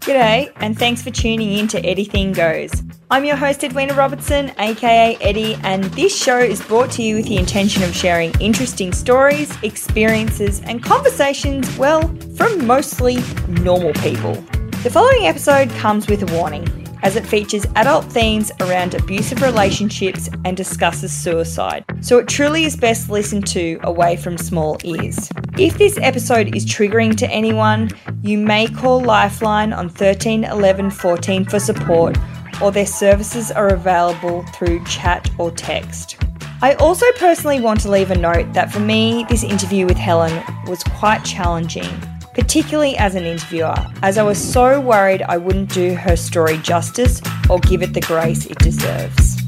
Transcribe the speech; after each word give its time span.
G'day, 0.00 0.52
and 0.56 0.78
thanks 0.78 1.02
for 1.02 1.10
tuning 1.10 1.58
in 1.58 1.66
to 1.68 1.80
Anything 1.80 2.32
Goes. 2.32 2.70
I'm 3.10 3.24
your 3.24 3.36
host, 3.36 3.62
Edwina 3.64 3.94
Robertson, 3.94 4.52
aka 4.58 5.16
Eddie, 5.20 5.54
and 5.62 5.84
this 5.84 6.16
show 6.16 6.38
is 6.38 6.60
brought 6.62 6.90
to 6.92 7.02
you 7.02 7.16
with 7.16 7.26
the 7.26 7.36
intention 7.36 7.82
of 7.82 7.94
sharing 7.94 8.32
interesting 8.40 8.92
stories, 8.92 9.56
experiences, 9.62 10.60
and 10.62 10.82
conversations, 10.82 11.76
well, 11.78 12.08
from 12.36 12.66
mostly 12.66 13.18
normal 13.48 13.92
people. 13.94 14.34
The 14.82 14.90
following 14.90 15.26
episode 15.26 15.70
comes 15.70 16.06
with 16.06 16.22
a 16.22 16.36
warning, 16.36 16.83
as 17.04 17.16
it 17.16 17.26
features 17.26 17.66
adult 17.76 18.06
themes 18.06 18.50
around 18.60 18.94
abusive 18.94 19.42
relationships 19.42 20.28
and 20.46 20.56
discusses 20.56 21.12
suicide, 21.12 21.84
so 22.00 22.18
it 22.18 22.26
truly 22.26 22.64
is 22.64 22.76
best 22.76 23.10
listened 23.10 23.46
to 23.46 23.78
away 23.82 24.16
from 24.16 24.38
small 24.38 24.78
ears. 24.82 25.28
If 25.58 25.76
this 25.76 25.98
episode 25.98 26.56
is 26.56 26.64
triggering 26.64 27.16
to 27.18 27.30
anyone, 27.30 27.90
you 28.22 28.38
may 28.38 28.66
call 28.66 29.00
Lifeline 29.00 29.74
on 29.74 29.90
13 29.90 30.44
11 30.44 30.90
14 30.90 31.44
for 31.44 31.60
support, 31.60 32.16
or 32.62 32.72
their 32.72 32.86
services 32.86 33.52
are 33.52 33.68
available 33.68 34.42
through 34.54 34.82
chat 34.86 35.30
or 35.38 35.50
text. 35.50 36.16
I 36.62 36.72
also 36.76 37.04
personally 37.18 37.60
want 37.60 37.80
to 37.80 37.90
leave 37.90 38.10
a 38.10 38.16
note 38.16 38.54
that 38.54 38.72
for 38.72 38.80
me, 38.80 39.26
this 39.28 39.44
interview 39.44 39.84
with 39.84 39.98
Helen 39.98 40.42
was 40.66 40.82
quite 40.82 41.22
challenging, 41.22 41.90
particularly 42.34 42.96
as 42.98 43.14
an 43.14 43.24
interviewer, 43.24 43.74
as 44.02 44.18
I 44.18 44.22
was 44.22 44.38
so 44.38 44.80
worried 44.80 45.22
I 45.22 45.38
wouldn't 45.38 45.72
do 45.72 45.94
her 45.94 46.16
story 46.16 46.58
justice 46.58 47.22
or 47.48 47.58
give 47.60 47.82
it 47.82 47.94
the 47.94 48.00
grace 48.02 48.46
it 48.46 48.58
deserves. 48.58 49.40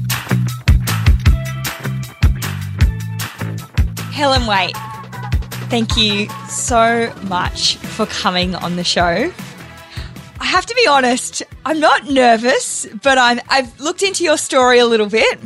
Helen 4.13 4.47
Whait, 4.47 4.75
Thank 5.69 5.97
you 5.97 6.29
so 6.47 7.13
much 7.23 7.75
for 7.75 8.05
coming 8.05 8.55
on 8.55 8.77
the 8.77 8.85
show. 8.85 9.29
I 10.39 10.45
have 10.45 10.65
to 10.65 10.73
be 10.75 10.87
honest, 10.87 11.43
I'm 11.65 11.81
not 11.81 12.09
nervous, 12.09 12.87
but 13.03 13.17
I'm 13.17 13.41
I've 13.49 13.77
looked 13.77 14.01
into 14.01 14.23
your 14.23 14.37
story 14.37 14.79
a 14.79 14.85
little 14.85 15.09
bit 15.09 15.37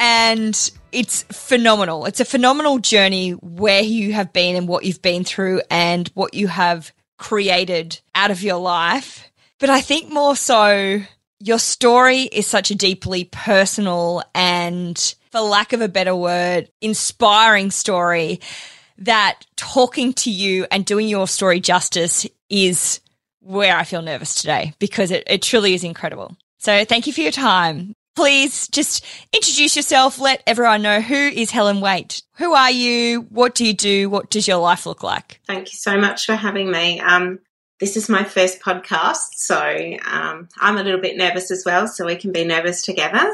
and 0.00 0.70
it's 0.92 1.22
phenomenal. 1.24 2.06
It's 2.06 2.20
a 2.20 2.24
phenomenal 2.24 2.78
journey 2.78 3.32
where 3.32 3.82
you 3.82 4.12
have 4.12 4.32
been 4.32 4.56
and 4.56 4.68
what 4.68 4.84
you've 4.84 5.02
been 5.02 5.24
through 5.24 5.62
and 5.70 6.08
what 6.14 6.34
you 6.34 6.48
have 6.48 6.92
created 7.18 8.00
out 8.14 8.30
of 8.30 8.42
your 8.42 8.58
life. 8.58 9.30
But 9.58 9.70
I 9.70 9.80
think 9.80 10.12
more 10.12 10.36
so 10.36 11.00
your 11.40 11.58
story 11.58 12.22
is 12.22 12.46
such 12.46 12.70
a 12.70 12.74
deeply 12.74 13.24
personal 13.24 14.22
and 14.34 15.14
for 15.30 15.40
lack 15.40 15.72
of 15.72 15.80
a 15.80 15.88
better 15.88 16.16
word, 16.16 16.70
inspiring 16.80 17.70
story 17.70 18.40
that 18.98 19.46
talking 19.56 20.12
to 20.12 20.30
you 20.30 20.66
and 20.70 20.84
doing 20.84 21.08
your 21.08 21.28
story 21.28 21.60
justice 21.60 22.26
is 22.48 23.00
where 23.40 23.76
I 23.76 23.84
feel 23.84 24.02
nervous 24.02 24.34
today 24.34 24.74
because 24.78 25.10
it, 25.10 25.24
it 25.26 25.42
truly 25.42 25.74
is 25.74 25.84
incredible. 25.84 26.36
So 26.58 26.84
thank 26.84 27.06
you 27.06 27.12
for 27.12 27.20
your 27.20 27.32
time. 27.32 27.94
Please 28.18 28.66
just 28.66 29.04
introduce 29.32 29.76
yourself. 29.76 30.18
Let 30.18 30.42
everyone 30.44 30.82
know 30.82 31.00
who 31.00 31.14
is 31.14 31.52
Helen 31.52 31.80
Whait. 31.80 32.20
Who 32.38 32.52
are 32.52 32.68
you? 32.68 33.20
What 33.30 33.54
do 33.54 33.64
you 33.64 33.72
do? 33.72 34.10
What 34.10 34.28
does 34.28 34.48
your 34.48 34.56
life 34.56 34.86
look 34.86 35.04
like? 35.04 35.40
Thank 35.46 35.72
you 35.72 35.76
so 35.78 35.96
much 35.96 36.26
for 36.26 36.34
having 36.34 36.68
me. 36.68 36.98
Um, 36.98 37.38
this 37.78 37.96
is 37.96 38.08
my 38.08 38.24
first 38.24 38.60
podcast, 38.60 39.34
so 39.34 39.56
um, 40.04 40.48
I'm 40.58 40.78
a 40.78 40.82
little 40.82 41.00
bit 41.00 41.16
nervous 41.16 41.52
as 41.52 41.62
well, 41.64 41.86
so 41.86 42.06
we 42.06 42.16
can 42.16 42.32
be 42.32 42.44
nervous 42.44 42.82
together. 42.82 43.24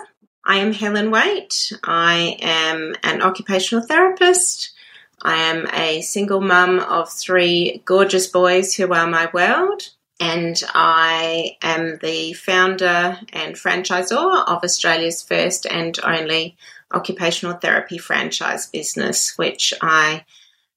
I 0.45 0.59
am 0.59 0.75
Helen 0.75 1.11
Whait. 1.11 1.73
I 1.83 2.37
am 2.43 2.95
an 3.03 3.23
occupational 3.23 3.87
therapist. 3.87 4.75
I 5.23 5.37
am 5.37 5.67
a 5.73 6.03
single 6.03 6.43
mum 6.43 6.81
of 6.81 7.11
three 7.11 7.81
gorgeous 7.87 8.27
boys 8.27 8.75
who 8.75 8.93
are 8.93 9.07
my 9.07 9.31
world, 9.33 9.81
and 10.21 10.63
I 10.73 11.57
am 11.63 11.99
the 12.01 12.33
founder 12.35 13.19
and 13.33 13.55
franchisor 13.55 14.47
of 14.47 14.63
Australia's 14.63 15.23
first 15.23 15.67
and 15.67 15.99
only 16.05 16.57
occupational 16.93 17.57
therapy 17.57 17.99
franchise 17.99 18.67
business, 18.67 19.37
which 19.37 19.75
I 19.83 20.25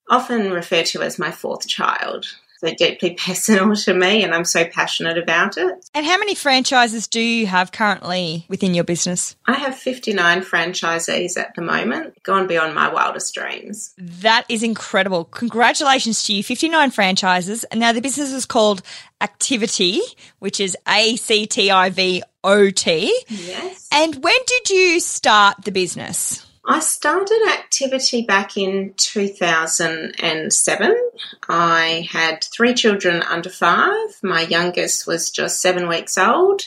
often 0.10 0.52
refer 0.52 0.84
to 0.84 1.02
as 1.02 1.20
my 1.20 1.32
fourth 1.32 1.68
child 1.68 2.26
so 2.60 2.74
deeply 2.74 3.14
personal 3.26 3.76
to 3.76 3.94
me 3.94 4.24
and 4.24 4.34
I'm 4.34 4.46
so 4.46 4.66
passionate 4.66 5.18
about 5.18 5.58
it. 5.58 5.90
And 5.94 6.06
how 6.06 6.18
many 6.18 6.36
franchises 6.36 7.08
do 7.08 7.20
you 7.20 7.48
have 7.48 7.72
currently 7.72 8.46
within 8.50 8.74
your 8.74 8.84
business? 8.84 9.36
I 9.46 9.54
have 9.54 9.76
59 9.76 10.42
franchisees 10.42 11.38
at 11.38 11.56
the 11.56 11.62
moment, 11.62 12.22
gone 12.24 12.48
beyond 12.48 12.76
my 12.76 12.92
wildest 12.92 13.34
dreams. 13.34 13.94
That 13.98 14.46
is 14.50 14.64
incredible. 14.64 15.26
Congratulations 15.26 16.24
to 16.24 16.34
you. 16.34 16.44
59 16.44 16.92
franchises. 16.92 17.64
And 17.66 17.80
now 17.80 17.92
the 17.92 18.02
business 18.02 18.32
is 18.32 18.46
called 18.46 18.82
ActivOT, 19.22 20.00
which 20.40 20.60
is 20.60 20.78
A 20.88 21.16
C 21.16 21.46
T 21.46 21.72
I 21.72 21.90
V 21.90 22.24
O 22.44 22.70
T. 22.70 23.24
Yes. 23.28 23.88
And 23.92 24.24
when 24.24 24.38
did 24.46 24.70
you 24.70 25.00
start 25.00 25.64
the 25.64 25.72
business? 25.72 26.47
I 26.70 26.80
started 26.80 27.40
ActivOT 27.48 28.28
back 28.28 28.58
in 28.58 28.94
2007. 28.98 31.10
I 31.48 32.06
had 32.12 32.44
three 32.44 32.74
children 32.74 33.24
under 33.24 33.50
five. 33.50 34.10
My 34.22 34.42
youngest 34.42 35.08
was 35.08 35.32
just 35.32 35.62
seven 35.62 35.88
weeks 35.88 36.18
old, 36.18 36.64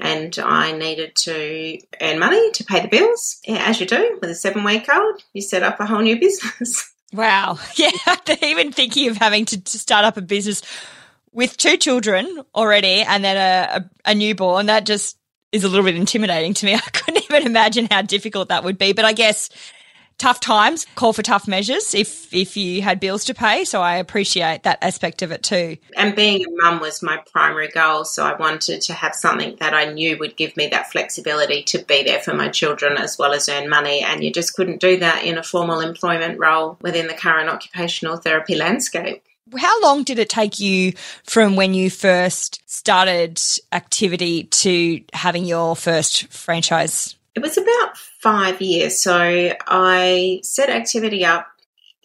and 0.00 0.36
I 0.36 0.72
needed 0.72 1.14
to 1.14 1.78
earn 2.02 2.18
money 2.18 2.50
to 2.50 2.64
pay 2.64 2.80
the 2.80 2.88
bills. 2.88 3.40
Yeah, 3.46 3.68
as 3.68 3.78
you 3.78 3.86
do 3.86 4.18
with 4.20 4.30
a 4.30 4.34
seven 4.34 4.64
week 4.64 4.88
old, 4.92 5.22
you 5.32 5.42
set 5.42 5.62
up 5.62 5.78
a 5.78 5.86
whole 5.86 6.02
new 6.02 6.18
business. 6.18 6.92
Wow. 7.12 7.60
Yeah. 7.76 7.92
Even 8.42 8.72
thinking 8.72 9.08
of 9.08 9.16
having 9.16 9.44
to, 9.46 9.78
start 9.78 10.04
up 10.04 10.16
a 10.16 10.22
business 10.22 10.60
with 11.32 11.56
two 11.56 11.76
children 11.76 12.42
already 12.52 13.02
and 13.02 13.24
then 13.24 13.36
a, 13.36 13.76
a, 13.76 14.10
a 14.10 14.14
newborn, 14.14 14.66
that 14.66 14.86
just 14.86 15.16
is 15.56 15.64
a 15.64 15.68
little 15.68 15.84
bit 15.84 15.96
intimidating 15.96 16.54
to 16.54 16.66
me. 16.66 16.74
I 16.74 16.78
couldn't 16.78 17.24
even 17.24 17.46
imagine 17.46 17.88
how 17.90 18.02
difficult 18.02 18.48
that 18.48 18.64
would 18.64 18.78
be. 18.78 18.92
But 18.92 19.04
I 19.04 19.12
guess 19.12 19.50
tough 20.18 20.40
times 20.40 20.86
call 20.94 21.12
for 21.12 21.22
tough 21.22 21.46
measures 21.46 21.94
if 21.94 22.32
if 22.32 22.56
you 22.56 22.82
had 22.82 23.00
bills 23.00 23.24
to 23.26 23.34
pay. 23.34 23.64
So 23.64 23.82
I 23.82 23.96
appreciate 23.96 24.62
that 24.62 24.78
aspect 24.82 25.22
of 25.22 25.32
it 25.32 25.42
too. 25.42 25.76
And 25.96 26.14
being 26.14 26.44
a 26.44 26.62
mum 26.62 26.80
was 26.80 27.02
my 27.02 27.18
primary 27.32 27.68
goal, 27.68 28.04
so 28.04 28.24
I 28.24 28.36
wanted 28.36 28.80
to 28.82 28.94
have 28.94 29.14
something 29.14 29.56
that 29.60 29.74
I 29.74 29.86
knew 29.86 30.16
would 30.18 30.36
give 30.36 30.56
me 30.56 30.68
that 30.68 30.90
flexibility 30.90 31.62
to 31.64 31.78
be 31.78 32.02
there 32.04 32.20
for 32.20 32.34
my 32.34 32.48
children 32.48 32.96
as 32.96 33.18
well 33.18 33.32
as 33.32 33.48
earn 33.48 33.68
money. 33.68 34.00
And 34.02 34.22
you 34.22 34.32
just 34.32 34.54
couldn't 34.54 34.80
do 34.80 34.98
that 34.98 35.24
in 35.24 35.38
a 35.38 35.42
formal 35.42 35.80
employment 35.80 36.38
role 36.38 36.78
within 36.80 37.06
the 37.06 37.14
current 37.14 37.50
occupational 37.50 38.16
therapy 38.16 38.54
landscape. 38.54 39.22
How 39.56 39.80
long 39.82 40.02
did 40.02 40.18
it 40.18 40.28
take 40.28 40.58
you 40.58 40.92
from 41.24 41.56
when 41.56 41.74
you 41.74 41.90
first 41.90 42.60
started 42.66 43.36
ActivOT 43.72 44.50
to 44.50 45.04
having 45.12 45.44
your 45.44 45.76
first 45.76 46.26
franchise? 46.28 47.16
It 47.34 47.42
was 47.42 47.56
about 47.56 47.96
five 48.20 48.60
years. 48.60 48.98
So 48.98 49.52
I 49.66 50.40
set 50.42 50.68
ActivOT 50.68 51.24
up 51.24 51.46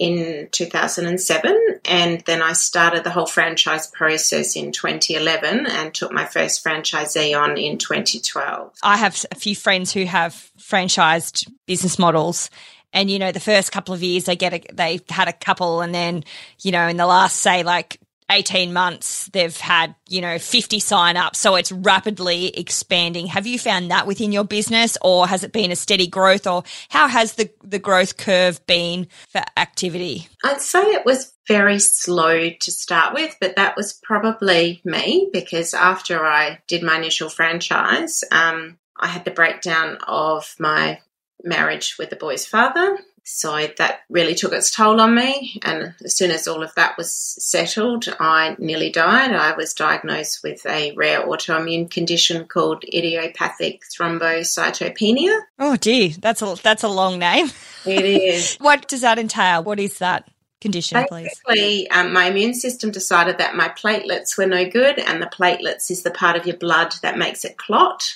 in 0.02 0.50
2007 0.52 1.80
and 1.86 2.22
then 2.22 2.42
I 2.42 2.54
started 2.54 3.04
the 3.04 3.12
whole 3.12 3.28
franchise 3.28 3.86
process 3.86 4.56
in 4.56 4.72
2011 4.72 5.68
and 5.68 5.94
took 5.94 6.12
my 6.12 6.26
first 6.26 6.66
franchisee 6.66 7.40
on 7.40 7.56
in 7.56 7.78
2012. 7.78 8.74
I 8.82 8.98
have 8.98 9.24
a 9.30 9.36
few 9.36 9.56
friends 9.56 9.94
who 9.94 10.06
have 10.06 10.50
franchised 10.60 11.48
business 11.68 12.00
models 12.00 12.50
and 12.94 13.10
you 13.10 13.20
know 13.20 13.32
the 13.32 13.40
first 13.40 13.72
couple 13.72 13.94
of 13.94 14.04
years 14.04 14.26
they 14.26 14.36
get 14.36 14.54
a, 14.54 14.74
they 14.74 15.00
had 15.10 15.28
a 15.28 15.34
couple 15.34 15.82
and 15.82 15.94
then 15.94 16.24
you 16.60 16.72
know 16.72 16.88
in 16.88 16.98
the 16.98 17.06
last 17.06 17.38
say 17.38 17.64
like 17.64 18.00
18 18.32 18.72
months 18.72 19.28
they've 19.34 19.58
had 19.58 19.94
you 20.08 20.22
know 20.22 20.40
50 20.40 20.80
sign 20.80 21.18
ups. 21.18 21.38
So 21.40 21.56
it's 21.56 21.72
rapidly 21.72 22.48
expanding. 22.48 23.28
Have 23.28 23.46
you 23.46 23.60
found 23.60 23.92
that 23.92 24.08
within 24.08 24.32
your 24.32 24.46
business 24.46 24.98
or 25.02 25.28
has 25.28 25.44
it 25.44 25.52
been 25.52 25.72
a 25.72 25.76
steady 25.76 26.08
growth 26.08 26.48
or 26.48 26.64
how 26.90 27.08
has 27.08 27.34
the 27.34 27.52
the 27.64 27.80
growth 27.80 28.18
curve 28.18 28.66
been 28.66 29.08
for 29.30 29.42
ActivOT? 29.58 30.28
I'd 30.44 30.62
say 30.62 30.80
it 30.80 31.06
was 31.06 31.34
very 31.48 31.80
slow 31.80 32.50
to 32.50 32.72
start 32.72 33.14
with 33.14 33.36
but 33.42 33.58
that 33.58 33.76
was 33.76 33.94
probably 34.04 34.82
me 34.86 35.30
because 35.34 35.74
after 35.74 36.24
i 36.24 36.60
did 36.68 36.84
my 36.84 36.96
initial 36.98 37.30
franchise 37.30 38.24
um, 38.32 38.78
i 38.98 39.08
had 39.08 39.26
the 39.26 39.32
breakdown 39.32 39.98
of 40.08 40.56
my 40.60 41.00
marriage 41.44 41.98
with 41.98 42.10
the 42.10 42.16
boy's 42.16 42.46
father. 42.46 43.00
So 43.24 43.68
that 43.78 44.00
really 44.10 44.34
took 44.34 44.52
its 44.52 44.72
toll 44.72 45.00
on 45.00 45.14
me. 45.14 45.60
And 45.64 45.94
as 46.04 46.16
soon 46.18 46.32
as 46.32 46.48
all 46.48 46.64
of 46.64 46.74
that 46.76 46.98
was 46.98 47.14
settled, 47.14 48.08
I 48.20 48.56
nearly 48.58 48.90
died. 48.90 49.32
I 49.32 49.56
was 49.56 49.74
diagnosed 49.74 50.42
with 50.44 50.66
a 50.66 50.92
rare 50.94 51.22
autoimmune 51.22 51.90
condition 51.90 52.46
called 52.46 52.84
idiopathic 52.84 53.84
thrombocytopenia. 53.96 55.40
Oh, 55.60 55.78
gee, 55.78 56.10
that's 56.10 56.42
a 56.42 56.56
that's 56.62 56.84
a 56.84 56.90
long 56.90 57.20
name. 57.20 57.52
It 57.86 58.06
is. 58.06 58.58
what 58.60 58.88
does 58.88 59.02
that 59.02 59.20
entail? 59.20 59.64
What 59.64 59.80
is 59.80 60.00
that? 60.00 60.28
condition, 60.62 61.04
please? 61.10 61.24
Basically, 61.48 61.90
um, 61.90 62.14
my 62.14 62.26
immune 62.26 62.54
system 62.54 62.92
decided 62.92 63.40
that 63.40 63.56
my 63.56 63.70
platelets 63.70 64.38
were 64.38 64.46
no 64.46 64.70
good, 64.70 65.00
and 65.00 65.22
the 65.22 65.26
platelets 65.26 65.92
is 65.92 66.04
the 66.04 66.12
part 66.12 66.38
of 66.38 66.46
your 66.46 66.56
blood 66.56 66.94
that 67.02 67.18
makes 67.18 67.44
it 67.44 67.58
clot. 67.58 68.16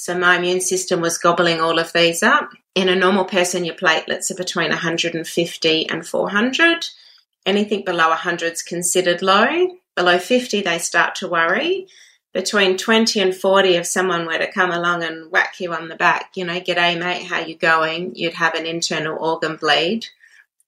So 0.00 0.16
my 0.16 0.36
immune 0.36 0.60
system 0.60 1.00
was 1.00 1.18
gobbling 1.18 1.60
all 1.60 1.80
of 1.80 1.92
these 1.92 2.22
up. 2.22 2.52
In 2.76 2.88
a 2.88 2.94
normal 2.94 3.24
person, 3.24 3.64
your 3.64 3.74
platelets 3.74 4.30
are 4.30 4.36
between 4.36 4.70
150 4.70 5.88
and 5.90 6.06
400. 6.06 6.86
anything 7.44 7.84
below 7.84 8.10
100 8.10 8.52
is 8.52 8.62
considered 8.62 9.22
low. 9.22 9.76
Below 9.96 10.18
50, 10.18 10.62
they 10.62 10.78
start 10.78 11.16
to 11.16 11.26
worry. 11.26 11.88
Between 12.32 12.76
20 12.76 13.18
and 13.18 13.34
40, 13.34 13.70
if 13.70 13.86
someone 13.86 14.24
were 14.24 14.38
to 14.38 14.52
come 14.52 14.70
along 14.70 15.02
and 15.02 15.32
whack 15.32 15.58
you 15.58 15.74
on 15.74 15.88
the 15.88 15.96
back, 15.96 16.30
you 16.36 16.44
know, 16.44 16.60
g'day 16.60 16.96
mate, 16.96 17.24
how 17.24 17.40
you 17.40 17.56
going? 17.56 18.14
You'd 18.14 18.34
have 18.34 18.54
an 18.54 18.66
internal 18.66 19.18
organ 19.18 19.56
bleed. 19.56 20.06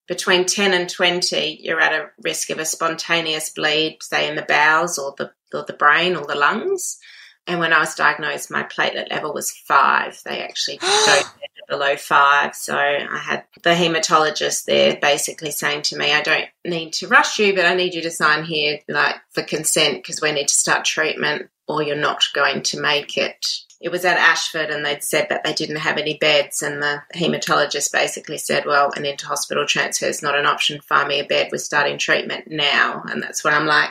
Between 0.07 0.45
10 0.45 0.73
and 0.73 0.89
20, 0.89 1.59
you're 1.61 1.79
at 1.79 1.93
a 1.93 2.09
risk 2.21 2.49
of 2.49 2.59
a 2.59 2.65
spontaneous 2.65 3.49
bleed, 3.49 3.99
say 4.01 4.27
in 4.27 4.35
the 4.35 4.41
bowels 4.41 4.97
or 4.97 5.15
the, 5.17 5.31
or 5.53 5.63
the 5.63 5.71
brain 5.71 6.17
or 6.17 6.25
the 6.25 6.35
lungs. 6.35 6.99
And 7.47 7.59
when 7.59 7.73
I 7.73 7.79
was 7.79 7.95
diagnosed, 7.95 8.51
my 8.51 8.63
platelet 8.63 9.09
level 9.09 9.33
was 9.33 9.51
five. 9.51 10.21
They 10.23 10.41
actually 10.41 10.79
it 10.81 11.25
below 11.71 11.95
five. 11.95 12.53
So 12.53 12.77
I 12.77 13.17
had 13.17 13.45
the 13.63 13.71
hematologist 13.71 14.65
there 14.65 14.97
basically 15.01 15.51
saying 15.51 15.83
to 15.83 15.97
me, 15.97 16.11
I 16.11 16.21
don't 16.21 16.49
need 16.65 16.93
to 16.93 17.07
rush 17.07 17.39
you, 17.39 17.55
but 17.55 17.65
I 17.65 17.73
need 17.73 17.93
you 17.95 18.01
to 18.03 18.11
sign 18.11 18.43
here 18.43 18.79
like 18.87 19.15
for 19.31 19.41
consent 19.41 19.97
because 19.97 20.21
we 20.21 20.31
need 20.33 20.49
to 20.49 20.53
start 20.53 20.85
treatment 20.85 21.49
or 21.67 21.81
you're 21.81 21.95
not 21.95 22.23
going 22.33 22.61
to 22.63 22.79
make 22.79 23.17
it. 23.17 23.45
It 23.79 23.89
was 23.89 24.05
at 24.05 24.17
Ashford 24.17 24.69
and 24.69 24.85
they'd 24.85 25.03
said 25.03 25.27
that 25.29 25.43
they 25.43 25.53
didn't 25.53 25.77
have 25.77 25.97
any 25.97 26.17
beds 26.17 26.61
and 26.61 26.83
the 26.83 27.01
hematologist 27.15 27.91
basically 27.91 28.37
said, 28.37 28.65
well, 28.65 28.91
an 28.95 29.05
into 29.05 29.25
hospital 29.25 29.65
transfer 29.65 30.05
is 30.05 30.21
not 30.21 30.37
an 30.37 30.45
option. 30.45 30.81
Find 30.81 31.07
me 31.07 31.19
a 31.19 31.23
bed. 31.23 31.49
We're 31.51 31.57
starting 31.57 31.97
treatment 31.97 32.45
now. 32.47 33.01
And 33.07 33.23
that's 33.23 33.43
when 33.43 33.53
I'm 33.53 33.65
like, 33.65 33.89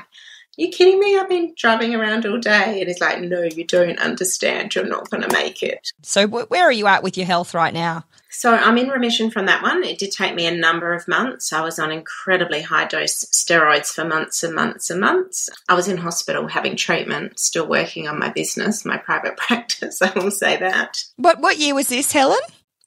you 0.57 0.69
kidding 0.69 0.99
me? 0.99 1.19
I've 1.19 1.29
been 1.29 1.55
driving 1.57 1.95
around 1.95 2.27
all 2.27 2.39
day. 2.39 2.81
And 2.81 2.89
he's 2.89 3.01
like, 3.01 3.21
no, 3.21 3.43
you 3.43 3.65
don't 3.65 3.99
understand. 3.99 4.75
You're 4.75 4.87
not 4.87 5.09
going 5.11 5.23
to 5.23 5.33
make 5.33 5.63
it. 5.63 5.91
So, 6.03 6.27
where 6.27 6.65
are 6.65 6.73
you 6.73 6.87
at 6.87 7.03
with 7.03 7.17
your 7.17 7.27
health 7.27 7.55
right 7.55 7.73
now? 7.73 8.05
So, 8.31 8.55
I'm 8.55 8.79
in 8.79 8.89
remission 8.89 9.31
from 9.31 9.47
that 9.47 9.63
one. 9.63 9.83
It 9.85 9.99
did 9.99 10.13
take 10.13 10.35
me 10.35 10.47
a 10.47 10.55
number 10.55 10.93
of 10.93 11.09
months. 11.09 11.53
I 11.53 11.63
was 11.63 11.79
on 11.79 11.91
incredibly 11.91 12.63
high 12.63 12.87
dose 12.87 13.25
steroids 13.27 13.89
for 13.89 14.05
months 14.05 14.43
and 14.43 14.55
months 14.55 14.91
and 14.91 15.01
months. 15.01 15.49
I 15.69 15.75
was 15.75 15.89
in 15.89 15.97
hospital 15.97 16.49
having 16.49 16.77
treatment, 16.77 17.39
still 17.39 17.69
working 17.69 18.09
on 18.09 18.19
my 18.19 18.31
business, 18.31 18.85
my 18.85 18.97
private 18.97 19.37
practice. 19.37 20.03
I 20.03 20.13
will 20.19 20.31
say 20.31 20.57
that. 20.59 21.05
What, 21.17 21.41
what 21.41 21.59
year 21.59 21.75
was 21.75 21.89
this, 21.89 22.13
Helen? 22.13 22.39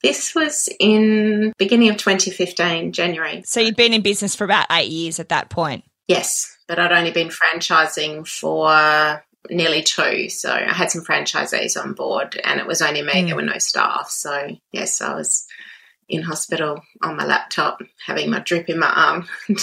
This 0.02 0.34
was 0.34 0.68
in 0.78 1.54
beginning 1.56 1.88
of 1.88 1.96
2015, 1.96 2.92
January. 2.92 3.42
So 3.46 3.60
you'd 3.60 3.74
been 3.74 3.94
in 3.94 4.02
business 4.02 4.34
for 4.34 4.44
about 4.44 4.66
eight 4.70 4.90
years 4.90 5.18
at 5.18 5.30
that 5.30 5.48
point. 5.48 5.82
Yes, 6.06 6.53
but 6.66 6.78
I'd 6.78 6.92
only 6.92 7.10
been 7.10 7.28
franchising 7.28 8.26
for 8.26 9.22
nearly 9.50 9.82
two. 9.82 10.28
So 10.28 10.52
I 10.52 10.72
had 10.72 10.90
some 10.90 11.04
franchisees 11.04 11.80
on 11.80 11.92
board 11.92 12.40
and 12.42 12.60
it 12.60 12.66
was 12.66 12.82
only 12.82 13.02
me, 13.02 13.12
mm. 13.12 13.26
there 13.26 13.36
were 13.36 13.42
no 13.42 13.58
staff. 13.58 14.08
So, 14.10 14.56
yes, 14.72 15.00
I 15.00 15.14
was 15.14 15.46
in 16.08 16.22
hospital 16.22 16.80
on 17.02 17.16
my 17.16 17.24
laptop 17.24 17.80
having 18.04 18.30
my 18.30 18.40
drip 18.40 18.68
in 18.68 18.78
my 18.78 18.92
arm 18.94 19.28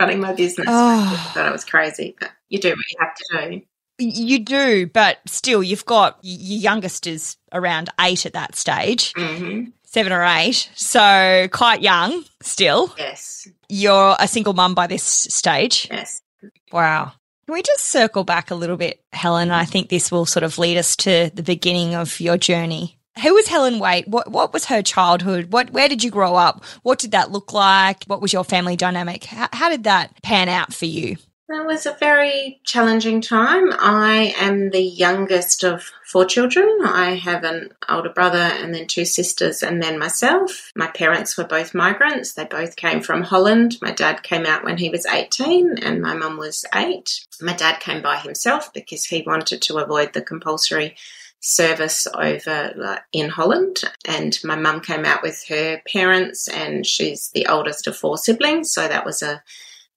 running 0.00 0.20
my 0.20 0.32
business. 0.32 0.66
Oh. 0.68 1.18
I 1.28 1.32
thought 1.32 1.46
I 1.46 1.52
was 1.52 1.64
crazy, 1.64 2.16
but 2.18 2.30
you 2.48 2.58
do 2.58 2.70
what 2.70 2.90
you 2.90 2.96
have 2.98 3.14
to 3.14 3.50
do. 3.50 3.62
You 3.98 4.38
do, 4.40 4.86
but 4.86 5.18
still, 5.26 5.62
you've 5.62 5.84
got 5.84 6.18
your 6.22 6.58
youngest 6.58 7.06
is 7.06 7.36
around 7.52 7.90
eight 8.00 8.26
at 8.26 8.32
that 8.32 8.56
stage. 8.56 9.12
Mm-hmm 9.12 9.70
seven 9.92 10.10
or 10.10 10.24
eight, 10.24 10.70
so 10.74 11.48
quite 11.52 11.82
young 11.82 12.24
still. 12.40 12.92
Yes. 12.96 13.46
You're 13.68 14.16
a 14.18 14.26
single 14.26 14.54
mum 14.54 14.74
by 14.74 14.86
this 14.86 15.02
stage. 15.02 15.86
Yes. 15.90 16.21
Wow. 16.72 17.12
Can 17.46 17.54
we 17.54 17.62
just 17.62 17.84
circle 17.84 18.24
back 18.24 18.50
a 18.50 18.54
little 18.54 18.76
bit, 18.76 19.02
Helen? 19.12 19.50
I 19.50 19.64
think 19.64 19.88
this 19.88 20.10
will 20.10 20.26
sort 20.26 20.44
of 20.44 20.58
lead 20.58 20.78
us 20.78 20.96
to 20.96 21.30
the 21.34 21.42
beginning 21.42 21.94
of 21.94 22.20
your 22.20 22.38
journey. 22.38 22.98
Who 23.22 23.34
was 23.34 23.48
Helen 23.48 23.78
Whait? 23.78 24.08
What 24.08 24.30
what 24.30 24.52
was 24.52 24.66
her 24.66 24.80
childhood? 24.80 25.52
What 25.52 25.70
where 25.70 25.88
did 25.88 26.02
you 26.02 26.10
grow 26.10 26.34
up? 26.34 26.64
What 26.82 26.98
did 26.98 27.10
that 27.10 27.30
look 27.30 27.52
like? 27.52 28.04
What 28.04 28.22
was 28.22 28.32
your 28.32 28.44
family 28.44 28.76
dynamic? 28.76 29.24
How, 29.24 29.48
how 29.52 29.68
did 29.68 29.84
that 29.84 30.22
pan 30.22 30.48
out 30.48 30.72
for 30.72 30.86
you? 30.86 31.16
That 31.52 31.66
was 31.66 31.84
a 31.84 31.92
very 31.92 32.60
challenging 32.64 33.20
time. 33.20 33.74
I 33.78 34.34
am 34.38 34.70
the 34.70 34.80
youngest 34.80 35.64
of 35.64 35.92
four 36.02 36.24
children. 36.24 36.78
I 36.82 37.10
have 37.10 37.44
an 37.44 37.74
older 37.90 38.08
brother 38.08 38.38
and 38.38 38.74
then 38.74 38.86
two 38.86 39.04
sisters 39.04 39.62
and 39.62 39.82
then 39.82 39.98
myself. 39.98 40.72
My 40.74 40.86
parents 40.86 41.36
were 41.36 41.44
both 41.44 41.74
migrants. 41.74 42.32
They 42.32 42.46
both 42.46 42.76
came 42.76 43.02
from 43.02 43.20
Holland. 43.20 43.76
My 43.82 43.90
dad 43.90 44.22
came 44.22 44.46
out 44.46 44.64
when 44.64 44.78
he 44.78 44.88
was 44.88 45.04
18 45.04 45.76
and 45.82 46.00
my 46.00 46.14
mum 46.14 46.38
was 46.38 46.64
8. 46.74 47.26
My 47.42 47.52
dad 47.52 47.80
came 47.80 48.00
by 48.00 48.16
himself 48.16 48.72
because 48.72 49.04
he 49.04 49.22
wanted 49.26 49.60
to 49.60 49.76
avoid 49.76 50.14
the 50.14 50.22
compulsory 50.22 50.96
service 51.40 52.06
over 52.14 53.02
in 53.12 53.28
Holland. 53.28 53.82
And 54.06 54.38
my 54.42 54.56
mum 54.56 54.80
came 54.80 55.04
out 55.04 55.22
with 55.22 55.44
her 55.48 55.82
parents, 55.92 56.48
and 56.48 56.86
she's 56.86 57.28
the 57.34 57.46
oldest 57.46 57.86
of 57.86 57.94
four 57.94 58.16
siblings. 58.16 58.72
So 58.72 58.88
that 58.88 59.04
was 59.04 59.20
a 59.20 59.42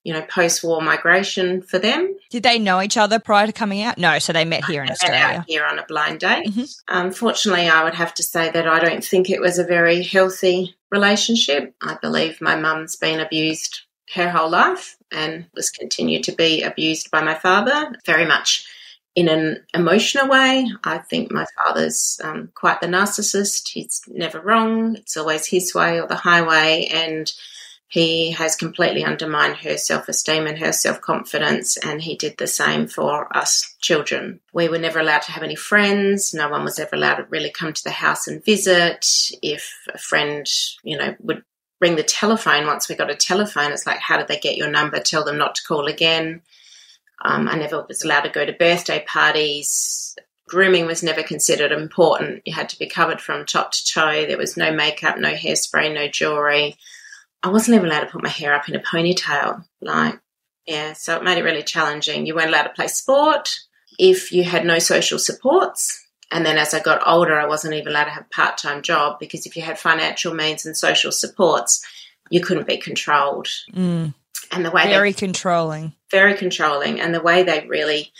you 0.06 0.14
know, 0.14 0.22
post-war 0.22 0.82
migration 0.82 1.64
for 1.64 1.80
them. 1.80 2.16
Did 2.30 2.44
they 2.44 2.60
know 2.60 2.80
each 2.80 2.96
other 2.96 3.18
prior 3.18 3.48
to 3.48 3.52
coming 3.52 3.82
out? 3.82 3.98
No, 3.98 4.20
so 4.20 4.32
they 4.32 4.46
met 4.46 4.64
here 4.64 4.84
in 4.84 4.92
Australia. 4.92 5.44
here 5.48 5.66
on 5.66 5.80
a 5.80 5.86
blind 5.86 6.20
date. 6.20 6.46
Mm-hmm. 6.46 6.64
Unfortunately, 6.88 7.68
I 7.68 7.84
would 7.84 7.96
have 7.96 8.14
to 8.14 8.24
say 8.24 8.52
that 8.52 8.68
I 8.68 8.80
don't 8.80 9.04
think 9.04 9.32
it 9.32 9.42
was 9.42 9.58
a 9.58 9.64
very 9.64 10.04
healthy 10.04 10.76
relationship. 10.92 11.74
I 11.82 11.98
believe 12.00 12.40
my 12.40 12.56
mum's 12.56 12.96
been 12.96 13.20
abused 13.20 13.82
her 14.14 14.30
whole 14.30 14.50
life 14.50 14.96
and 15.12 15.48
was 15.56 15.72
continued 15.72 16.24
to 16.26 16.34
be 16.34 16.62
abused 16.62 17.10
by 17.10 17.24
my 17.24 17.34
father, 17.34 17.92
very 18.06 18.28
much 18.28 18.68
in 19.16 19.28
an 19.28 19.66
emotional 19.74 20.28
way. 20.28 20.70
I 20.84 21.00
think 21.00 21.32
my 21.32 21.48
father's 21.58 22.22
um, 22.24 22.52
quite 22.54 22.80
the 22.80 22.88
narcissist. 22.88 23.70
He's 23.70 24.04
never 24.08 24.40
wrong. 24.40 24.98
It's 24.98 25.18
always 25.18 25.48
his 25.48 25.74
way 25.74 26.00
or 26.00 26.06
the 26.06 26.16
highway, 26.16 26.90
and 26.94 27.32
he 27.96 28.32
has 28.32 28.58
completely 28.58 29.06
undermined 29.06 29.56
her 29.56 29.78
self 29.78 30.10
esteem 30.10 30.48
and 30.48 30.58
her 30.58 30.74
self 30.74 31.00
confidence, 31.00 31.78
and 31.78 32.02
he 32.02 32.18
did 32.18 32.38
the 32.38 32.46
same 32.46 32.88
for 32.88 33.34
us 33.34 33.74
children. 33.80 34.42
We 34.52 34.68
were 34.68 34.80
never 34.80 35.00
allowed 35.00 35.22
to 35.22 35.32
have 35.32 35.44
any 35.44 35.56
friends. 35.56 36.34
No 36.34 36.50
one 36.50 36.66
was 36.66 36.78
ever 36.78 36.98
allowed 36.98 37.16
to 37.16 37.28
really 37.30 37.52
come 37.52 37.72
to 37.72 37.84
the 37.86 37.92
house 37.92 38.28
and 38.28 38.44
visit. 38.44 39.08
If 39.42 39.74
a 39.94 39.98
friend, 39.98 40.46
you 40.84 40.98
know, 40.98 41.16
would 41.22 41.46
ring 41.80 41.96
the 41.96 42.04
telephone 42.04 42.68
once 42.68 42.90
we 42.90 42.96
got 42.96 43.10
a 43.10 43.16
telephone, 43.16 43.72
it's 43.72 43.88
like, 43.88 44.00
how 44.00 44.18
did 44.18 44.28
they 44.28 44.40
get 44.40 44.58
your 44.58 44.70
number? 44.70 45.00
Tell 45.00 45.24
them 45.24 45.38
not 45.38 45.56
to 45.56 45.64
call 45.66 45.86
again. 45.86 46.42
Um, 47.24 47.48
I 47.48 47.56
never 47.56 47.86
was 47.88 48.04
allowed 48.04 48.24
to 48.24 48.30
go 48.30 48.46
to 48.46 48.52
birthday 48.52 49.06
parties. 49.08 50.18
Grooming 50.50 50.86
was 50.86 51.02
never 51.02 51.24
considered 51.24 51.72
important. 51.72 52.42
You 52.44 52.56
had 52.56 52.68
to 52.68 52.78
be 52.78 52.88
covered 52.88 53.22
from 53.22 53.46
top 53.46 53.72
to 53.72 53.86
toe. 53.86 54.26
There 54.26 54.38
was 54.38 54.58
no 54.58 54.74
makeup, 54.74 55.18
no 55.18 55.32
hairspray, 55.32 55.94
no 55.94 56.10
jewelry. 56.10 56.76
I 57.46 57.50
wasn't 57.50 57.76
even 57.76 57.90
allowed 57.90 58.00
to 58.00 58.08
put 58.08 58.24
my 58.24 58.30
hair 58.30 58.56
up 58.56 58.68
in 58.68 58.76
a 58.76 58.80
ponytail. 58.80 59.64
Like, 59.80 60.20
yeah, 60.66 60.94
so 60.94 61.16
it 61.16 61.24
made 61.24 61.38
it 61.38 61.44
really 61.44 61.62
challenging. 61.62 62.26
You 62.26 62.34
weren't 62.34 62.50
allowed 62.50 62.64
to 62.64 62.74
play 62.74 62.88
sport 62.88 63.60
if 64.00 64.32
you 64.32 64.44
had 64.44 64.66
no 64.66 64.80
social 64.80 65.20
supports. 65.20 66.04
And 66.32 66.44
then 66.44 66.58
as 66.58 66.74
I 66.74 66.80
got 66.80 67.08
older, 67.08 67.40
I 67.40 67.46
wasn't 67.46 67.76
even 67.76 67.90
allowed 67.90 68.06
to 68.06 68.10
have 68.10 68.24
a 68.24 68.34
part 68.34 68.58
time 68.58 68.82
job 68.82 69.20
because 69.20 69.46
if 69.46 69.56
you 69.56 69.62
had 69.62 69.78
financial 69.78 70.34
means 70.34 70.66
and 70.66 70.76
social 70.76 71.12
supports, 71.12 71.86
you 72.32 72.42
couldn't 72.42 72.66
be 72.66 72.78
controlled. 72.78 73.48
Mm. 73.72 74.16
And 74.52 74.66
the 74.66 74.72
way 74.72 74.88
very 74.88 75.12
they, 75.12 75.20
controlling, 75.20 75.94
very 76.10 76.34
controlling, 76.34 77.00
and 77.00 77.14
the 77.14 77.22
way 77.22 77.44
they 77.44 77.68
really 77.68 78.12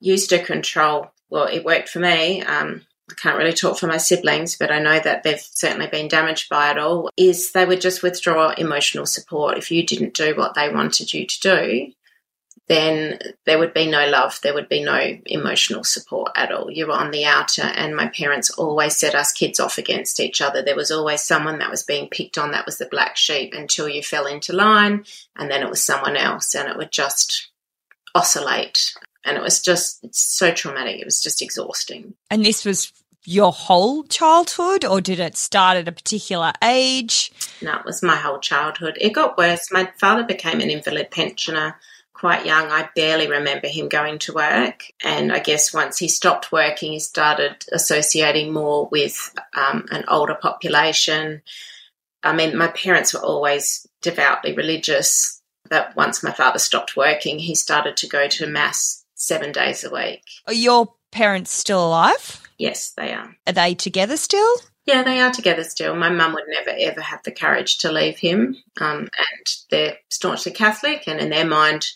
used 0.00 0.30
to 0.30 0.42
control. 0.42 1.12
Well, 1.30 1.46
it 1.46 1.64
worked 1.64 1.88
for 1.88 2.00
me. 2.00 2.42
Um, 2.42 2.84
I 3.10 3.14
can't 3.14 3.38
really 3.38 3.52
talk 3.52 3.78
for 3.78 3.86
my 3.86 3.98
siblings, 3.98 4.56
but 4.56 4.72
I 4.72 4.80
know 4.80 4.98
that 4.98 5.22
they've 5.22 5.40
certainly 5.40 5.86
been 5.86 6.08
damaged 6.08 6.48
by 6.48 6.72
it 6.72 6.78
all, 6.78 7.10
is 7.16 7.52
they 7.52 7.64
would 7.64 7.80
just 7.80 8.02
withdraw 8.02 8.50
emotional 8.50 9.06
support. 9.06 9.58
If 9.58 9.70
you 9.70 9.86
didn't 9.86 10.14
do 10.14 10.34
what 10.34 10.54
they 10.54 10.68
wanted 10.68 11.14
you 11.14 11.24
to 11.26 11.40
do, 11.40 11.92
then 12.68 13.20
there 13.44 13.60
would 13.60 13.72
be 13.72 13.86
no 13.86 14.08
love, 14.08 14.40
there 14.42 14.54
would 14.54 14.68
be 14.68 14.82
no 14.82 15.18
emotional 15.26 15.84
support 15.84 16.32
at 16.34 16.50
all. 16.50 16.68
You 16.68 16.88
were 16.88 16.94
on 16.94 17.12
the 17.12 17.24
outer, 17.24 17.62
and 17.62 17.94
my 17.94 18.08
parents 18.08 18.50
always 18.50 18.96
set 18.96 19.14
us 19.14 19.32
kids 19.32 19.60
off 19.60 19.78
against 19.78 20.18
each 20.18 20.40
other. 20.40 20.62
There 20.62 20.74
was 20.74 20.90
always 20.90 21.22
someone 21.22 21.60
that 21.60 21.70
was 21.70 21.84
being 21.84 22.08
picked 22.08 22.38
on 22.38 22.50
that 22.50 22.66
was 22.66 22.78
the 22.78 22.86
black 22.86 23.16
sheep 23.16 23.54
until 23.54 23.88
you 23.88 24.02
fell 24.02 24.26
into 24.26 24.52
line, 24.52 25.04
and 25.36 25.48
then 25.48 25.62
it 25.62 25.70
was 25.70 25.82
someone 25.82 26.16
else, 26.16 26.56
and 26.56 26.68
it 26.68 26.76
would 26.76 26.90
just 26.90 27.50
oscillate 28.16 28.94
and 29.26 29.36
it 29.36 29.42
was 29.42 29.60
just 29.60 30.14
so 30.14 30.52
traumatic. 30.52 31.00
It 31.00 31.04
was 31.04 31.20
just 31.20 31.42
exhausting. 31.42 32.14
And 32.30 32.44
this 32.44 32.64
was 32.64 32.92
your 33.24 33.52
whole 33.52 34.04
childhood, 34.04 34.84
or 34.84 35.00
did 35.00 35.18
it 35.18 35.36
start 35.36 35.76
at 35.76 35.88
a 35.88 35.92
particular 35.92 36.52
age? 36.62 37.32
No, 37.60 37.74
it 37.74 37.84
was 37.84 38.02
my 38.02 38.14
whole 38.16 38.38
childhood. 38.38 38.96
It 39.00 39.12
got 39.12 39.36
worse. 39.36 39.72
My 39.72 39.90
father 39.98 40.22
became 40.22 40.60
an 40.60 40.70
invalid 40.70 41.10
pensioner 41.10 41.76
quite 42.14 42.46
young. 42.46 42.70
I 42.70 42.88
barely 42.94 43.28
remember 43.28 43.68
him 43.68 43.88
going 43.88 44.18
to 44.20 44.32
work. 44.32 44.90
And 45.04 45.32
I 45.32 45.38
guess 45.38 45.74
once 45.74 45.98
he 45.98 46.08
stopped 46.08 46.50
working, 46.50 46.92
he 46.92 47.00
started 47.00 47.64
associating 47.72 48.52
more 48.52 48.88
with 48.90 49.34
um, 49.54 49.86
an 49.90 50.04
older 50.08 50.34
population. 50.34 51.42
I 52.22 52.32
mean, 52.32 52.56
my 52.56 52.68
parents 52.68 53.12
were 53.12 53.20
always 53.20 53.86
devoutly 54.00 54.54
religious, 54.54 55.42
but 55.68 55.94
once 55.94 56.22
my 56.22 56.32
father 56.32 56.58
stopped 56.58 56.96
working, 56.96 57.38
he 57.38 57.54
started 57.54 57.96
to 57.98 58.06
go 58.06 58.28
to 58.28 58.46
mass 58.46 59.04
seven 59.16 59.50
days 59.50 59.82
a 59.82 59.90
week. 59.90 60.22
Are 60.46 60.52
your 60.52 60.94
parents 61.10 61.50
still 61.50 61.84
alive? 61.84 62.40
Yes, 62.58 62.92
they 62.96 63.12
are. 63.12 63.34
Are 63.46 63.52
they 63.52 63.74
together 63.74 64.16
still? 64.16 64.56
Yeah, 64.86 65.02
they 65.02 65.20
are 65.20 65.32
together 65.32 65.64
still. 65.64 65.96
My 65.96 66.10
mum 66.10 66.34
would 66.34 66.44
never 66.46 66.70
ever 66.78 67.00
have 67.00 67.22
the 67.24 67.32
courage 67.32 67.78
to 67.78 67.90
leave 67.90 68.18
him, 68.18 68.56
um, 68.80 69.00
and 69.00 69.46
they're 69.70 69.96
staunchly 70.10 70.52
Catholic, 70.52 71.08
and 71.08 71.18
in 71.18 71.30
their 71.30 71.44
mind, 71.44 71.88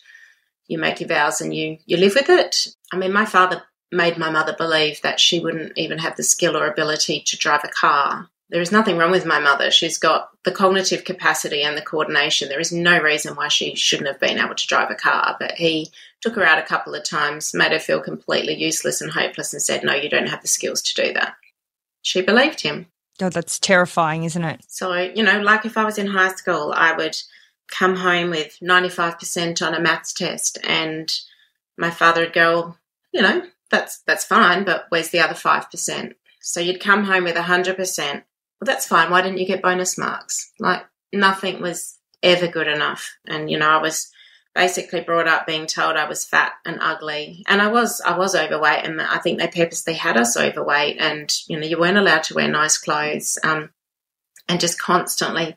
you 0.67 0.79
make 0.79 1.01
your 1.01 1.09
vows 1.09 1.41
and 1.41 1.55
you 1.55 1.79
you 1.87 1.97
live 1.97 2.15
with 2.15 2.29
it. 2.29 2.67
I 2.93 2.97
mean, 2.97 3.13
my 3.13 3.27
father 3.27 3.63
made 3.93 4.19
my 4.19 4.31
mother 4.31 4.55
believe 4.57 5.01
that 5.03 5.21
she 5.21 5.41
wouldn't 5.41 5.77
even 5.77 5.99
have 5.99 6.17
the 6.17 6.23
skill 6.23 6.57
or 6.57 6.67
ability 6.67 7.23
to 7.27 7.37
drive 7.37 7.63
a 7.65 7.69
car. 7.69 8.29
There 8.51 8.61
is 8.61 8.73
nothing 8.73 8.99
wrong 8.99 9.13
with 9.13 9.25
my 9.25 9.39
mother. 9.39 9.71
She's 9.71 9.97
got 9.97 10.31
the 10.45 10.51
cognitive 10.51 11.05
capacity 11.05 11.63
and 11.63 11.77
the 11.77 11.83
coordination. 11.83 12.49
There 12.49 12.61
is 12.61 12.73
no 12.73 13.01
reason 13.01 13.37
why 13.37 13.49
she 13.49 13.77
shouldn't 13.77 14.09
have 14.09 14.19
been 14.19 14.39
able 14.39 14.57
to 14.57 14.67
drive 14.67 14.91
a 14.91 14.97
car. 14.97 15.37
But 15.39 15.53
he 15.53 15.93
took 16.21 16.35
her 16.35 16.45
out 16.45 16.59
a 16.59 16.67
couple 16.67 16.95
of 16.95 17.05
times, 17.05 17.55
made 17.55 17.73
her 17.73 17.79
feel 17.79 18.01
completely 18.01 18.55
useless 18.55 19.01
and 19.01 19.13
hopeless, 19.13 19.53
and 19.53 19.63
said, 19.63 19.85
No, 19.85 19.95
you 19.95 20.09
don't 20.09 20.29
have 20.29 20.43
the 20.43 20.49
skills 20.49 20.83
to 20.83 21.03
do 21.07 21.13
that. 21.15 21.35
She 22.03 22.23
believed 22.23 22.63
him. 22.63 22.87
Oh, 23.23 23.29
that's 23.29 23.59
terrifying, 23.59 24.25
isn't 24.25 24.45
it? 24.45 24.65
So, 24.67 24.95
you 24.95 25.23
know, 25.23 25.41
like 25.41 25.65
if 25.65 25.79
I 25.79 25.85
was 25.85 25.99
in 25.99 26.09
high 26.09 26.33
school, 26.35 26.73
I 26.75 26.93
would 26.93 27.17
come 27.69 27.97
home 27.97 28.31
with 28.31 28.59
95% 28.61 29.65
on 29.65 29.75
a 29.75 29.81
maths 29.81 30.13
test, 30.13 30.59
and 30.65 31.13
my 31.77 31.91
father 31.91 32.23
would 32.23 32.33
go, 32.33 32.77
You 33.13 33.23
know, 33.23 33.43
that's 33.71 33.99
that's 34.07 34.25
fine, 34.25 34.65
but 34.65 34.87
where's 34.89 35.11
the 35.11 35.21
other 35.21 35.35
5%? 35.35 36.15
So 36.41 36.59
you'd 36.59 36.81
come 36.81 37.05
home 37.05 37.25
with 37.25 37.37
100%. 37.37 38.23
Well, 38.61 38.67
that's 38.67 38.87
fine. 38.87 39.11
Why 39.11 39.23
didn't 39.23 39.39
you 39.39 39.47
get 39.47 39.63
bonus 39.63 39.97
marks? 39.99 40.53
Like 40.59 40.85
nothing 41.13 41.63
was 41.63 41.99
ever 42.23 42.47
good 42.47 42.69
enough. 42.69 43.17
And, 43.27 43.51
you 43.51 43.59
know, 43.59 43.69
I 43.69 43.79
was 43.79 44.11
basically 44.55 45.01
brought 45.01 45.29
up 45.29 45.47
being 45.47 45.67
told 45.67 45.97
I 45.97 46.09
was 46.09 46.25
fat 46.25 46.53
and 46.67 46.79
ugly. 46.81 47.45
And 47.49 47.63
I 47.63 47.69
was 47.69 48.01
I 48.05 48.19
was 48.19 48.35
overweight 48.35 48.85
and 48.85 49.01
I 49.01 49.19
think 49.19 49.39
they 49.39 49.49
purposely 49.49 49.95
had 49.95 50.17
us 50.17 50.37
overweight 50.37 50.99
and, 50.99 51.33
you 51.49 51.59
know, 51.59 51.67
you 51.67 51.79
weren't 51.79 51.99
allowed 51.99 52.25
to 52.25 52.35
wear 52.35 52.49
nice 52.49 52.77
clothes. 52.77 53.39
Um, 53.43 53.71
and 54.51 54.61
just 54.61 54.81
constantly 54.81 55.57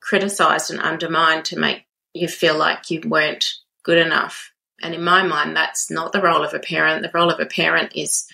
criticized 0.00 0.70
and 0.70 0.78
undermined 0.78 1.46
to 1.46 1.58
make 1.58 1.86
you 2.12 2.28
feel 2.28 2.56
like 2.56 2.90
you 2.90 3.00
weren't 3.06 3.54
good 3.82 3.96
enough. 3.96 4.52
And 4.82 4.94
in 4.94 5.02
my 5.02 5.22
mind, 5.22 5.56
that's 5.56 5.90
not 5.90 6.12
the 6.12 6.20
role 6.20 6.44
of 6.44 6.52
a 6.52 6.58
parent. 6.58 7.02
The 7.02 7.10
role 7.14 7.30
of 7.30 7.40
a 7.40 7.46
parent 7.46 7.92
is, 7.96 8.26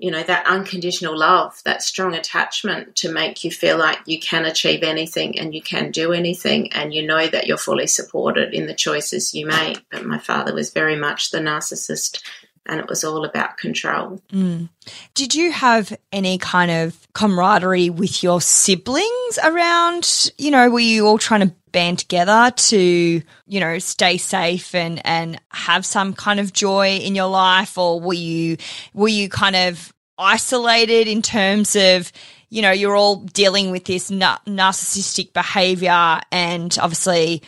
you 0.00 0.10
know, 0.10 0.22
that 0.22 0.46
unconditional 0.46 1.16
love, 1.16 1.60
that 1.66 1.82
strong 1.82 2.14
attachment 2.14 2.96
to 2.96 3.12
make 3.12 3.44
you 3.44 3.50
feel 3.50 3.78
like 3.78 3.98
you 4.06 4.18
can 4.18 4.46
achieve 4.46 4.82
anything 4.82 5.38
and 5.38 5.54
you 5.54 5.60
can 5.60 5.90
do 5.90 6.12
anything 6.12 6.72
and 6.72 6.94
you 6.94 7.06
know 7.06 7.26
that 7.26 7.46
you're 7.46 7.58
fully 7.58 7.86
supported 7.86 8.54
in 8.54 8.66
the 8.66 8.74
choices 8.74 9.34
you 9.34 9.46
make. 9.46 9.84
But 9.90 10.06
my 10.06 10.18
father 10.18 10.54
was 10.54 10.72
very 10.72 10.96
much 10.96 11.30
the 11.30 11.38
narcissist 11.38 12.22
and 12.64 12.80
it 12.80 12.88
was 12.88 13.04
all 13.04 13.26
about 13.26 13.58
control. 13.58 14.22
Mm. 14.32 14.70
Did 15.14 15.34
you 15.34 15.52
have 15.52 15.96
any 16.12 16.38
kind 16.38 16.70
of 16.70 17.06
camaraderie 17.12 17.90
with 17.90 18.22
your 18.22 18.40
siblings 18.40 19.38
around? 19.42 20.30
You 20.38 20.50
know, 20.50 20.70
were 20.70 20.80
you 20.80 21.06
all 21.06 21.18
trying 21.18 21.46
to 21.48 21.54
band 21.72 21.98
together 21.98 22.52
to, 22.54 23.22
you 23.46 23.60
know, 23.60 23.78
stay 23.78 24.16
safe 24.16 24.74
and 24.74 25.04
and 25.06 25.40
have 25.50 25.84
some 25.84 26.12
kind 26.14 26.40
of 26.40 26.52
joy 26.52 26.96
in 26.96 27.14
your 27.14 27.28
life, 27.28 27.76
or 27.78 28.00
were 28.00 28.14
you 28.14 28.56
were 28.94 29.08
you 29.08 29.28
kind 29.28 29.56
of 29.56 29.92
isolated 30.18 31.08
in 31.08 31.22
terms 31.22 31.74
of 31.76 32.12
you 32.50 32.62
know 32.62 32.70
you're 32.70 32.96
all 32.96 33.16
dealing 33.16 33.70
with 33.70 33.84
this 33.86 34.10
na- 34.10 34.38
narcissistic 34.46 35.32
behavior 35.32 36.20
and 36.30 36.76
obviously 36.80 37.42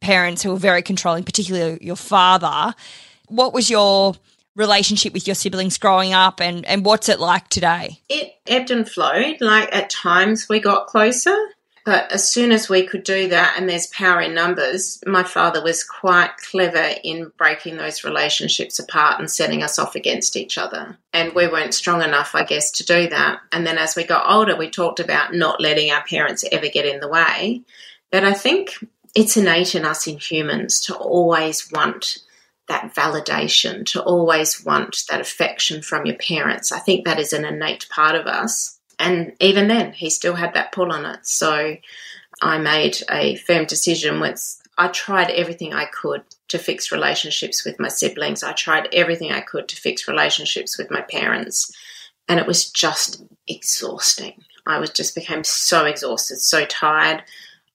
parents 0.00 0.42
who 0.42 0.52
are 0.54 0.58
very 0.58 0.80
controlling 0.80 1.22
particularly 1.22 1.78
your 1.82 1.96
father 1.96 2.74
what 3.28 3.52
was 3.52 3.68
your 3.68 4.14
relationship 4.56 5.12
with 5.12 5.26
your 5.26 5.34
siblings 5.34 5.78
growing 5.78 6.12
up 6.12 6.40
and, 6.40 6.64
and 6.66 6.84
what's 6.84 7.08
it 7.08 7.20
like 7.20 7.48
today? 7.48 8.00
It 8.08 8.34
ebbed 8.46 8.70
and 8.70 8.88
flowed. 8.88 9.40
Like 9.40 9.74
at 9.74 9.90
times 9.90 10.48
we 10.48 10.60
got 10.60 10.86
closer, 10.86 11.36
but 11.84 12.10
as 12.10 12.26
soon 12.26 12.50
as 12.50 12.70
we 12.70 12.86
could 12.86 13.04
do 13.04 13.28
that 13.28 13.56
and 13.58 13.68
there's 13.68 13.88
power 13.88 14.22
in 14.22 14.34
numbers, 14.34 15.02
my 15.06 15.22
father 15.22 15.62
was 15.62 15.84
quite 15.84 16.34
clever 16.38 16.94
in 17.04 17.30
breaking 17.36 17.76
those 17.76 18.04
relationships 18.04 18.78
apart 18.78 19.20
and 19.20 19.30
setting 19.30 19.62
us 19.62 19.78
off 19.78 19.94
against 19.94 20.34
each 20.34 20.56
other. 20.56 20.96
And 21.12 21.34
we 21.34 21.46
weren't 21.46 21.74
strong 21.74 22.02
enough, 22.02 22.34
I 22.34 22.44
guess, 22.44 22.70
to 22.72 22.86
do 22.86 23.08
that. 23.10 23.40
And 23.52 23.66
then 23.66 23.76
as 23.76 23.96
we 23.96 24.04
got 24.04 24.30
older, 24.30 24.56
we 24.56 24.70
talked 24.70 24.98
about 24.98 25.34
not 25.34 25.60
letting 25.60 25.90
our 25.90 26.02
parents 26.04 26.42
ever 26.50 26.68
get 26.68 26.86
in 26.86 27.00
the 27.00 27.08
way. 27.08 27.62
But 28.10 28.24
I 28.24 28.32
think 28.32 28.76
it's 29.14 29.36
innate 29.36 29.74
in 29.74 29.84
us 29.84 30.06
in 30.06 30.16
humans 30.18 30.80
to 30.86 30.96
always 30.96 31.70
want 31.70 32.18
that 32.68 32.94
validation, 32.94 33.84
to 33.84 34.02
always 34.02 34.64
want 34.64 35.02
that 35.10 35.20
affection 35.20 35.82
from 35.82 36.06
your 36.06 36.16
parents. 36.16 36.72
I 36.72 36.78
think 36.78 37.04
that 37.04 37.20
is 37.20 37.34
an 37.34 37.44
innate 37.44 37.86
part 37.90 38.14
of 38.14 38.26
us. 38.26 38.73
And 38.98 39.32
even 39.40 39.68
then, 39.68 39.92
he 39.92 40.10
still 40.10 40.34
had 40.34 40.54
that 40.54 40.72
pull 40.72 40.92
on 40.92 41.04
it. 41.04 41.26
So 41.26 41.76
I 42.40 42.58
made 42.58 42.98
a 43.10 43.36
firm 43.36 43.66
decision 43.66 44.20
with 44.20 44.60
I 44.76 44.88
tried 44.88 45.30
everything 45.30 45.72
I 45.72 45.84
could 45.86 46.22
to 46.48 46.58
fix 46.58 46.90
relationships 46.90 47.64
with 47.64 47.78
my 47.78 47.88
siblings. 47.88 48.42
I 48.42 48.52
tried 48.52 48.88
everything 48.92 49.30
I 49.30 49.40
could 49.40 49.68
to 49.68 49.76
fix 49.76 50.08
relationships 50.08 50.76
with 50.76 50.90
my 50.90 51.00
parents. 51.02 51.72
And 52.28 52.40
it 52.40 52.46
was 52.46 52.70
just 52.70 53.22
exhausting. 53.46 54.42
I 54.66 54.78
was 54.78 54.90
just 54.90 55.14
became 55.14 55.44
so 55.44 55.84
exhausted, 55.84 56.40
so 56.40 56.64
tired. 56.64 57.22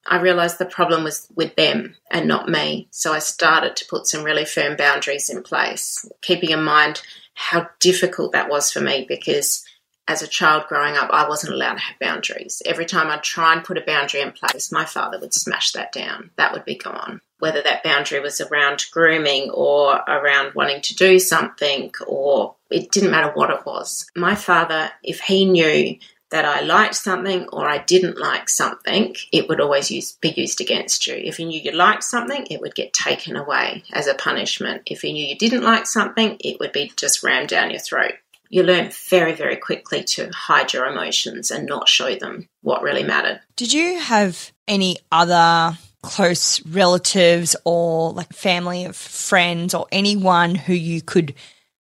I 0.05 0.19
realized 0.19 0.57
the 0.57 0.65
problem 0.65 1.03
was 1.03 1.27
with 1.35 1.55
them 1.55 1.95
and 2.11 2.27
not 2.27 2.49
me. 2.49 2.87
So 2.89 3.13
I 3.13 3.19
started 3.19 3.75
to 3.77 3.85
put 3.85 4.07
some 4.07 4.23
really 4.23 4.45
firm 4.45 4.75
boundaries 4.75 5.29
in 5.29 5.43
place, 5.43 6.05
keeping 6.21 6.49
in 6.49 6.63
mind 6.63 7.01
how 7.35 7.69
difficult 7.79 8.33
that 8.33 8.49
was 8.49 8.71
for 8.71 8.81
me 8.81 9.05
because 9.07 9.63
as 10.09 10.23
a 10.23 10.27
child 10.27 10.63
growing 10.67 10.97
up, 10.97 11.11
I 11.13 11.29
wasn't 11.29 11.53
allowed 11.53 11.75
to 11.75 11.79
have 11.81 11.99
boundaries. 11.99 12.63
Every 12.65 12.87
time 12.87 13.09
I'd 13.09 13.21
try 13.21 13.53
and 13.53 13.63
put 13.63 13.77
a 13.77 13.85
boundary 13.85 14.21
in 14.21 14.31
place, 14.31 14.71
my 14.71 14.83
father 14.83 15.19
would 15.19 15.35
smash 15.35 15.71
that 15.73 15.91
down. 15.91 16.31
That 16.35 16.51
would 16.51 16.65
be 16.65 16.75
gone. 16.75 17.21
Whether 17.37 17.61
that 17.61 17.83
boundary 17.83 18.19
was 18.19 18.41
around 18.41 18.87
grooming 18.91 19.51
or 19.51 19.93
around 20.07 20.55
wanting 20.55 20.81
to 20.81 20.95
do 20.95 21.19
something, 21.19 21.93
or 22.07 22.55
it 22.71 22.91
didn't 22.91 23.11
matter 23.11 23.31
what 23.33 23.51
it 23.51 23.67
was. 23.67 24.09
My 24.15 24.33
father, 24.33 24.89
if 25.03 25.21
he 25.21 25.45
knew 25.45 25.95
that 26.31 26.43
I 26.43 26.61
liked 26.61 26.95
something 26.95 27.47
or 27.49 27.69
I 27.69 27.77
didn't 27.77 28.19
like 28.19 28.49
something, 28.49 29.15
it 29.31 29.47
would 29.47 29.61
always 29.61 29.91
use, 29.91 30.13
be 30.13 30.33
used 30.35 30.59
against 30.59 31.05
you. 31.05 31.13
If 31.13 31.39
you 31.39 31.45
knew 31.45 31.61
you 31.61 31.71
liked 31.71 32.03
something, 32.03 32.47
it 32.49 32.61
would 32.61 32.73
get 32.73 32.93
taken 32.93 33.35
away 33.35 33.83
as 33.93 34.07
a 34.07 34.15
punishment. 34.15 34.83
If 34.87 35.03
you 35.03 35.13
knew 35.13 35.25
you 35.25 35.37
didn't 35.37 35.63
like 35.63 35.85
something, 35.85 36.37
it 36.39 36.59
would 36.59 36.71
be 36.71 36.91
just 36.95 37.21
rammed 37.21 37.49
down 37.49 37.69
your 37.69 37.79
throat. 37.79 38.13
You 38.49 38.63
learn 38.63 38.91
very, 39.09 39.33
very 39.33 39.55
quickly 39.55 40.03
to 40.03 40.29
hide 40.31 40.73
your 40.73 40.85
emotions 40.85 41.51
and 41.51 41.67
not 41.67 41.87
show 41.87 42.15
them 42.15 42.49
what 42.61 42.81
really 42.81 43.03
mattered. 43.03 43.41
Did 43.55 43.71
you 43.71 43.99
have 43.99 44.51
any 44.67 44.97
other 45.11 45.77
close 46.01 46.65
relatives 46.65 47.55
or 47.65 48.11
like 48.13 48.33
family 48.33 48.85
of 48.85 48.95
friends 48.95 49.73
or 49.73 49.87
anyone 49.91 50.55
who 50.55 50.73
you 50.73 51.01
could 51.01 51.35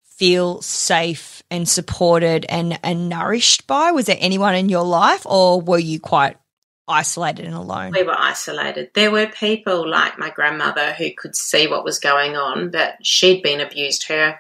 feel 0.03 0.61
safe 0.61 1.43
and 1.51 1.67
supported 1.67 2.45
and, 2.49 2.79
and 2.83 3.09
nourished 3.09 3.67
by? 3.67 3.91
Was 3.91 4.05
there 4.05 4.17
anyone 4.19 4.55
in 4.55 4.69
your 4.69 4.85
life 4.85 5.25
or 5.25 5.61
were 5.61 5.79
you 5.79 5.99
quite 5.99 6.37
isolated 6.87 7.45
and 7.45 7.55
alone? 7.55 7.91
We 7.91 8.03
were 8.03 8.17
isolated. 8.17 8.91
There 8.93 9.11
were 9.11 9.27
people 9.27 9.87
like 9.87 10.17
my 10.17 10.29
grandmother 10.29 10.93
who 10.93 11.09
could 11.15 11.35
see 11.35 11.67
what 11.67 11.83
was 11.83 11.99
going 11.99 12.35
on, 12.35 12.71
but 12.71 12.95
she'd 13.05 13.43
been 13.43 13.59
abused 13.59 14.07
her, 14.07 14.39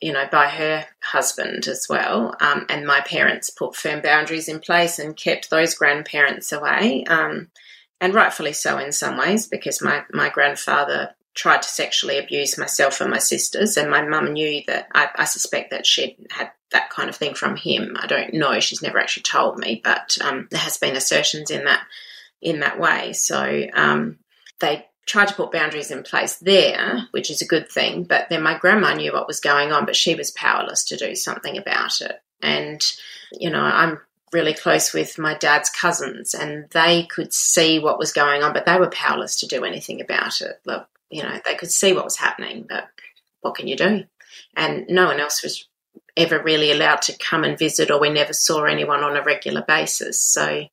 you 0.00 0.12
know, 0.12 0.26
by 0.30 0.48
her 0.48 0.86
husband 1.02 1.66
as 1.66 1.86
well. 1.88 2.34
Um, 2.40 2.66
and 2.68 2.86
my 2.86 3.00
parents 3.00 3.50
put 3.50 3.74
firm 3.74 4.00
boundaries 4.00 4.48
in 4.48 4.60
place 4.60 4.98
and 4.98 5.16
kept 5.16 5.50
those 5.50 5.74
grandparents 5.74 6.52
away. 6.52 7.04
Um, 7.04 7.50
and 8.00 8.14
rightfully 8.14 8.52
so 8.52 8.78
in 8.78 8.92
some 8.92 9.16
ways, 9.16 9.46
because 9.46 9.82
my, 9.82 10.04
my 10.12 10.28
grandfather 10.28 11.14
tried 11.38 11.62
to 11.62 11.68
sexually 11.68 12.18
abuse 12.18 12.58
myself 12.58 13.00
and 13.00 13.10
my 13.10 13.18
sisters, 13.18 13.76
and 13.76 13.90
my 13.90 14.02
mum 14.02 14.32
knew 14.32 14.60
that 14.66 14.88
I, 14.92 15.08
I, 15.14 15.24
suspect 15.24 15.70
that 15.70 15.86
she'd 15.86 16.16
had 16.30 16.50
that 16.72 16.90
kind 16.90 17.08
of 17.08 17.14
thing 17.14 17.34
from 17.34 17.54
him. 17.54 17.96
I 17.98 18.08
don't 18.08 18.34
know; 18.34 18.58
she's 18.58 18.82
never 18.82 18.98
actually 18.98 19.22
told 19.22 19.56
me, 19.56 19.80
but 19.82 20.18
um, 20.20 20.48
there 20.50 20.60
has 20.60 20.78
been 20.78 20.96
assertions 20.96 21.52
in 21.52 21.64
that 21.64 21.82
in 22.42 22.60
that 22.60 22.80
way. 22.80 23.12
So 23.12 23.66
um, 23.72 24.18
they 24.58 24.87
tried 25.08 25.28
to 25.28 25.34
put 25.34 25.50
boundaries 25.50 25.90
in 25.90 26.02
place 26.02 26.36
there, 26.36 27.08
which 27.10 27.30
is 27.30 27.42
a 27.42 27.46
good 27.46 27.70
thing. 27.70 28.04
But 28.04 28.28
then 28.28 28.42
my 28.42 28.56
grandma 28.58 28.94
knew 28.94 29.12
what 29.12 29.26
was 29.26 29.40
going 29.40 29.72
on, 29.72 29.86
but 29.86 29.96
she 29.96 30.14
was 30.14 30.30
powerless 30.30 30.84
to 30.84 30.96
do 30.96 31.14
something 31.16 31.58
about 31.58 32.00
it. 32.00 32.22
And 32.40 32.84
you 33.32 33.50
know, 33.50 33.60
I'm 33.60 33.98
really 34.32 34.54
close 34.54 34.92
with 34.92 35.18
my 35.18 35.34
dad's 35.34 35.70
cousins 35.70 36.34
and 36.34 36.68
they 36.70 37.04
could 37.04 37.32
see 37.32 37.78
what 37.78 37.98
was 37.98 38.12
going 38.12 38.42
on 38.42 38.52
but 38.52 38.66
they 38.66 38.78
were 38.78 38.90
powerless 38.90 39.40
to 39.40 39.46
do 39.46 39.64
anything 39.64 40.02
about 40.02 40.42
it 40.42 40.60
look 40.66 40.86
you 41.10 41.22
know, 41.22 41.38
they 41.44 41.54
could 41.54 41.70
see 41.70 41.92
what 41.92 42.04
was 42.04 42.16
happening, 42.16 42.66
but 42.68 42.88
what 43.40 43.54
can 43.54 43.68
you 43.68 43.76
do? 43.76 44.04
And 44.56 44.86
no 44.88 45.06
one 45.06 45.20
else 45.20 45.42
was 45.42 45.66
ever 46.16 46.42
really 46.42 46.70
allowed 46.70 47.02
to 47.02 47.16
come 47.16 47.44
and 47.44 47.58
visit, 47.58 47.90
or 47.90 48.00
we 48.00 48.10
never 48.10 48.32
saw 48.32 48.64
anyone 48.64 49.02
on 49.02 49.16
a 49.16 49.22
regular 49.22 49.62
basis. 49.62 50.20
So, 50.20 50.64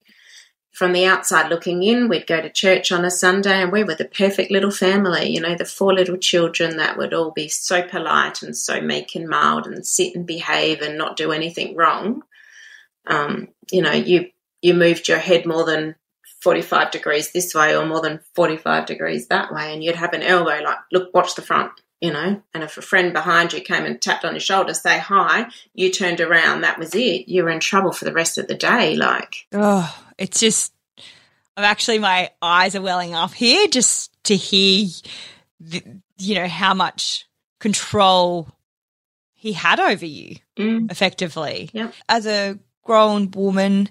from 0.76 0.92
the 0.92 1.06
outside 1.06 1.50
looking 1.50 1.84
in, 1.84 2.10
we'd 2.10 2.28
go 2.28 2.42
to 2.42 2.50
church 2.50 2.92
on 2.92 3.06
a 3.06 3.10
Sunday 3.10 3.62
and 3.62 3.72
we 3.72 3.86
were 3.86 3.96
the 3.96 4.04
perfect 4.04 4.52
little 4.52 4.72
family, 4.72 5.30
you 5.30 5.40
know, 5.40 5.56
the 5.56 5.64
four 5.64 5.94
little 5.94 6.18
children 6.18 6.76
that 6.76 6.98
would 6.98 7.14
all 7.14 7.32
be 7.32 7.48
so 7.48 7.82
polite 7.82 8.42
and 8.42 8.58
so 8.58 8.82
meek 8.82 9.16
and 9.16 9.30
mild 9.30 9.68
and 9.68 9.88
sit 9.88 10.14
and 10.16 10.28
behave 10.28 10.82
and 10.82 10.98
not 10.98 11.16
do 11.16 11.32
anything 11.32 11.78
wrong. 11.78 12.24
Um, 13.08 13.48
you 13.72 13.82
know, 13.82 13.94
you 13.94 14.32
you 14.62 14.74
moved 14.74 15.08
your 15.08 15.18
head 15.18 15.46
more 15.46 15.64
than 15.64 15.96
45 16.42 16.92
degrees 16.92 17.32
this 17.32 17.56
way 17.56 17.74
or 17.74 17.86
more 17.86 18.02
than 18.02 18.20
45 18.34 18.86
degrees 18.86 19.28
that 19.28 19.54
way. 19.54 19.74
And 19.74 19.82
you'd 19.82 19.96
have 19.96 20.12
an 20.12 20.24
elbow 20.24 20.60
like, 20.62 20.80
look, 20.92 21.14
watch 21.14 21.36
the 21.36 21.42
front, 21.42 21.72
you 22.02 22.12
know. 22.12 22.42
And 22.54 22.64
if 22.64 22.78
a 22.78 22.82
friend 22.82 23.14
behind 23.14 23.54
you 23.54 23.62
came 23.62 23.86
and 23.86 24.02
tapped 24.02 24.26
on 24.26 24.34
your 24.34 24.40
shoulder, 24.40 24.74
say 24.74 25.00
hi, 25.00 25.48
you 25.74 25.92
turned 25.92 26.22
around, 26.22 26.62
that 26.62 26.80
was 26.80 26.94
it. 26.94 27.28
You 27.28 27.44
were 27.44 27.50
in 27.50 27.60
trouble 27.60 27.92
for 27.92 28.06
the 28.06 28.14
rest 28.14 28.38
of 28.38 28.48
the 28.48 28.56
day. 28.56 28.96
Like, 28.96 29.48
oh, 29.54 29.96
it's 30.18 30.40
just, 30.40 30.74
I'm 31.58 31.64
actually, 31.64 32.00
my 32.00 32.32
eyes 32.42 32.76
are 32.76 32.82
welling 32.82 33.14
up 33.14 33.34
here 33.34 33.68
just 33.68 34.12
to 34.26 34.36
hear, 34.36 34.88
the, 35.60 35.84
you 36.18 36.36
know, 36.36 36.48
how 36.48 36.74
much 36.74 37.26
control 37.60 38.50
he 39.34 39.54
had 39.54 39.80
over 39.80 40.06
you 40.06 40.38
mm. 40.58 40.92
effectively. 40.92 41.70
Yep. 41.74 41.94
As 42.10 42.26
a 42.28 42.60
grown 42.84 43.32
woman 43.32 43.90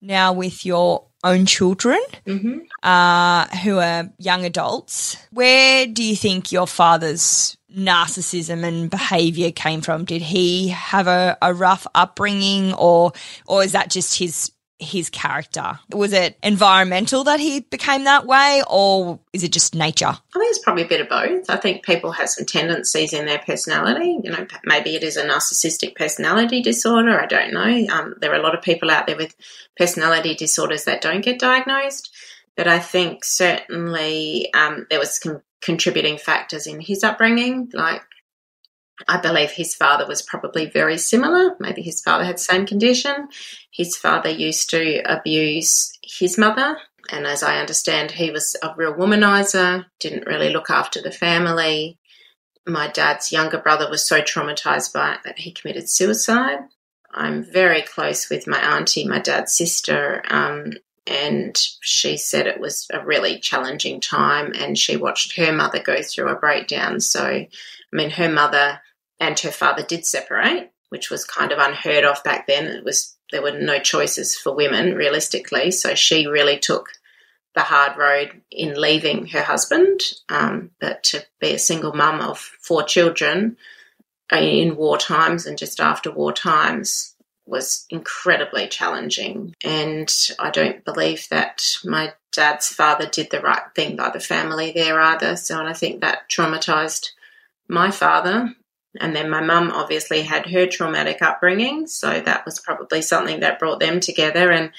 now 0.00 0.32
with 0.32 0.64
your 0.66 1.06
own 1.26 1.46
children 1.46 1.98
mm-hmm. 2.26 2.58
uh, 2.82 3.46
who 3.58 3.78
are 3.78 4.10
young 4.18 4.44
adults, 4.44 5.16
where 5.30 5.86
do 5.86 6.02
you 6.02 6.16
think 6.16 6.52
your 6.52 6.66
father's 6.66 7.56
narcissism 7.76 8.64
and 8.64 8.90
behavior 8.90 9.50
came 9.50 9.80
from? 9.80 10.04
Did 10.04 10.22
he 10.22 10.68
have 10.68 11.06
a, 11.06 11.36
a 11.42 11.52
rough 11.52 11.86
upbringing 11.94 12.72
or 12.74 13.12
or 13.46 13.62
is 13.62 13.72
that 13.72 13.90
just 13.90 14.18
his 14.18 14.50
his 14.78 15.08
character? 15.08 15.78
Was 15.92 16.12
it 16.12 16.38
environmental 16.42 17.24
that 17.24 17.40
he 17.40 17.60
became 17.60 18.04
that 18.04 18.26
way, 18.26 18.62
or 18.68 19.18
is 19.32 19.42
it 19.42 19.52
just 19.52 19.74
nature? 19.74 20.06
I 20.06 20.38
think 20.38 20.50
it's 20.50 20.58
probably 20.58 20.84
a 20.84 20.88
bit 20.88 21.00
of 21.00 21.08
both. 21.08 21.48
I 21.48 21.56
think 21.56 21.84
people 21.84 22.12
have 22.12 22.28
some 22.28 22.46
tendencies 22.46 23.12
in 23.12 23.26
their 23.26 23.38
personality. 23.38 24.18
You 24.22 24.30
know, 24.30 24.46
maybe 24.64 24.94
it 24.94 25.02
is 25.02 25.16
a 25.16 25.24
narcissistic 25.24 25.94
personality 25.94 26.60
disorder. 26.62 27.20
I 27.20 27.26
don't 27.26 27.52
know. 27.52 27.86
Um, 27.94 28.14
there 28.20 28.32
are 28.32 28.38
a 28.38 28.42
lot 28.42 28.54
of 28.54 28.62
people 28.62 28.90
out 28.90 29.06
there 29.06 29.16
with 29.16 29.34
personality 29.76 30.34
disorders 30.34 30.84
that 30.84 31.00
don't 31.00 31.24
get 31.24 31.38
diagnosed, 31.38 32.14
but 32.56 32.68
I 32.68 32.78
think 32.78 33.24
certainly 33.24 34.52
um, 34.54 34.86
there 34.90 34.98
was 34.98 35.20
some 35.20 35.42
contributing 35.62 36.18
factors 36.18 36.66
in 36.66 36.80
his 36.80 37.02
upbringing, 37.02 37.70
like 37.72 38.02
I 39.08 39.20
believe 39.20 39.50
his 39.50 39.74
father 39.74 40.06
was 40.06 40.22
probably 40.22 40.66
very 40.66 40.98
similar. 40.98 41.54
Maybe 41.60 41.82
his 41.82 42.00
father 42.00 42.24
had 42.24 42.40
same 42.40 42.66
condition. 42.66 43.28
His 43.70 43.96
father 43.96 44.30
used 44.30 44.70
to 44.70 45.02
abuse 45.04 45.92
his 46.02 46.38
mother, 46.38 46.78
and 47.10 47.26
as 47.26 47.42
I 47.42 47.58
understand, 47.58 48.12
he 48.12 48.30
was 48.30 48.56
a 48.62 48.74
real 48.76 48.94
womanizer, 48.94 49.86
didn't 50.00 50.26
really 50.26 50.50
look 50.50 50.70
after 50.70 51.00
the 51.00 51.10
family. 51.10 51.98
My 52.66 52.88
dad's 52.88 53.30
younger 53.30 53.58
brother 53.58 53.88
was 53.88 54.06
so 54.06 54.20
traumatized 54.20 54.92
by 54.92 55.14
it 55.14 55.20
that 55.24 55.38
he 55.38 55.52
committed 55.52 55.88
suicide. 55.88 56.60
I'm 57.12 57.44
very 57.44 57.82
close 57.82 58.28
with 58.28 58.46
my 58.46 58.58
auntie, 58.58 59.06
my 59.06 59.20
dad's 59.20 59.54
sister, 59.56 60.22
um, 60.28 60.72
and 61.06 61.56
she 61.80 62.16
said 62.16 62.46
it 62.46 62.60
was 62.60 62.88
a 62.92 63.04
really 63.04 63.38
challenging 63.38 64.00
time 64.00 64.52
and 64.58 64.76
she 64.76 64.96
watched 64.96 65.36
her 65.36 65.52
mother 65.52 65.80
go 65.80 66.02
through 66.02 66.30
a 66.30 66.38
breakdown. 66.38 66.98
So, 66.98 67.22
I 67.22 67.48
mean, 67.92 68.10
her 68.10 68.28
mother 68.28 68.80
and 69.20 69.38
her 69.40 69.50
father 69.50 69.82
did 69.82 70.06
separate, 70.06 70.72
which 70.88 71.10
was 71.10 71.24
kind 71.24 71.52
of 71.52 71.58
unheard 71.58 72.04
of 72.04 72.22
back 72.24 72.46
then. 72.46 72.66
It 72.66 72.84
was 72.84 73.16
there 73.32 73.42
were 73.42 73.58
no 73.58 73.78
choices 73.78 74.36
for 74.36 74.54
women 74.54 74.94
realistically, 74.94 75.70
so 75.70 75.94
she 75.94 76.26
really 76.26 76.58
took 76.58 76.90
the 77.54 77.62
hard 77.62 77.96
road 77.96 78.42
in 78.50 78.80
leaving 78.80 79.26
her 79.28 79.42
husband. 79.42 80.00
Um, 80.28 80.70
but 80.78 81.02
to 81.04 81.24
be 81.40 81.54
a 81.54 81.58
single 81.58 81.94
mum 81.94 82.20
of 82.20 82.38
four 82.38 82.82
children 82.82 83.56
in 84.30 84.76
war 84.76 84.98
times 84.98 85.46
and 85.46 85.56
just 85.56 85.80
after 85.80 86.10
war 86.10 86.32
times 86.32 87.14
was 87.46 87.86
incredibly 87.90 88.68
challenging. 88.68 89.54
And 89.64 90.12
I 90.38 90.50
don't 90.50 90.84
believe 90.84 91.28
that 91.30 91.62
my 91.84 92.12
dad's 92.32 92.68
father 92.68 93.06
did 93.06 93.30
the 93.30 93.40
right 93.40 93.62
thing 93.74 93.96
by 93.96 94.10
the 94.10 94.20
family 94.20 94.72
there 94.72 95.00
either. 95.00 95.36
So, 95.36 95.58
and 95.58 95.68
I 95.68 95.72
think 95.72 96.00
that 96.00 96.28
traumatized 96.28 97.10
my 97.68 97.90
father 97.90 98.54
and 99.00 99.14
then 99.14 99.30
my 99.30 99.40
mum 99.40 99.70
obviously 99.70 100.22
had 100.22 100.46
her 100.46 100.66
traumatic 100.66 101.22
upbringing, 101.22 101.86
so 101.86 102.20
that 102.20 102.44
was 102.44 102.60
probably 102.60 103.02
something 103.02 103.40
that 103.40 103.58
brought 103.58 103.80
them 103.80 104.00
together. 104.00 104.50
And 104.50 104.72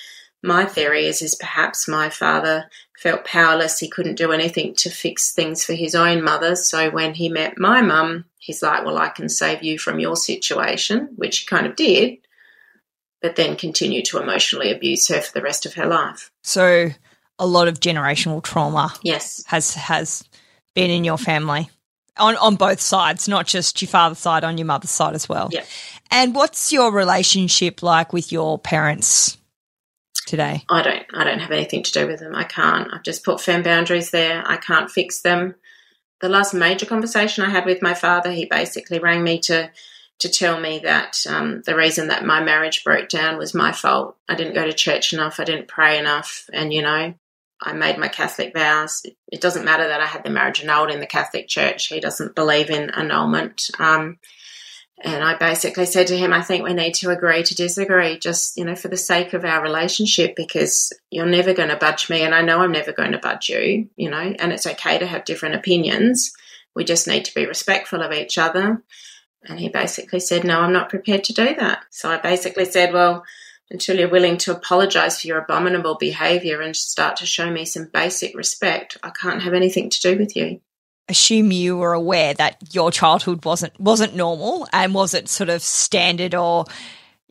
my 0.43 0.65
theory 0.65 1.05
is, 1.05 1.21
is 1.21 1.35
perhaps 1.35 1.87
my 1.87 2.09
father 2.09 2.69
felt 2.97 3.25
powerless. 3.25 3.79
He 3.79 3.89
couldn't 3.89 4.15
do 4.15 4.31
anything 4.31 4.75
to 4.75 4.89
fix 4.89 5.33
things 5.33 5.63
for 5.63 5.73
his 5.73 5.95
own 5.95 6.23
mother. 6.23 6.55
So 6.55 6.89
when 6.89 7.13
he 7.13 7.29
met 7.29 7.57
my 7.57 7.81
mum, 7.81 8.25
he's 8.39 8.61
like, 8.61 8.85
Well, 8.85 8.97
I 8.97 9.09
can 9.09 9.29
save 9.29 9.63
you 9.63 9.77
from 9.79 9.99
your 9.99 10.15
situation, 10.15 11.09
which 11.15 11.39
he 11.39 11.45
kind 11.45 11.65
of 11.65 11.75
did, 11.75 12.17
but 13.21 13.35
then 13.35 13.55
continued 13.55 14.05
to 14.05 14.21
emotionally 14.21 14.71
abuse 14.71 15.07
her 15.09 15.21
for 15.21 15.33
the 15.33 15.43
rest 15.43 15.65
of 15.65 15.73
her 15.75 15.85
life. 15.85 16.31
So 16.43 16.89
a 17.39 17.45
lot 17.45 17.67
of 17.67 17.79
generational 17.79 18.43
trauma 18.43 18.93
yes 19.03 19.43
has 19.47 19.73
has 19.75 20.23
been 20.73 20.89
in 20.89 21.03
your 21.03 21.17
family 21.17 21.69
on 22.19 22.35
on 22.37 22.55
both 22.55 22.81
sides, 22.81 23.27
not 23.27 23.47
just 23.47 23.81
your 23.81 23.89
father's 23.89 24.19
side, 24.19 24.43
on 24.43 24.57
your 24.57 24.65
mother's 24.65 24.91
side 24.91 25.15
as 25.15 25.27
well. 25.27 25.49
Yeah. 25.51 25.63
And 26.11 26.33
what's 26.35 26.71
your 26.71 26.91
relationship 26.91 27.83
like 27.83 28.13
with 28.13 28.31
your 28.31 28.57
parents 28.57 29.37
today? 30.25 30.63
I 30.69 30.81
don't. 30.81 31.05
I 31.13 31.23
don't 31.23 31.39
have 31.39 31.51
anything 31.51 31.83
to 31.83 31.91
do 31.91 32.07
with 32.07 32.19
them. 32.19 32.35
I 32.35 32.43
can't. 32.43 32.93
I've 32.93 33.03
just 33.03 33.23
put 33.23 33.41
firm 33.41 33.63
boundaries 33.63 34.11
there. 34.11 34.43
I 34.45 34.57
can't 34.57 34.89
fix 34.89 35.21
them. 35.21 35.55
The 36.21 36.29
last 36.29 36.53
major 36.53 36.85
conversation 36.85 37.43
I 37.43 37.49
had 37.49 37.65
with 37.65 37.81
my 37.81 37.93
father, 37.93 38.31
he 38.31 38.45
basically 38.45 38.99
rang 38.99 39.23
me 39.23 39.39
to 39.41 39.71
to 40.19 40.29
tell 40.29 40.59
me 40.59 40.79
that 40.79 41.23
um, 41.29 41.61
the 41.65 41.75
reason 41.75 42.07
that 42.07 42.25
my 42.25 42.43
marriage 42.43 42.83
broke 42.83 43.07
down 43.07 43.37
was 43.37 43.53
my 43.53 43.71
fault. 43.71 44.17
I 44.27 44.33
didn't 44.33 44.55
go 44.55 44.65
to 44.65 44.73
church 44.73 45.13
enough. 45.13 45.39
I 45.39 45.43
didn't 45.43 45.67
pray 45.67 45.99
enough, 45.99 46.49
and 46.51 46.73
you 46.73 46.81
know, 46.81 47.13
I 47.61 47.73
made 47.73 47.97
my 47.97 48.07
Catholic 48.07 48.53
vows. 48.53 49.03
It 49.31 49.41
doesn't 49.41 49.65
matter 49.65 49.87
that 49.87 50.01
I 50.01 50.05
had 50.05 50.23
the 50.23 50.29
marriage 50.29 50.61
annulled 50.61 50.91
in 50.91 50.99
the 50.99 51.07
Catholic 51.07 51.47
Church. 51.47 51.87
He 51.87 51.99
doesn't 51.99 52.35
believe 52.35 52.69
in 52.69 52.91
annulment. 52.91 53.69
Um, 53.79 54.19
and 54.99 55.23
I 55.23 55.35
basically 55.35 55.85
said 55.85 56.07
to 56.07 56.17
him, 56.17 56.33
I 56.33 56.41
think 56.41 56.63
we 56.63 56.73
need 56.73 56.95
to 56.95 57.11
agree 57.11 57.43
to 57.43 57.55
disagree, 57.55 58.17
just, 58.17 58.57
you 58.57 58.65
know, 58.65 58.75
for 58.75 58.87
the 58.87 58.97
sake 58.97 59.33
of 59.33 59.45
our 59.45 59.61
relationship, 59.61 60.35
because 60.35 60.91
you're 61.11 61.27
never 61.27 61.53
going 61.53 61.69
to 61.69 61.75
budge 61.75 62.09
me. 62.09 62.23
And 62.23 62.33
I 62.33 62.41
know 62.41 62.59
I'm 62.59 62.71
never 62.71 62.91
going 62.91 63.11
to 63.11 63.19
budge 63.19 63.49
you, 63.49 63.89
you 63.95 64.09
know, 64.09 64.17
and 64.17 64.51
it's 64.51 64.65
okay 64.65 64.97
to 64.97 65.05
have 65.05 65.25
different 65.25 65.55
opinions. 65.55 66.33
We 66.75 66.83
just 66.83 67.07
need 67.07 67.25
to 67.25 67.35
be 67.35 67.45
respectful 67.45 68.01
of 68.01 68.11
each 68.11 68.39
other. 68.39 68.83
And 69.43 69.59
he 69.59 69.69
basically 69.69 70.19
said, 70.19 70.43
No, 70.43 70.61
I'm 70.61 70.73
not 70.73 70.89
prepared 70.89 71.23
to 71.25 71.33
do 71.33 71.55
that. 71.55 71.85
So 71.91 72.09
I 72.09 72.17
basically 72.17 72.65
said, 72.65 72.91
Well, 72.91 73.23
until 73.69 73.97
you're 73.97 74.09
willing 74.09 74.37
to 74.37 74.51
apologize 74.55 75.19
for 75.19 75.27
your 75.27 75.39
abominable 75.39 75.95
behavior 75.95 76.61
and 76.61 76.75
start 76.75 77.17
to 77.17 77.25
show 77.25 77.49
me 77.49 77.65
some 77.65 77.89
basic 77.93 78.35
respect, 78.35 78.97
I 79.03 79.09
can't 79.09 79.43
have 79.43 79.53
anything 79.53 79.89
to 79.89 80.01
do 80.01 80.17
with 80.17 80.35
you. 80.35 80.61
Assume 81.09 81.51
you 81.51 81.77
were 81.77 81.93
aware 81.93 82.33
that 82.33 82.73
your 82.73 82.91
childhood 82.91 83.45
wasn't 83.45 83.79
wasn't 83.79 84.15
normal 84.15 84.67
and 84.73 84.93
wasn't 84.93 85.29
sort 85.29 85.49
of 85.49 85.61
standard 85.61 86.35
or 86.35 86.65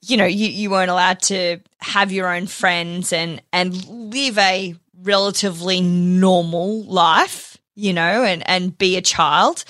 you 0.02 0.16
know, 0.16 0.26
you, 0.26 0.48
you 0.48 0.70
weren't 0.70 0.90
allowed 0.90 1.20
to 1.20 1.58
have 1.78 2.12
your 2.12 2.34
own 2.34 2.46
friends 2.46 3.12
and 3.12 3.42
and 3.52 3.86
live 3.86 4.38
a 4.38 4.74
relatively 5.02 5.80
normal 5.80 6.84
life, 6.84 7.58
you 7.74 7.92
know, 7.92 8.24
and, 8.24 8.48
and 8.48 8.76
be 8.78 8.96
a 8.96 9.02
child 9.02 9.64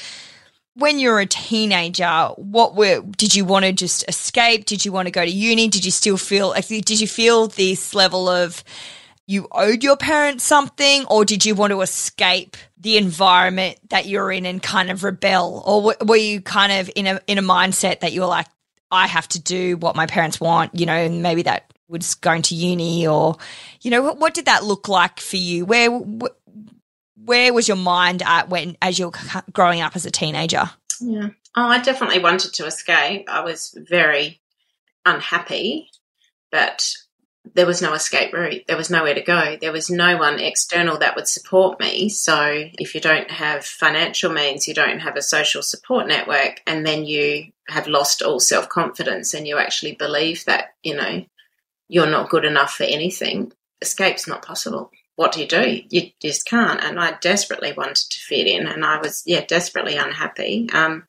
when 0.76 0.98
you 0.98 1.10
were 1.10 1.20
a 1.20 1.26
teenager, 1.26 2.28
what 2.36 2.74
were 2.74 3.00
did 3.00 3.34
you 3.34 3.44
want 3.44 3.64
to 3.64 3.72
just 3.72 4.04
escape? 4.08 4.66
Did 4.66 4.84
you 4.84 4.92
want 4.92 5.06
to 5.06 5.12
go 5.12 5.24
to 5.24 5.30
uni? 5.30 5.68
Did 5.68 5.84
you 5.84 5.90
still 5.90 6.18
feel 6.18 6.52
did 6.52 7.00
you 7.00 7.08
feel 7.08 7.48
this 7.48 7.94
level 7.94 8.28
of 8.28 8.62
you 9.26 9.48
owed 9.50 9.82
your 9.82 9.96
parents 9.96 10.44
something 10.44 11.04
or 11.06 11.24
did 11.24 11.44
you 11.44 11.54
want 11.54 11.72
to 11.72 11.80
escape 11.80 12.56
the 12.78 12.96
environment 12.96 13.78
that 13.88 14.06
you're 14.06 14.30
in 14.30 14.46
and 14.46 14.62
kind 14.62 14.90
of 14.90 15.02
rebel 15.02 15.62
or 15.66 15.94
were 16.06 16.16
you 16.16 16.40
kind 16.40 16.70
of 16.70 16.90
in 16.94 17.06
a 17.06 17.20
in 17.26 17.38
a 17.38 17.42
mindset 17.42 18.00
that 18.00 18.12
you 18.12 18.20
were 18.20 18.26
like 18.26 18.46
I 18.90 19.08
have 19.08 19.26
to 19.28 19.40
do 19.40 19.76
what 19.78 19.96
my 19.96 20.06
parents 20.06 20.40
want, 20.40 20.78
you 20.78 20.86
know, 20.86 20.94
and 20.94 21.20
maybe 21.22 21.42
that 21.42 21.72
was 21.88 22.14
going 22.14 22.42
to 22.42 22.54
uni 22.54 23.06
or 23.06 23.36
you 23.80 23.90
know 23.90 24.02
what, 24.02 24.18
what 24.18 24.34
did 24.34 24.44
that 24.44 24.64
look 24.64 24.88
like 24.88 25.20
for 25.20 25.36
you? 25.36 25.64
Where 25.64 25.90
where 27.24 27.52
was 27.52 27.68
your 27.68 27.76
mind 27.76 28.22
at 28.22 28.48
when 28.48 28.76
as 28.82 28.98
you're 28.98 29.12
growing 29.52 29.80
up 29.80 29.96
as 29.96 30.06
a 30.06 30.10
teenager? 30.10 30.70
Yeah. 31.00 31.28
Oh, 31.56 31.66
I 31.66 31.80
definitely 31.80 32.18
wanted 32.18 32.54
to 32.54 32.66
escape. 32.66 33.28
I 33.28 33.40
was 33.40 33.76
very 33.76 34.40
unhappy, 35.04 35.90
but 36.50 36.94
there 37.54 37.66
was 37.66 37.80
no 37.80 37.94
escape 37.94 38.32
route. 38.32 38.64
There 38.66 38.76
was 38.76 38.90
nowhere 38.90 39.14
to 39.14 39.22
go. 39.22 39.56
There 39.58 39.72
was 39.72 39.88
no 39.88 40.18
one 40.18 40.40
external 40.40 40.98
that 40.98 41.16
would 41.16 41.28
support 41.28 41.80
me. 41.80 42.08
So, 42.08 42.64
if 42.78 42.94
you 42.94 43.00
don't 43.00 43.30
have 43.30 43.64
financial 43.64 44.32
means, 44.32 44.68
you 44.68 44.74
don't 44.74 44.98
have 44.98 45.16
a 45.16 45.22
social 45.22 45.62
support 45.62 46.08
network, 46.08 46.60
and 46.66 46.84
then 46.84 47.04
you 47.06 47.52
have 47.68 47.86
lost 47.86 48.20
all 48.20 48.40
self 48.40 48.68
confidence 48.68 49.32
and 49.32 49.46
you 49.46 49.58
actually 49.58 49.92
believe 49.92 50.44
that, 50.44 50.74
you 50.82 50.94
know, 50.94 51.24
you're 51.88 52.10
not 52.10 52.30
good 52.30 52.44
enough 52.44 52.74
for 52.74 52.84
anything, 52.84 53.52
escape's 53.80 54.28
not 54.28 54.44
possible 54.44 54.90
what 55.16 55.32
do 55.32 55.40
you 55.40 55.46
do? 55.46 55.80
You 55.88 56.10
just 56.20 56.46
can't. 56.46 56.82
And 56.82 57.00
I 57.00 57.16
desperately 57.20 57.72
wanted 57.72 57.96
to 57.96 58.18
fit 58.20 58.46
in, 58.46 58.66
and 58.66 58.84
I 58.84 58.98
was, 58.98 59.22
yeah, 59.26 59.44
desperately 59.46 59.96
unhappy. 59.96 60.68
Um, 60.72 61.04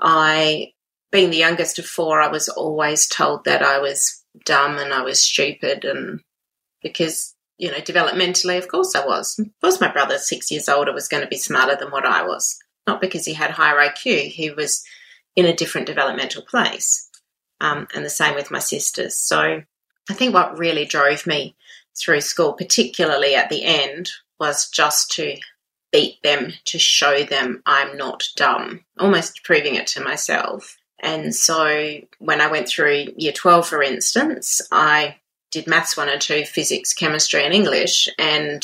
I, 0.00 0.72
being 1.10 1.30
the 1.30 1.36
youngest 1.36 1.78
of 1.78 1.86
four, 1.86 2.20
I 2.20 2.28
was 2.28 2.48
always 2.48 3.06
told 3.06 3.44
that 3.44 3.62
I 3.62 3.80
was 3.80 4.22
dumb 4.44 4.78
and 4.78 4.92
I 4.92 5.02
was 5.02 5.20
stupid, 5.20 5.84
and 5.84 6.20
because, 6.82 7.34
you 7.58 7.70
know, 7.70 7.78
developmentally, 7.78 8.58
of 8.58 8.68
course 8.68 8.94
I 8.94 9.04
was. 9.04 9.38
Of 9.38 9.48
course, 9.60 9.80
my 9.80 9.92
brother, 9.92 10.18
six 10.18 10.50
years 10.50 10.68
older, 10.68 10.92
was 10.92 11.08
going 11.08 11.22
to 11.22 11.28
be 11.28 11.36
smarter 11.36 11.76
than 11.76 11.90
what 11.90 12.06
I 12.06 12.24
was. 12.24 12.56
Not 12.86 13.00
because 13.00 13.24
he 13.24 13.34
had 13.34 13.50
higher 13.50 13.76
IQ, 13.76 14.28
he 14.28 14.50
was 14.50 14.84
in 15.34 15.46
a 15.46 15.56
different 15.56 15.88
developmental 15.88 16.42
place. 16.42 17.10
Um, 17.60 17.88
and 17.94 18.04
the 18.04 18.10
same 18.10 18.34
with 18.34 18.50
my 18.50 18.58
sisters. 18.60 19.18
So 19.18 19.62
I 20.08 20.14
think 20.14 20.32
what 20.32 20.58
really 20.58 20.84
drove 20.84 21.26
me 21.26 21.56
through 21.98 22.20
school, 22.20 22.52
particularly 22.52 23.34
at 23.34 23.48
the 23.48 23.64
end, 23.64 24.10
was 24.38 24.68
just 24.68 25.10
to 25.12 25.36
beat 25.92 26.22
them, 26.22 26.52
to 26.66 26.78
show 26.78 27.24
them 27.24 27.62
I'm 27.66 27.96
not 27.96 28.24
dumb, 28.36 28.84
almost 28.98 29.44
proving 29.44 29.76
it 29.76 29.86
to 29.88 30.02
myself. 30.02 30.76
And 31.00 31.34
so 31.34 32.00
when 32.18 32.40
I 32.40 32.50
went 32.50 32.68
through 32.68 33.14
year 33.16 33.32
12, 33.32 33.66
for 33.66 33.82
instance, 33.82 34.60
I 34.72 35.16
did 35.50 35.66
maths 35.66 35.96
one 35.96 36.08
and 36.08 36.20
two, 36.20 36.44
physics, 36.44 36.92
chemistry, 36.92 37.44
and 37.44 37.54
English. 37.54 38.08
And 38.18 38.62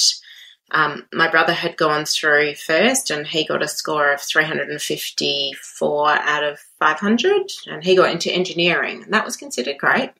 um, 0.72 1.06
my 1.12 1.30
brother 1.30 1.52
had 1.52 1.76
gone 1.76 2.04
through 2.04 2.54
first 2.54 3.10
and 3.10 3.26
he 3.26 3.46
got 3.46 3.62
a 3.62 3.68
score 3.68 4.12
of 4.12 4.20
354 4.22 6.08
out 6.08 6.44
of 6.44 6.58
500 6.78 7.50
and 7.66 7.84
he 7.84 7.94
got 7.94 8.10
into 8.10 8.32
engineering 8.32 9.02
and 9.02 9.12
that 9.12 9.24
was 9.24 9.36
considered 9.36 9.76
great. 9.78 10.10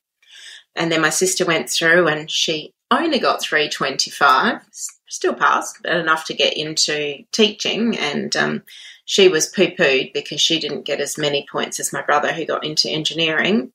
And 0.77 0.93
then 0.93 1.01
my 1.01 1.11
sister 1.11 1.45
went 1.45 1.69
through 1.69 2.07
and 2.09 2.31
she 2.31 2.73
only 3.01 3.19
got 3.19 3.43
325, 3.43 4.61
still 5.09 5.35
passed, 5.35 5.79
but 5.83 5.97
enough 5.97 6.25
to 6.27 6.35
get 6.35 6.57
into 6.57 7.25
teaching. 7.33 7.97
And 7.97 8.35
um, 8.37 8.63
she 9.05 9.29
was 9.29 9.47
poo 9.47 9.69
pooed 9.69 10.13
because 10.13 10.41
she 10.41 10.59
didn't 10.59 10.85
get 10.85 11.01
as 11.01 11.19
many 11.19 11.47
points 11.51 11.79
as 11.81 11.93
my 11.93 12.03
brother 12.03 12.33
who 12.33 12.45
got 12.45 12.65
into 12.65 12.89
engineering. 12.89 13.73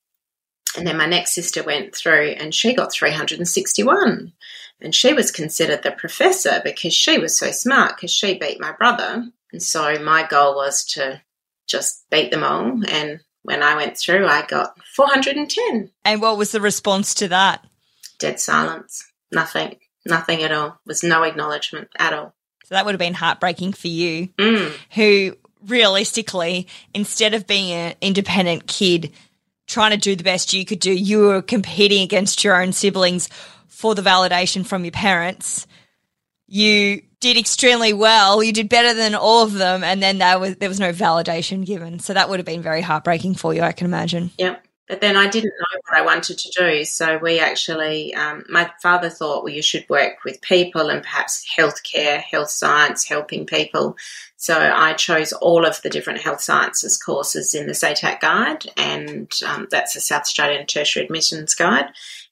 And 0.76 0.86
then 0.86 0.98
my 0.98 1.06
next 1.06 1.34
sister 1.34 1.64
went 1.64 1.96
through 1.96 2.36
and 2.38 2.54
she 2.54 2.74
got 2.74 2.92
361. 2.92 4.34
And 4.80 4.94
she 4.94 5.14
was 5.14 5.32
considered 5.32 5.84
the 5.84 5.92
professor 5.92 6.62
because 6.64 6.94
she 6.94 7.18
was 7.18 7.38
so 7.38 7.52
smart 7.52 7.96
because 7.96 8.12
she 8.12 8.38
beat 8.38 8.60
my 8.60 8.74
brother. 8.74 9.26
And 9.52 9.64
so 9.64 9.98
my 10.00 10.28
goal 10.28 10.56
was 10.56 10.86
to 10.94 11.22
just 11.68 12.08
beat 12.12 12.32
them 12.32 12.44
all. 12.44 12.82
And 12.88 13.22
when 13.44 13.64
I 13.64 13.76
went 13.76 13.98
through, 13.98 14.28
I 14.28 14.46
got 14.46 14.78
410. 14.96 15.92
And 16.06 16.22
what 16.22 16.38
was 16.38 16.52
the 16.52 16.62
response 16.62 17.14
to 17.16 17.28
that? 17.30 17.66
Dead 18.20 18.40
silence. 18.40 19.06
Nothing. 19.32 19.76
Nothing 20.06 20.44
at 20.44 20.52
all. 20.52 20.80
Was 20.86 21.04
no 21.04 21.24
acknowledgement 21.24 21.90
at 21.98 22.14
all. 22.14 22.34
So 22.66 22.76
that 22.76 22.86
would 22.86 22.94
have 22.94 23.00
been 23.00 23.14
heartbreaking 23.14 23.74
for 23.74 23.88
you, 23.88 24.28
mm. 24.38 24.74
who 24.92 25.38
realistically, 25.66 26.68
instead 26.94 27.34
of 27.34 27.48
being 27.48 27.72
an 27.72 27.96
independent 28.02 28.68
kid 28.68 29.12
trying 29.68 29.92
to 29.92 29.98
do 29.98 30.16
the 30.16 30.24
best 30.24 30.54
you 30.54 30.66
could 30.66 30.80
do, 30.80 30.92
you 30.92 31.20
were 31.20 31.42
competing 31.42 32.02
against 32.02 32.44
your 32.44 32.62
own 32.62 32.74
siblings 32.74 33.30
for 33.68 33.96
the 33.96 34.02
validation 34.02 34.66
from 34.66 34.84
your 34.84 34.92
parents. 34.92 35.68
You 36.48 37.02
did 37.20 37.38
extremely 37.38 37.94
well. 37.94 38.44
You 38.44 38.54
did 38.54 38.70
better 38.70 38.94
than 38.94 39.16
all 39.16 39.44
of 39.44 39.54
them, 39.54 39.84
and 39.84 40.02
then 40.02 40.18
there 40.18 40.40
was 40.40 40.56
there 40.58 40.70
was 40.70 40.80
no 40.80 40.94
validation 40.94 41.66
given. 41.66 42.00
So 42.00 42.14
that 42.14 42.30
would 42.30 42.40
have 42.40 42.46
been 42.46 42.62
very 42.62 42.82
heartbreaking 42.82 43.36
for 43.36 43.54
you, 43.54 43.62
I 43.62 43.72
can 43.72 43.86
imagine. 43.86 44.32
Yep. 44.38 44.67
But 44.88 45.02
then 45.02 45.18
I 45.18 45.28
didn't 45.28 45.54
know 45.60 45.80
what 45.88 46.00
I 46.00 46.06
wanted 46.06 46.38
to 46.38 46.52
do. 46.58 46.86
So 46.86 47.18
we 47.18 47.40
actually, 47.40 48.16
um, 48.16 48.46
my 48.48 48.72
father 48.82 49.10
thought, 49.10 49.44
well, 49.44 49.54
you 49.54 49.62
should 49.62 49.88
work 49.90 50.24
with 50.24 50.42
people 50.42 50.90
and 50.90 51.04
perhaps 51.04 51.46
healthcare, 51.58 52.22
health 52.22 52.50
science, 52.50 53.06
helping 53.06 53.46
people. 53.46 53.98
So 54.38 54.56
I 54.58 54.94
chose 54.94 55.34
all 55.34 55.66
of 55.66 55.82
the 55.82 55.90
different 55.90 56.22
health 56.22 56.42
sciences 56.42 56.98
courses 56.98 57.54
in 57.54 57.68
the 57.68 57.74
SATAC 57.74 58.22
guide, 58.22 58.66
and 58.78 59.30
um, 59.46 59.68
that's 59.70 59.94
the 59.94 60.00
South 60.00 60.22
Australian 60.22 60.66
Tertiary 60.66 61.06
Admissions 61.06 61.54
Guide. 61.54 61.88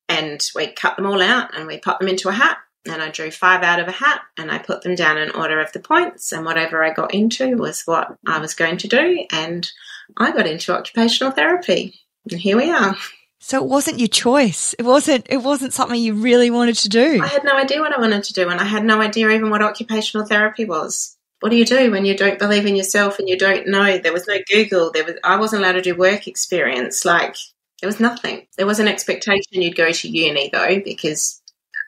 And 0.08 0.42
we 0.56 0.68
cut 0.68 0.96
them 0.96 1.08
all 1.08 1.22
out 1.22 1.58
and 1.58 1.68
we 1.68 1.80
put 1.80 2.00
them 2.00 2.08
into 2.08 2.30
a 2.30 2.34
hat. 2.34 2.58
And 2.88 3.02
I 3.02 3.10
drew 3.10 3.32
five 3.32 3.64
out 3.64 3.80
of 3.80 3.88
a 3.88 3.92
hat 3.92 4.22
and 4.38 4.52
I 4.52 4.60
put 4.60 4.84
them 4.84 4.94
down 4.94 5.18
in 5.18 5.32
order 5.32 5.60
of 5.60 5.72
the 5.72 5.80
points. 5.80 6.32
And 6.32 6.46
whatever 6.46 6.84
I 6.84 6.94
got 6.94 7.16
into 7.16 7.58
was 7.58 7.82
what 7.86 8.16
I 8.28 8.38
was 8.38 8.54
going 8.54 8.78
to 8.78 8.88
do. 8.88 9.26
And 9.32 9.68
I 10.16 10.32
got 10.32 10.46
into 10.46 10.76
occupational 10.76 11.32
therapy. 11.32 12.05
And 12.32 12.40
here 12.40 12.58
we 12.58 12.72
are. 12.72 12.96
So 13.40 13.64
it 13.64 13.70
wasn't 13.70 14.00
your 14.00 14.08
choice. 14.08 14.74
It 14.80 14.84
wasn't 14.84 15.28
it 15.30 15.38
wasn't 15.38 15.74
something 15.74 16.02
you 16.02 16.16
really 16.16 16.50
wanted 16.50 16.78
to 16.78 16.90
do. 16.90 17.22
I 17.22 17.28
had 17.28 17.44
no 17.44 17.56
idea 17.56 17.80
what 17.80 17.96
I 17.96 18.00
wanted 18.00 18.24
to 18.24 18.34
do 18.34 18.50
and 18.50 18.60
I 18.60 18.64
had 18.64 18.84
no 18.84 19.02
idea 19.02 19.30
even 19.30 19.50
what 19.52 19.62
occupational 19.62 20.26
therapy 20.26 20.66
was. 20.66 21.16
What 21.42 21.50
do 21.50 21.56
you 21.56 21.66
do 21.66 21.92
when 21.92 22.06
you 22.06 22.18
don't 22.18 22.40
believe 22.40 22.66
in 22.66 22.76
yourself 22.76 23.20
and 23.20 23.30
you 23.30 23.38
don't 23.38 23.68
know? 23.68 24.00
There 24.00 24.14
was 24.14 24.28
no 24.28 24.38
Google. 24.52 24.92
There 24.92 25.04
was 25.04 25.16
I 25.24 25.36
wasn't 25.36 25.62
allowed 25.62 25.74
to 25.74 25.82
do 25.82 25.96
work 25.96 26.28
experience. 26.28 27.06
Like 27.06 27.36
there 27.82 27.88
was 27.88 28.00
nothing. 28.00 28.48
There 28.58 28.66
was 28.66 28.80
an 28.80 28.88
expectation 28.88 29.62
you'd 29.62 29.76
go 29.76 29.92
to 29.92 30.10
uni 30.10 30.50
though 30.52 30.82
because 30.84 31.42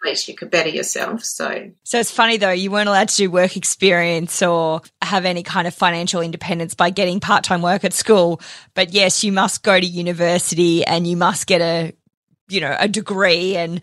least 0.07 0.27
you 0.27 0.35
could 0.35 0.49
better 0.49 0.69
yourself. 0.69 1.23
So, 1.23 1.71
so 1.83 1.99
it's 1.99 2.11
funny 2.11 2.37
though, 2.37 2.51
you 2.51 2.71
weren't 2.71 2.89
allowed 2.89 3.09
to 3.09 3.17
do 3.17 3.31
work 3.31 3.55
experience 3.57 4.41
or 4.41 4.81
have 5.01 5.25
any 5.25 5.43
kind 5.43 5.67
of 5.67 5.73
financial 5.73 6.21
independence 6.21 6.73
by 6.73 6.89
getting 6.89 7.19
part 7.19 7.43
time 7.43 7.61
work 7.61 7.83
at 7.83 7.93
school. 7.93 8.41
But 8.73 8.93
yes, 8.93 9.23
you 9.23 9.31
must 9.31 9.63
go 9.63 9.79
to 9.79 9.85
university 9.85 10.85
and 10.85 11.05
you 11.07 11.17
must 11.17 11.47
get 11.47 11.61
a, 11.61 11.93
you 12.49 12.61
know, 12.61 12.75
a 12.79 12.87
degree. 12.87 13.55
And 13.55 13.81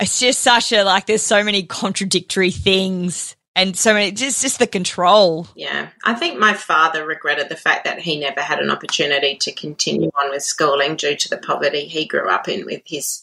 it's 0.00 0.20
just 0.20 0.40
such 0.40 0.72
a 0.72 0.84
like, 0.84 1.06
there's 1.06 1.22
so 1.22 1.42
many 1.42 1.62
contradictory 1.62 2.50
things 2.50 3.36
and 3.56 3.76
so 3.76 3.94
many 3.94 4.10
just 4.10 4.42
just 4.42 4.58
the 4.58 4.66
control 4.66 5.46
yeah 5.54 5.88
i 6.04 6.14
think 6.14 6.38
my 6.38 6.54
father 6.54 7.06
regretted 7.06 7.48
the 7.48 7.56
fact 7.56 7.84
that 7.84 8.00
he 8.00 8.18
never 8.18 8.40
had 8.40 8.58
an 8.58 8.70
opportunity 8.70 9.36
to 9.36 9.52
continue 9.52 10.10
on 10.20 10.30
with 10.30 10.42
schooling 10.42 10.96
due 10.96 11.16
to 11.16 11.28
the 11.28 11.38
poverty 11.38 11.86
he 11.86 12.04
grew 12.04 12.28
up 12.28 12.48
in 12.48 12.66
with 12.66 12.82
his 12.84 13.22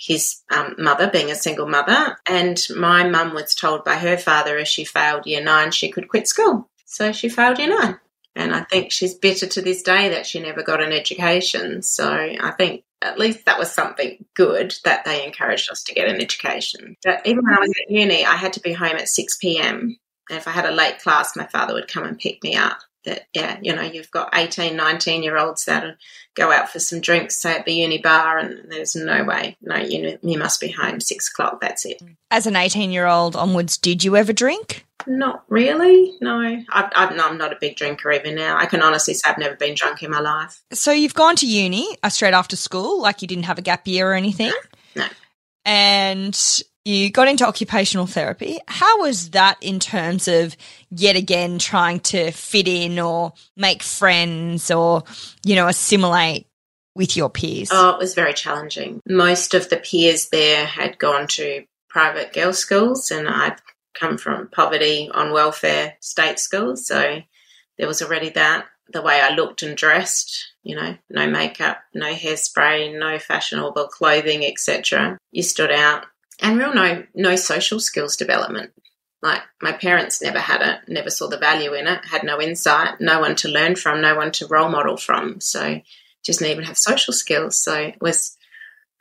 his 0.00 0.40
um, 0.50 0.74
mother 0.78 1.10
being 1.10 1.30
a 1.30 1.34
single 1.34 1.68
mother. 1.68 2.16
And 2.26 2.60
my 2.74 3.08
mum 3.08 3.34
was 3.34 3.54
told 3.54 3.84
by 3.84 3.96
her 3.96 4.16
father 4.16 4.56
if 4.56 4.68
she 4.68 4.84
failed 4.84 5.26
year 5.26 5.42
nine, 5.42 5.70
she 5.70 5.90
could 5.90 6.08
quit 6.08 6.26
school. 6.26 6.68
So 6.86 7.12
she 7.12 7.28
failed 7.28 7.58
year 7.58 7.68
nine. 7.68 7.98
And 8.34 8.54
I 8.54 8.62
think 8.62 8.92
she's 8.92 9.14
bitter 9.14 9.46
to 9.46 9.60
this 9.60 9.82
day 9.82 10.08
that 10.10 10.26
she 10.26 10.40
never 10.40 10.62
got 10.62 10.82
an 10.82 10.92
education. 10.92 11.82
So 11.82 12.10
I 12.10 12.52
think 12.52 12.84
at 13.02 13.18
least 13.18 13.44
that 13.44 13.58
was 13.58 13.70
something 13.70 14.24
good 14.34 14.74
that 14.84 15.04
they 15.04 15.24
encouraged 15.24 15.70
us 15.70 15.82
to 15.84 15.94
get 15.94 16.08
an 16.08 16.20
education. 16.20 16.96
But 17.04 17.26
even 17.26 17.44
when 17.44 17.54
I 17.54 17.60
was 17.60 17.70
at 17.70 17.90
uni, 17.90 18.24
I 18.24 18.36
had 18.36 18.54
to 18.54 18.60
be 18.60 18.72
home 18.72 18.96
at 18.96 19.08
6 19.08 19.36
p.m. 19.36 19.98
And 20.30 20.38
if 20.38 20.48
I 20.48 20.52
had 20.52 20.66
a 20.66 20.70
late 20.70 21.00
class, 21.00 21.36
my 21.36 21.46
father 21.46 21.74
would 21.74 21.88
come 21.88 22.04
and 22.04 22.18
pick 22.18 22.42
me 22.42 22.56
up 22.56 22.78
that 23.04 23.26
yeah 23.32 23.58
you 23.62 23.74
know 23.74 23.82
you've 23.82 24.10
got 24.10 24.30
18 24.34 24.76
19 24.76 25.22
year 25.22 25.38
olds 25.38 25.64
that 25.64 25.96
go 26.34 26.52
out 26.52 26.70
for 26.70 26.78
some 26.78 27.00
drinks 27.00 27.36
say 27.36 27.56
at 27.56 27.64
the 27.64 27.72
uni 27.72 27.98
bar 27.98 28.38
and 28.38 28.70
there's 28.70 28.94
no 28.94 29.24
way 29.24 29.56
no 29.62 29.76
you, 29.76 30.18
you 30.22 30.38
must 30.38 30.60
be 30.60 30.70
home 30.70 31.00
six 31.00 31.28
o'clock 31.28 31.60
that's 31.60 31.84
it. 31.84 32.02
As 32.30 32.46
an 32.46 32.56
18 32.56 32.90
year 32.90 33.06
old 33.06 33.36
onwards 33.36 33.76
did 33.76 34.04
you 34.04 34.16
ever 34.16 34.32
drink? 34.32 34.86
Not 35.06 35.44
really 35.48 36.12
no. 36.20 36.40
I, 36.40 36.90
i'm 36.94 37.38
not 37.38 37.52
a 37.52 37.58
big 37.60 37.76
drinker 37.76 38.12
even 38.12 38.34
now. 38.34 38.58
I 38.58 38.66
can 38.66 38.82
honestly 38.82 39.14
say 39.14 39.30
i've 39.30 39.38
never 39.38 39.56
been 39.56 39.74
drunk 39.74 40.02
in 40.02 40.10
my 40.10 40.20
life. 40.20 40.62
So 40.72 40.92
you've 40.92 41.14
gone 41.14 41.36
to 41.36 41.46
uni 41.46 41.96
uh, 42.02 42.10
straight 42.10 42.34
after 42.34 42.56
school 42.56 43.00
like 43.00 43.22
you 43.22 43.28
didn't 43.28 43.44
have 43.44 43.58
a 43.58 43.62
gap 43.62 43.86
year 43.86 44.10
or 44.10 44.14
anything? 44.14 44.52
No, 44.94 45.02
no. 45.02 45.08
and 45.64 46.62
you 46.84 47.10
got 47.10 47.28
into 47.28 47.46
occupational 47.46 48.06
therapy. 48.06 48.58
How 48.66 49.00
was 49.00 49.30
that 49.30 49.58
in 49.60 49.80
terms 49.80 50.28
of 50.28 50.56
yet 50.90 51.16
again 51.16 51.58
trying 51.58 52.00
to 52.00 52.30
fit 52.30 52.66
in 52.68 52.98
or 52.98 53.32
make 53.56 53.82
friends 53.82 54.70
or, 54.70 55.04
you 55.44 55.54
know, 55.54 55.68
assimilate 55.68 56.46
with 56.94 57.16
your 57.16 57.30
peers? 57.30 57.68
Oh, 57.70 57.90
it 57.90 57.98
was 57.98 58.14
very 58.14 58.32
challenging. 58.32 59.00
Most 59.06 59.54
of 59.54 59.68
the 59.68 59.76
peers 59.76 60.28
there 60.28 60.64
had 60.64 60.98
gone 60.98 61.26
to 61.28 61.64
private 61.88 62.32
girls' 62.32 62.58
schools, 62.58 63.10
and 63.10 63.28
I'd 63.28 63.56
come 63.94 64.16
from 64.16 64.48
poverty 64.48 65.10
on 65.12 65.32
welfare 65.32 65.96
state 66.00 66.38
schools. 66.38 66.86
So 66.86 67.20
there 67.78 67.88
was 67.88 68.02
already 68.02 68.30
that. 68.30 68.66
The 68.92 69.02
way 69.02 69.20
I 69.20 69.34
looked 69.34 69.62
and 69.62 69.76
dressed, 69.76 70.52
you 70.64 70.74
know, 70.74 70.96
no 71.08 71.30
makeup, 71.30 71.78
no 71.94 72.12
hairspray, 72.12 72.98
no 72.98 73.20
fashionable 73.20 73.86
clothing, 73.86 74.44
etc. 74.44 75.16
You 75.30 75.44
stood 75.44 75.70
out 75.70 76.06
and 76.40 76.58
real 76.58 76.74
no 76.74 77.04
no 77.14 77.36
social 77.36 77.80
skills 77.80 78.16
development. 78.16 78.72
Like 79.22 79.42
my 79.60 79.72
parents 79.72 80.22
never 80.22 80.38
had 80.38 80.62
it, 80.62 80.88
never 80.88 81.10
saw 81.10 81.28
the 81.28 81.38
value 81.38 81.74
in 81.74 81.86
it, 81.86 82.06
had 82.06 82.22
no 82.22 82.40
insight, 82.40 83.00
no 83.00 83.20
one 83.20 83.36
to 83.36 83.48
learn 83.48 83.76
from, 83.76 84.00
no 84.00 84.16
one 84.16 84.32
to 84.32 84.46
role 84.46 84.70
model 84.70 84.96
from. 84.96 85.40
So 85.40 85.80
just 86.24 86.38
didn't 86.38 86.52
even 86.52 86.64
have 86.64 86.78
social 86.78 87.12
skills. 87.12 87.62
So 87.62 87.74
it 87.74 88.00
was 88.00 88.36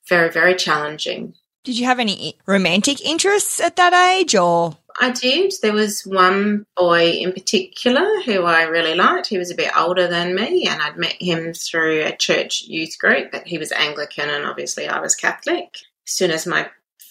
very, 0.09 0.29
very 0.29 0.55
challenging. 0.55 1.35
Did 1.63 1.77
you 1.77 1.85
have 1.85 1.99
any 1.99 2.37
romantic 2.45 3.01
interests 3.05 3.59
at 3.59 3.75
that 3.75 3.93
age 3.93 4.35
or? 4.35 4.77
I 4.99 5.11
did. 5.11 5.53
There 5.61 5.73
was 5.73 6.05
one 6.05 6.65
boy 6.75 7.11
in 7.11 7.31
particular 7.31 8.21
who 8.25 8.43
I 8.43 8.63
really 8.63 8.95
liked. 8.95 9.27
He 9.27 9.37
was 9.37 9.51
a 9.51 9.55
bit 9.55 9.71
older 9.77 10.07
than 10.07 10.35
me, 10.35 10.67
and 10.67 10.81
I'd 10.81 10.97
met 10.97 11.21
him 11.21 11.53
through 11.53 12.01
a 12.01 12.15
church 12.15 12.63
youth 12.63 12.97
group, 12.97 13.31
but 13.31 13.47
he 13.47 13.57
was 13.57 13.71
Anglican 13.71 14.29
and 14.29 14.45
obviously 14.45 14.87
I 14.87 14.99
was 14.99 15.15
Catholic. 15.15 15.75
As 16.07 16.13
soon 16.13 16.31
as 16.31 16.47
my 16.47 16.69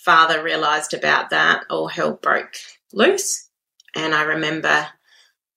father 0.09 0.43
realised 0.43 0.95
about 0.95 1.29
that, 1.29 1.67
all 1.69 1.87
hell 1.87 2.15
broke 2.15 2.55
loose. 2.95 3.51
And 3.95 4.15
I 4.15 4.23
remember 4.23 4.87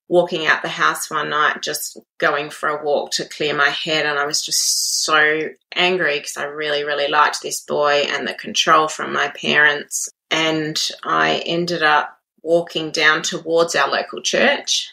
walking 0.10 0.46
out 0.46 0.62
the 0.62 0.68
house 0.68 1.10
one 1.10 1.30
night, 1.30 1.62
just 1.62 1.98
going 2.18 2.50
for 2.50 2.68
a 2.68 2.84
walk 2.84 3.12
to 3.12 3.24
clear 3.24 3.56
my 3.56 3.70
head. 3.70 4.06
And 4.06 4.20
I 4.20 4.26
was 4.26 4.46
just 4.46 5.06
so 5.06 5.52
angry 5.74 6.18
because 6.18 6.36
I 6.36 6.44
really, 6.44 6.84
really 6.84 7.08
liked 7.08 7.42
this 7.42 7.62
boy 7.62 8.04
and 8.10 8.28
the 8.28 8.34
control 8.34 8.90
from 8.90 9.14
my 9.14 9.30
parents. 9.30 10.10
And 10.30 10.78
I 11.02 11.42
ended 11.46 11.82
up 11.82 12.20
walking 12.42 12.92
down 12.92 13.22
towards 13.22 13.74
our 13.74 13.90
local 13.90 14.22
church. 14.22 14.90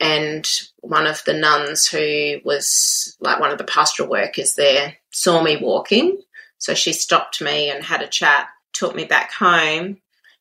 And 0.00 0.48
one 0.78 1.06
of 1.06 1.22
the 1.26 1.34
nuns 1.34 1.86
who 1.86 2.38
was 2.42 3.18
like 3.20 3.38
one 3.38 3.50
of 3.50 3.58
the 3.58 3.64
pastoral 3.64 4.08
workers 4.08 4.54
there 4.54 4.96
saw 5.10 5.42
me 5.42 5.58
walking. 5.58 6.22
So 6.56 6.72
she 6.72 6.94
stopped 6.94 7.42
me 7.42 7.68
and 7.68 7.84
had 7.84 8.00
a 8.00 8.06
chat, 8.06 8.48
took 8.72 8.94
me 8.94 9.04
back 9.04 9.32
home, 9.32 9.98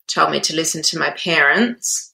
told 0.08 0.32
me 0.32 0.40
to 0.42 0.56
listen 0.56 0.82
to 0.84 1.00
my 1.00 1.12
parents 1.12 2.08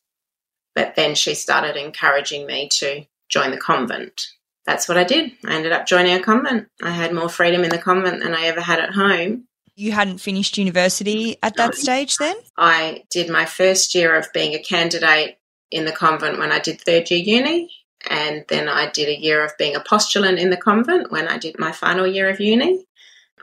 but 0.76 0.96
then 0.96 1.16
she 1.16 1.36
started 1.36 1.76
encouraging 1.76 2.46
me 2.46 2.68
to 2.70 3.06
join 3.30 3.52
the 3.52 3.58
convent. 3.58 4.28
That's 4.66 4.88
what 4.88 4.98
I 4.98 5.04
did. 5.04 5.32
I 5.46 5.56
ended 5.56 5.72
up 5.72 5.86
joining 5.86 6.16
a 6.16 6.24
convent. 6.24 6.70
I 6.82 6.92
had 6.92 7.14
more 7.14 7.30
freedom 7.30 7.64
in 7.64 7.70
the 7.70 7.78
convent 7.78 8.24
than 8.24 8.34
I 8.34 8.46
ever 8.46 8.62
had 8.62 8.80
at 8.80 8.94
home. 8.94 9.46
You 9.76 9.92
hadn't 9.92 10.20
finished 10.20 10.58
university 10.58 11.38
at 11.44 11.58
that 11.58 11.72
no. 11.72 11.80
stage 11.80 12.18
then? 12.18 12.36
I 12.58 13.04
did 13.10 13.30
my 13.30 13.46
first 13.46 13.96
year 13.96 14.16
of 14.16 14.32
being 14.34 14.54
a 14.54 14.62
candidate 14.62 15.38
in 15.72 15.86
the 15.86 15.92
convent 15.92 16.38
when 16.38 16.52
I 16.52 16.60
did 16.60 16.82
third 16.82 17.10
year 17.12 17.20
uni. 17.20 17.72
And 18.10 18.46
then 18.50 18.68
I 18.68 18.92
did 18.92 19.08
a 19.08 19.20
year 19.20 19.44
of 19.44 19.58
being 19.58 19.76
a 19.76 19.80
postulant 19.80 20.38
in 20.38 20.50
the 20.50 20.58
convent 20.58 21.12
when 21.12 21.28
I 21.28 21.38
did 21.38 21.58
my 21.58 21.72
final 21.72 22.06
year 22.06 22.30
of 22.30 22.40
uni. 22.40 22.86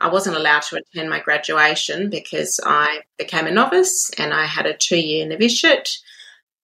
I 0.01 0.09
wasn't 0.09 0.35
allowed 0.35 0.63
to 0.63 0.77
attend 0.77 1.09
my 1.09 1.19
graduation 1.19 2.09
because 2.09 2.59
I 2.65 3.01
became 3.17 3.47
a 3.47 3.51
novice 3.51 4.09
and 4.17 4.33
I 4.33 4.45
had 4.45 4.65
a 4.65 4.75
two 4.75 4.99
year 4.99 5.27
novitiate 5.27 5.97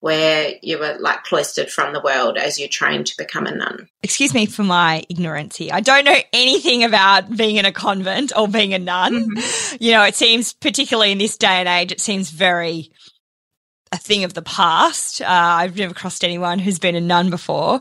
where 0.00 0.52
you 0.62 0.78
were 0.78 0.96
like 1.00 1.24
cloistered 1.24 1.70
from 1.70 1.92
the 1.92 2.00
world 2.00 2.36
as 2.36 2.58
you 2.58 2.68
trained 2.68 3.06
to 3.06 3.16
become 3.16 3.46
a 3.46 3.54
nun. 3.54 3.88
Excuse 4.02 4.32
me 4.32 4.46
for 4.46 4.62
my 4.62 5.04
ignorance 5.08 5.56
here. 5.56 5.70
I 5.72 5.80
don't 5.80 6.04
know 6.04 6.18
anything 6.32 6.84
about 6.84 7.36
being 7.36 7.56
in 7.56 7.64
a 7.64 7.72
convent 7.72 8.32
or 8.36 8.46
being 8.46 8.74
a 8.74 8.78
nun. 8.78 9.28
Mm-hmm. 9.28 9.76
You 9.80 9.92
know, 9.92 10.04
it 10.04 10.14
seems, 10.14 10.52
particularly 10.52 11.12
in 11.12 11.18
this 11.18 11.36
day 11.36 11.46
and 11.46 11.68
age, 11.68 11.90
it 11.90 12.00
seems 12.00 12.30
very 12.30 12.92
a 13.90 13.98
thing 13.98 14.22
of 14.22 14.34
the 14.34 14.42
past. 14.42 15.20
Uh, 15.20 15.26
I've 15.28 15.76
never 15.76 15.94
crossed 15.94 16.22
anyone 16.22 16.58
who's 16.58 16.78
been 16.78 16.94
a 16.94 17.00
nun 17.00 17.30
before. 17.30 17.80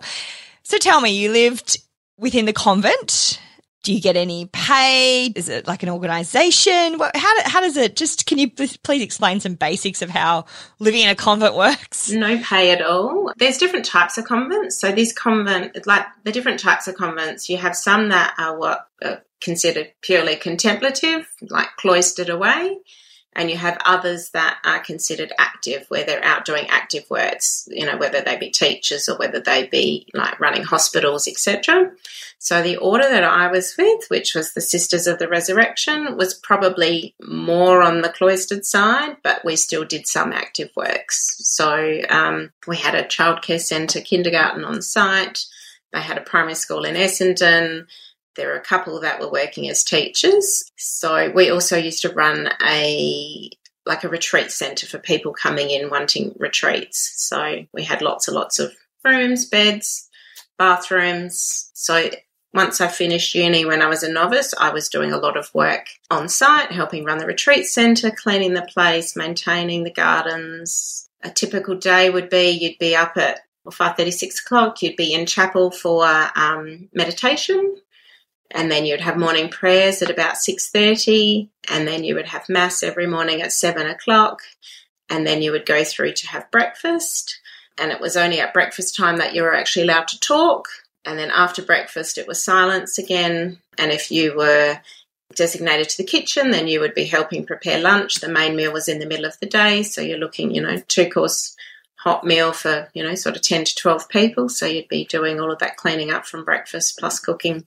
So 0.63 0.77
tell 0.77 1.01
me, 1.01 1.11
you 1.11 1.31
lived 1.31 1.77
within 2.17 2.45
the 2.45 2.53
convent 2.53 3.39
do 3.88 3.93
you 3.93 4.02
get 4.02 4.17
any 4.17 4.47
pay? 4.47 5.28
Is 5.28 5.47
it 5.47 5.65
like 5.65 5.82
an 5.82 5.88
organization? 5.88 7.00
How, 7.00 7.41
how 7.45 7.62
does 7.62 7.78
it 7.78 7.95
just, 7.95 8.26
can 8.26 8.38
you 8.38 8.50
please 8.50 9.02
explain 9.02 9.39
some 9.39 9.56
basics 9.56 10.02
of 10.02 10.10
how 10.10 10.43
living 10.80 11.04
in 11.04 11.08
a 11.08 11.15
convent 11.15 11.56
works? 11.56 12.12
No 12.12 12.38
pay 12.43 12.71
at 12.71 12.82
all. 12.82 13.32
There's 13.38 13.58
different 13.58 13.86
types 13.86 14.17
of 14.17 14.26
convents. 14.26 14.78
So 14.78 14.91
these 14.91 15.13
convent, 15.13 15.88
like 15.88 16.06
the 16.26 16.34
different 16.34 16.60
types 16.60 16.89
of 16.89 16.95
convents, 16.95 17.47
you 17.47 17.56
have 17.56 17.78
some 17.78 18.10
that 18.10 18.34
are 18.38 18.60
what 18.60 18.89
are 19.02 19.23
considered 19.39 19.93
purely 20.02 20.36
contemplative, 20.36 21.26
like 21.50 21.69
cloistered 21.78 22.28
away 22.28 22.80
and 23.38 23.50
you 23.50 23.58
have 23.58 23.78
others 23.86 24.32
that 24.32 24.58
are 24.65 24.80
considered 24.80 25.32
active 25.38 25.86
where 25.88 26.04
they're 26.04 26.23
out 26.23 26.43
doing 26.43 26.65
active 26.67 27.10
works 27.10 27.67
you 27.71 27.86
know 27.86 27.97
whether 27.97 28.21
they 28.21 28.36
be 28.38 28.50
teachers 28.50 29.08
or 29.08 29.17
whether 29.17 29.39
they 29.39 29.67
be 29.67 30.08
like 30.13 30.39
running 30.39 30.63
hospitals 30.63 31.28
etc 31.28 31.91
so 32.39 32.62
the 32.62 32.78
order 32.78 33.08
that 33.08 33.23
i 33.23 33.47
was 33.47 33.76
with 33.78 34.06
which 34.10 34.36
was 34.36 34.54
the 34.54 34.62
sisters 34.62 35.08
of 35.08 35.19
the 35.19 35.30
resurrection 35.30 36.17
was 36.17 36.34
probably 36.34 37.15
more 37.21 37.82
on 37.82 38.02
the 38.02 38.10
cloistered 38.10 38.65
side 38.65 39.15
but 39.23 39.43
we 39.45 39.56
still 39.56 39.86
did 39.86 40.08
some 40.08 40.32
active 40.32 40.69
works. 40.76 41.38
So 41.39 42.02
um, 42.10 42.52
we 42.67 42.78
had 42.78 42.95
a 42.95 43.04
childcare 43.04 43.60
centre 43.60 44.02
kindergarten 44.02 44.63
on 44.63 44.82
site. 44.82 45.45
They 45.93 46.00
had 46.00 46.17
a 46.17 46.21
primary 46.21 46.56
school 46.56 46.84
in 46.84 46.95
essendon 46.95 47.88
there 48.38 48.47
were 48.47 48.56
a 48.56 48.62
couple 48.62 49.02
that 49.02 49.19
were 49.19 49.30
working 49.30 49.69
as 49.69 49.84
teachers. 49.84 50.71
So 50.78 51.32
we 51.32 51.50
also 51.50 51.76
used 51.76 52.04
to 52.04 52.13
run 52.13 52.50
a 52.65 53.50
like 53.86 54.04
a 54.04 54.10
retreat 54.10 54.52
centre 54.52 54.86
for 54.86 55.00
people 55.00 55.34
coming 55.34 55.69
in 55.69 55.89
wanting 55.89 56.36
retreats. 56.38 57.13
So 57.15 57.65
we 57.73 57.84
had 57.84 58.02
lots 58.02 58.28
and 58.28 58.36
lots 58.36 58.60
of 58.60 58.73
rooms, 59.04 59.45
beds, 59.45 60.10
bathrooms. 60.58 61.71
So 61.73 62.10
once 62.54 62.82
I 62.82 62.88
finished 62.88 63.36
uni 63.36 63.65
when 63.65 63.82
I 63.82 63.88
was 63.88 64.04
a 64.04 64.12
novice, 64.12 64.54
I 64.60 64.71
was 64.71 64.89
doing 64.89 65.12
a 65.12 65.17
lot 65.17 65.38
of 65.38 65.54
work 65.54 65.88
on 66.10 66.28
site, 66.28 66.71
helping 66.71 67.06
run 67.06 67.17
the 67.17 67.26
retreat 67.26 67.65
centre, 67.65 68.12
cleaning 68.12 68.54
the 68.54 68.67
place, 68.73 69.15
maintaining 69.15 69.84
the 69.84 69.91
gardens. 69.91 71.10
A 71.23 71.30
typical 71.30 71.76
day 71.76 72.10
would 72.10 72.30
be 72.30 72.50
you'd 72.50 72.80
be 72.80 72.95
up 72.95 73.17
at 73.17 73.41
well, 73.63 73.73
5.30, 73.73 74.13
6 74.13 74.41
o'clock, 74.41 74.82
you'd 74.82 74.95
be 74.95 75.13
in 75.13 75.26
chapel 75.26 75.71
for 75.71 76.06
um, 76.36 76.88
meditation 76.93 77.76
and 78.51 78.71
then 78.71 78.86
you'd 78.86 79.01
have 79.01 79.17
morning 79.17 79.49
prayers 79.49 80.01
at 80.01 80.10
about 80.10 80.36
6.30 80.36 81.49
and 81.69 81.88
then 81.88 82.03
you 82.03 82.15
would 82.15 82.27
have 82.27 82.47
mass 82.49 82.81
every 82.81 83.07
morning 83.07 83.41
at 83.41 83.51
7 83.51 83.86
o'clock 83.88 84.41
and 85.10 85.25
then 85.25 85.41
you 85.41 85.51
would 85.51 85.65
go 85.65 85.83
through 85.83 86.13
to 86.13 86.27
have 86.27 86.51
breakfast. 86.51 87.39
And 87.77 87.91
it 87.91 88.01
was 88.01 88.17
only 88.17 88.39
at 88.39 88.53
breakfast 88.53 88.95
time 88.95 89.17
that 89.17 89.36
you 89.36 89.43
were 89.43 89.53
actually 89.53 89.83
allowed 89.83 90.07
to 90.10 90.19
talk 90.19 90.67
and 91.05 91.17
then 91.17 91.29
after 91.31 91.62
breakfast 91.62 92.17
it 92.17 92.27
was 92.27 92.43
silence 92.43 92.97
again. 92.97 93.60
And 93.77 93.91
if 93.91 94.12
you 94.12 94.36
were 94.36 94.79
designated 95.36 95.89
to 95.89 95.97
the 95.97 96.07
kitchen 96.07 96.51
then 96.51 96.67
you 96.67 96.79
would 96.79 96.93
be 96.93 97.05
helping 97.05 97.45
prepare 97.45 97.79
lunch. 97.79 98.21
The 98.21 98.29
main 98.29 98.55
meal 98.55 98.71
was 98.71 98.88
in 98.88 98.99
the 98.99 99.05
middle 99.05 99.25
of 99.25 99.38
the 99.39 99.45
day 99.45 99.83
so 99.83 100.01
you're 100.01 100.17
looking 100.17 100.51
you 100.51 100.62
know 100.62 100.77
two 100.88 101.10
course 101.10 101.55
hot 101.97 102.23
meal 102.23 102.53
for 102.53 102.88
you 102.93 103.03
know 103.03 103.13
sort 103.15 103.36
of 103.36 103.41
10 103.41 103.65
to 103.65 103.75
12 103.75 104.07
people. 104.07 104.47
So 104.47 104.65
you'd 104.65 104.88
be 104.88 105.03
doing 105.05 105.41
all 105.41 105.51
of 105.51 105.60
that 105.60 105.75
cleaning 105.75 106.12
up 106.12 106.25
from 106.25 106.45
breakfast 106.45 106.97
plus 106.97 107.19
cooking 107.19 107.65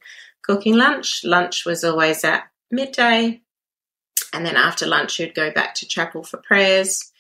cooking 0.51 0.77
lunch. 0.77 1.23
Lunch 1.23 1.65
was 1.65 1.85
always 1.85 2.25
at 2.25 2.43
midday. 2.73 3.41
And 4.33 4.45
then 4.45 4.57
after 4.57 4.85
lunch, 4.85 5.21
you'd 5.21 5.35
go 5.35 5.53
back 5.53 5.77
to 5.77 5.87
chapel 5.87 6.25
for 6.25 6.39
prayers. 6.39 7.13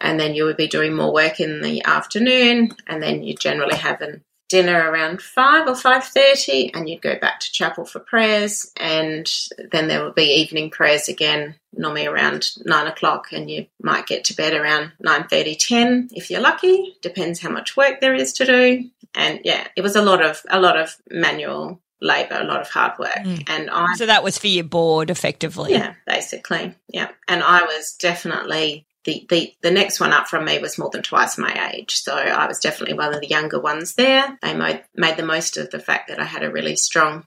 And 0.00 0.18
then 0.18 0.34
you 0.34 0.44
would 0.44 0.56
be 0.56 0.66
doing 0.66 0.96
more 0.96 1.12
work 1.12 1.38
in 1.38 1.62
the 1.62 1.84
afternoon. 1.84 2.72
And 2.88 3.00
then 3.00 3.22
you 3.22 3.36
generally 3.36 3.76
have 3.76 4.02
a 4.02 4.20
dinner 4.48 4.90
around 4.90 5.22
5 5.22 5.68
or 5.68 5.74
5.30 5.74 6.72
and 6.74 6.88
you'd 6.88 7.00
go 7.00 7.18
back 7.18 7.40
to 7.40 7.52
chapel 7.52 7.86
for 7.86 8.00
prayers 8.00 8.70
and 8.76 9.26
then 9.70 9.88
there 9.88 10.04
would 10.04 10.14
be 10.14 10.24
evening 10.24 10.68
prayers 10.68 11.08
again 11.08 11.54
normally 11.72 12.04
around 12.04 12.50
9 12.62 12.86
o'clock 12.86 13.28
and 13.32 13.50
you 13.50 13.64
might 13.82 14.06
get 14.06 14.24
to 14.24 14.36
bed 14.36 14.52
around 14.52 14.92
9.30 15.02 15.56
10 15.58 16.08
if 16.12 16.30
you're 16.30 16.42
lucky 16.42 16.98
depends 17.00 17.40
how 17.40 17.48
much 17.48 17.78
work 17.78 18.02
there 18.02 18.14
is 18.14 18.34
to 18.34 18.44
do 18.44 18.90
and 19.14 19.40
yeah 19.42 19.66
it 19.74 19.80
was 19.80 19.96
a 19.96 20.02
lot 20.02 20.22
of 20.22 20.42
a 20.50 20.60
lot 20.60 20.78
of 20.78 20.96
manual 21.10 21.80
labour, 22.02 22.38
a 22.40 22.44
lot 22.44 22.60
of 22.60 22.68
hard 22.68 22.98
work. 22.98 23.14
Mm. 23.14 23.48
And 23.48 23.70
I 23.70 23.94
So 23.94 24.06
that 24.06 24.24
was 24.24 24.36
for 24.36 24.48
your 24.48 24.64
board 24.64 25.08
effectively. 25.08 25.72
Yeah, 25.72 25.94
basically. 26.06 26.74
Yeah. 26.88 27.10
And 27.28 27.42
I 27.42 27.62
was 27.62 27.96
definitely 27.98 28.86
the, 29.04 29.26
the, 29.28 29.54
the 29.62 29.70
next 29.70 30.00
one 30.00 30.12
up 30.12 30.28
from 30.28 30.44
me 30.44 30.58
was 30.58 30.78
more 30.78 30.90
than 30.90 31.02
twice 31.02 31.38
my 31.38 31.72
age. 31.74 31.94
So 31.94 32.12
I 32.12 32.46
was 32.46 32.58
definitely 32.58 32.96
one 32.96 33.14
of 33.14 33.20
the 33.20 33.28
younger 33.28 33.60
ones 33.60 33.94
there. 33.94 34.38
They 34.42 34.54
made, 34.54 34.84
made 34.94 35.16
the 35.16 35.26
most 35.26 35.56
of 35.56 35.70
the 35.70 35.80
fact 35.80 36.08
that 36.08 36.20
I 36.20 36.24
had 36.24 36.44
a 36.44 36.50
really 36.50 36.76
strong 36.76 37.26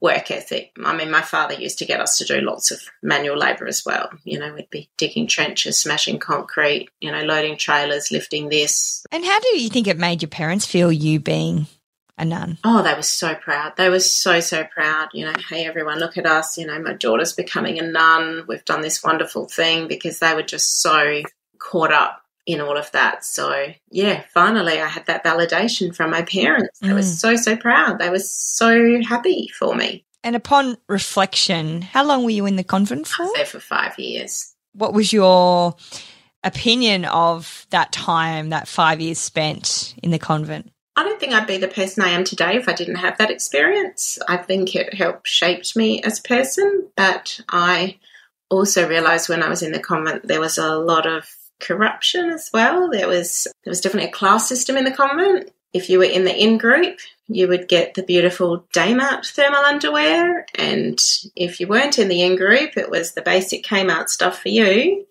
work 0.00 0.30
ethic. 0.30 0.72
I 0.84 0.96
mean, 0.96 1.10
my 1.10 1.22
father 1.22 1.54
used 1.54 1.78
to 1.78 1.84
get 1.84 2.00
us 2.00 2.18
to 2.18 2.24
do 2.24 2.40
lots 2.40 2.70
of 2.70 2.80
manual 3.02 3.38
labour 3.38 3.66
as 3.66 3.84
well. 3.86 4.10
You 4.24 4.38
know, 4.38 4.52
we'd 4.52 4.70
be 4.70 4.90
digging 4.98 5.28
trenches, 5.28 5.80
smashing 5.80 6.18
concrete, 6.18 6.88
you 7.00 7.12
know, 7.12 7.22
loading 7.22 7.56
trailers, 7.56 8.10
lifting 8.10 8.48
this. 8.48 9.04
And 9.12 9.24
how 9.24 9.38
do 9.38 9.60
you 9.60 9.68
think 9.68 9.86
it 9.86 9.98
made 9.98 10.20
your 10.20 10.28
parents 10.28 10.66
feel 10.66 10.90
you 10.90 11.20
being 11.20 11.66
a 12.18 12.24
nun? 12.24 12.58
Oh, 12.64 12.82
they 12.82 12.94
were 12.94 13.02
so 13.02 13.34
proud. 13.34 13.76
They 13.76 13.88
were 13.88 14.00
so, 14.00 14.40
so 14.40 14.64
proud. 14.64 15.08
You 15.12 15.26
know, 15.26 15.34
hey, 15.48 15.66
everyone, 15.66 15.98
look 15.98 16.18
at 16.18 16.26
us. 16.26 16.58
You 16.58 16.66
know, 16.66 16.78
my 16.80 16.92
daughter's 16.92 17.32
becoming 17.32 17.78
a 17.78 17.82
nun. 17.82 18.44
We've 18.46 18.64
done 18.64 18.82
this 18.82 19.02
wonderful 19.02 19.46
thing 19.46 19.88
because 19.88 20.18
they 20.18 20.34
were 20.34 20.42
just 20.42 20.80
so 20.82 21.22
caught 21.58 21.92
up 21.92 22.22
in 22.46 22.60
all 22.60 22.76
of 22.76 22.90
that. 22.92 23.24
So, 23.24 23.72
yeah, 23.90 24.24
finally 24.34 24.80
I 24.80 24.88
had 24.88 25.06
that 25.06 25.24
validation 25.24 25.94
from 25.94 26.10
my 26.10 26.22
parents. 26.22 26.78
They 26.80 26.88
mm. 26.88 26.94
were 26.94 27.02
so, 27.02 27.36
so 27.36 27.56
proud. 27.56 27.98
They 27.98 28.10
were 28.10 28.18
so 28.18 29.00
happy 29.02 29.48
for 29.56 29.74
me. 29.74 30.04
And 30.24 30.36
upon 30.36 30.76
reflection, 30.88 31.82
how 31.82 32.04
long 32.04 32.24
were 32.24 32.30
you 32.30 32.46
in 32.46 32.56
the 32.56 32.64
convent 32.64 33.08
for? 33.08 33.28
There 33.34 33.44
for 33.44 33.60
five 33.60 33.98
years. 33.98 34.54
What 34.72 34.92
was 34.92 35.12
your 35.12 35.76
opinion 36.44 37.04
of 37.04 37.66
that 37.70 37.92
time, 37.92 38.50
that 38.50 38.68
five 38.68 39.00
years 39.00 39.18
spent 39.18 39.94
in 40.02 40.10
the 40.10 40.18
convent? 40.18 40.71
I 40.96 41.04
don't 41.04 41.18
think 41.18 41.32
I'd 41.32 41.46
be 41.46 41.56
the 41.56 41.68
person 41.68 42.02
I 42.02 42.10
am 42.10 42.24
today 42.24 42.56
if 42.56 42.68
I 42.68 42.74
didn't 42.74 42.96
have 42.96 43.16
that 43.18 43.30
experience. 43.30 44.18
I 44.28 44.36
think 44.36 44.74
it 44.76 44.94
helped 44.94 45.26
shaped 45.26 45.74
me 45.74 46.02
as 46.02 46.18
a 46.18 46.22
person, 46.22 46.88
but 46.96 47.40
I 47.48 47.98
also 48.50 48.86
realized 48.86 49.28
when 49.28 49.42
I 49.42 49.48
was 49.48 49.62
in 49.62 49.72
the 49.72 49.80
convent 49.80 50.28
there 50.28 50.40
was 50.40 50.58
a 50.58 50.76
lot 50.76 51.06
of 51.06 51.34
corruption 51.60 52.30
as 52.30 52.50
well. 52.52 52.90
There 52.90 53.08
was 53.08 53.46
there 53.64 53.70
was 53.70 53.80
definitely 53.80 54.10
a 54.10 54.12
class 54.12 54.46
system 54.48 54.76
in 54.76 54.84
the 54.84 54.90
convent. 54.90 55.50
If 55.72 55.88
you 55.88 55.98
were 55.98 56.04
in 56.04 56.24
the 56.24 56.36
in 56.36 56.58
group, 56.58 56.98
you 57.26 57.48
would 57.48 57.68
get 57.68 57.94
the 57.94 58.02
beautiful 58.02 58.66
Daymart 58.74 59.26
thermal 59.26 59.64
underwear, 59.64 60.44
and 60.54 61.00
if 61.34 61.60
you 61.60 61.66
weren't 61.66 61.98
in 61.98 62.08
the 62.08 62.22
in 62.22 62.36
group, 62.36 62.76
it 62.76 62.90
was 62.90 63.12
the 63.12 63.22
basic 63.22 63.64
Kmart 63.64 64.10
stuff 64.10 64.42
for 64.42 64.50
you. 64.50 65.06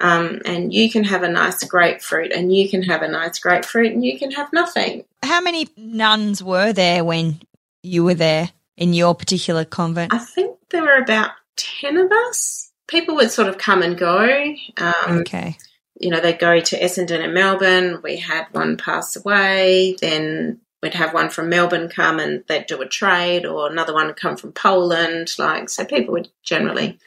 Um, 0.00 0.40
and 0.44 0.72
you 0.72 0.90
can 0.90 1.04
have 1.04 1.22
a 1.22 1.28
nice 1.28 1.62
grapefruit, 1.64 2.32
and 2.32 2.54
you 2.54 2.68
can 2.68 2.82
have 2.84 3.02
a 3.02 3.08
nice 3.08 3.38
grapefruit, 3.38 3.92
and 3.92 4.04
you 4.04 4.18
can 4.18 4.30
have 4.32 4.52
nothing. 4.52 5.04
How 5.22 5.40
many 5.40 5.68
nuns 5.76 6.42
were 6.42 6.72
there 6.72 7.04
when 7.04 7.40
you 7.82 8.04
were 8.04 8.14
there 8.14 8.50
in 8.76 8.92
your 8.92 9.14
particular 9.14 9.64
convent? 9.64 10.14
I 10.14 10.18
think 10.18 10.56
there 10.70 10.82
were 10.82 10.96
about 10.96 11.32
10 11.56 11.96
of 11.96 12.12
us. 12.12 12.70
People 12.86 13.16
would 13.16 13.30
sort 13.30 13.48
of 13.48 13.58
come 13.58 13.82
and 13.82 13.98
go. 13.98 14.54
Um, 14.78 15.18
okay. 15.20 15.58
You 16.00 16.10
know, 16.10 16.20
they'd 16.20 16.38
go 16.38 16.60
to 16.60 16.80
Essendon 16.80 17.22
and 17.22 17.34
Melbourne. 17.34 18.00
We 18.02 18.16
had 18.16 18.46
one 18.52 18.76
pass 18.76 19.16
away. 19.16 19.96
Then 20.00 20.60
we'd 20.82 20.94
have 20.94 21.12
one 21.12 21.28
from 21.28 21.48
Melbourne 21.48 21.88
come 21.88 22.20
and 22.20 22.44
they'd 22.46 22.66
do 22.66 22.80
a 22.80 22.88
trade, 22.88 23.44
or 23.44 23.70
another 23.70 23.92
one 23.92 24.14
come 24.14 24.36
from 24.36 24.52
Poland. 24.52 25.32
Like, 25.38 25.68
so 25.68 25.84
people 25.84 26.12
would 26.12 26.28
generally 26.42 26.98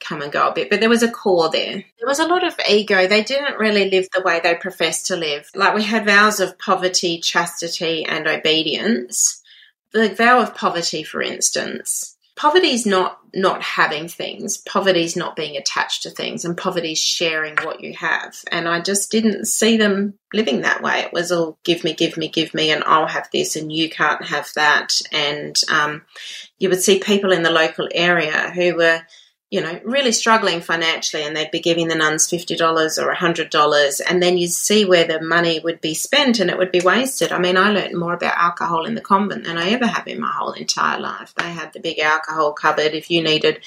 come 0.00 0.22
and 0.22 0.32
go 0.32 0.48
a 0.48 0.54
bit, 0.54 0.70
but 0.70 0.80
there 0.80 0.88
was 0.88 1.02
a 1.02 1.10
core 1.10 1.50
there. 1.50 1.84
There 1.98 2.06
was 2.06 2.18
a 2.18 2.26
lot 2.26 2.44
of 2.44 2.58
ego. 2.68 3.06
They 3.06 3.22
didn't 3.22 3.58
really 3.58 3.90
live 3.90 4.08
the 4.12 4.22
way 4.22 4.40
they 4.42 4.54
professed 4.54 5.06
to 5.06 5.16
live. 5.16 5.50
Like 5.54 5.74
we 5.74 5.82
had 5.82 6.04
vows 6.04 6.40
of 6.40 6.58
poverty, 6.58 7.18
chastity, 7.18 8.04
and 8.04 8.26
obedience. 8.26 9.42
The 9.92 10.08
vow 10.14 10.40
of 10.40 10.54
poverty, 10.54 11.02
for 11.02 11.22
instance, 11.22 12.16
poverty 12.36 12.70
is 12.70 12.86
not 12.86 13.18
not 13.34 13.62
having 13.62 14.08
things. 14.08 14.58
Poverty 14.58 15.04
is 15.04 15.16
not 15.16 15.36
being 15.36 15.56
attached 15.56 16.04
to 16.04 16.10
things, 16.10 16.44
and 16.44 16.56
poverty 16.56 16.92
is 16.92 16.98
sharing 16.98 17.56
what 17.56 17.82
you 17.82 17.92
have. 17.94 18.36
And 18.50 18.68
I 18.68 18.80
just 18.80 19.10
didn't 19.10 19.46
see 19.46 19.76
them 19.76 20.14
living 20.32 20.62
that 20.62 20.82
way. 20.82 21.00
It 21.00 21.12
was 21.12 21.32
all 21.32 21.58
give 21.64 21.84
me, 21.84 21.92
give 21.92 22.16
me, 22.16 22.28
give 22.28 22.54
me, 22.54 22.70
and 22.70 22.84
I'll 22.84 23.08
have 23.08 23.28
this, 23.32 23.56
and 23.56 23.72
you 23.72 23.90
can't 23.90 24.24
have 24.24 24.48
that. 24.54 25.00
And 25.12 25.58
um, 25.70 26.02
you 26.58 26.68
would 26.68 26.82
see 26.82 26.98
people 26.98 27.32
in 27.32 27.42
the 27.42 27.50
local 27.50 27.88
area 27.92 28.50
who 28.50 28.76
were 28.76 29.02
you 29.50 29.60
know, 29.60 29.80
really 29.84 30.12
struggling 30.12 30.60
financially, 30.60 31.22
and 31.22 31.36
they'd 31.36 31.50
be 31.52 31.60
giving 31.60 31.86
the 31.86 31.94
nuns 31.94 32.28
$50 32.28 32.58
or 33.02 33.14
$100, 33.14 34.00
and 34.08 34.22
then 34.22 34.36
you'd 34.36 34.50
see 34.50 34.84
where 34.84 35.06
the 35.06 35.20
money 35.20 35.60
would 35.60 35.80
be 35.80 35.94
spent 35.94 36.40
and 36.40 36.50
it 36.50 36.58
would 36.58 36.72
be 36.72 36.80
wasted. 36.80 37.30
I 37.30 37.38
mean, 37.38 37.56
I 37.56 37.70
learned 37.70 37.96
more 37.96 38.14
about 38.14 38.36
alcohol 38.36 38.86
in 38.86 38.96
the 38.96 39.00
convent 39.00 39.44
than 39.44 39.56
I 39.56 39.70
ever 39.70 39.86
have 39.86 40.08
in 40.08 40.20
my 40.20 40.32
whole 40.32 40.52
entire 40.52 41.00
life. 41.00 41.32
They 41.36 41.50
had 41.50 41.72
the 41.72 41.80
big 41.80 42.00
alcohol 42.00 42.54
cupboard. 42.54 42.92
If 42.92 43.08
you 43.08 43.22
needed 43.22 43.60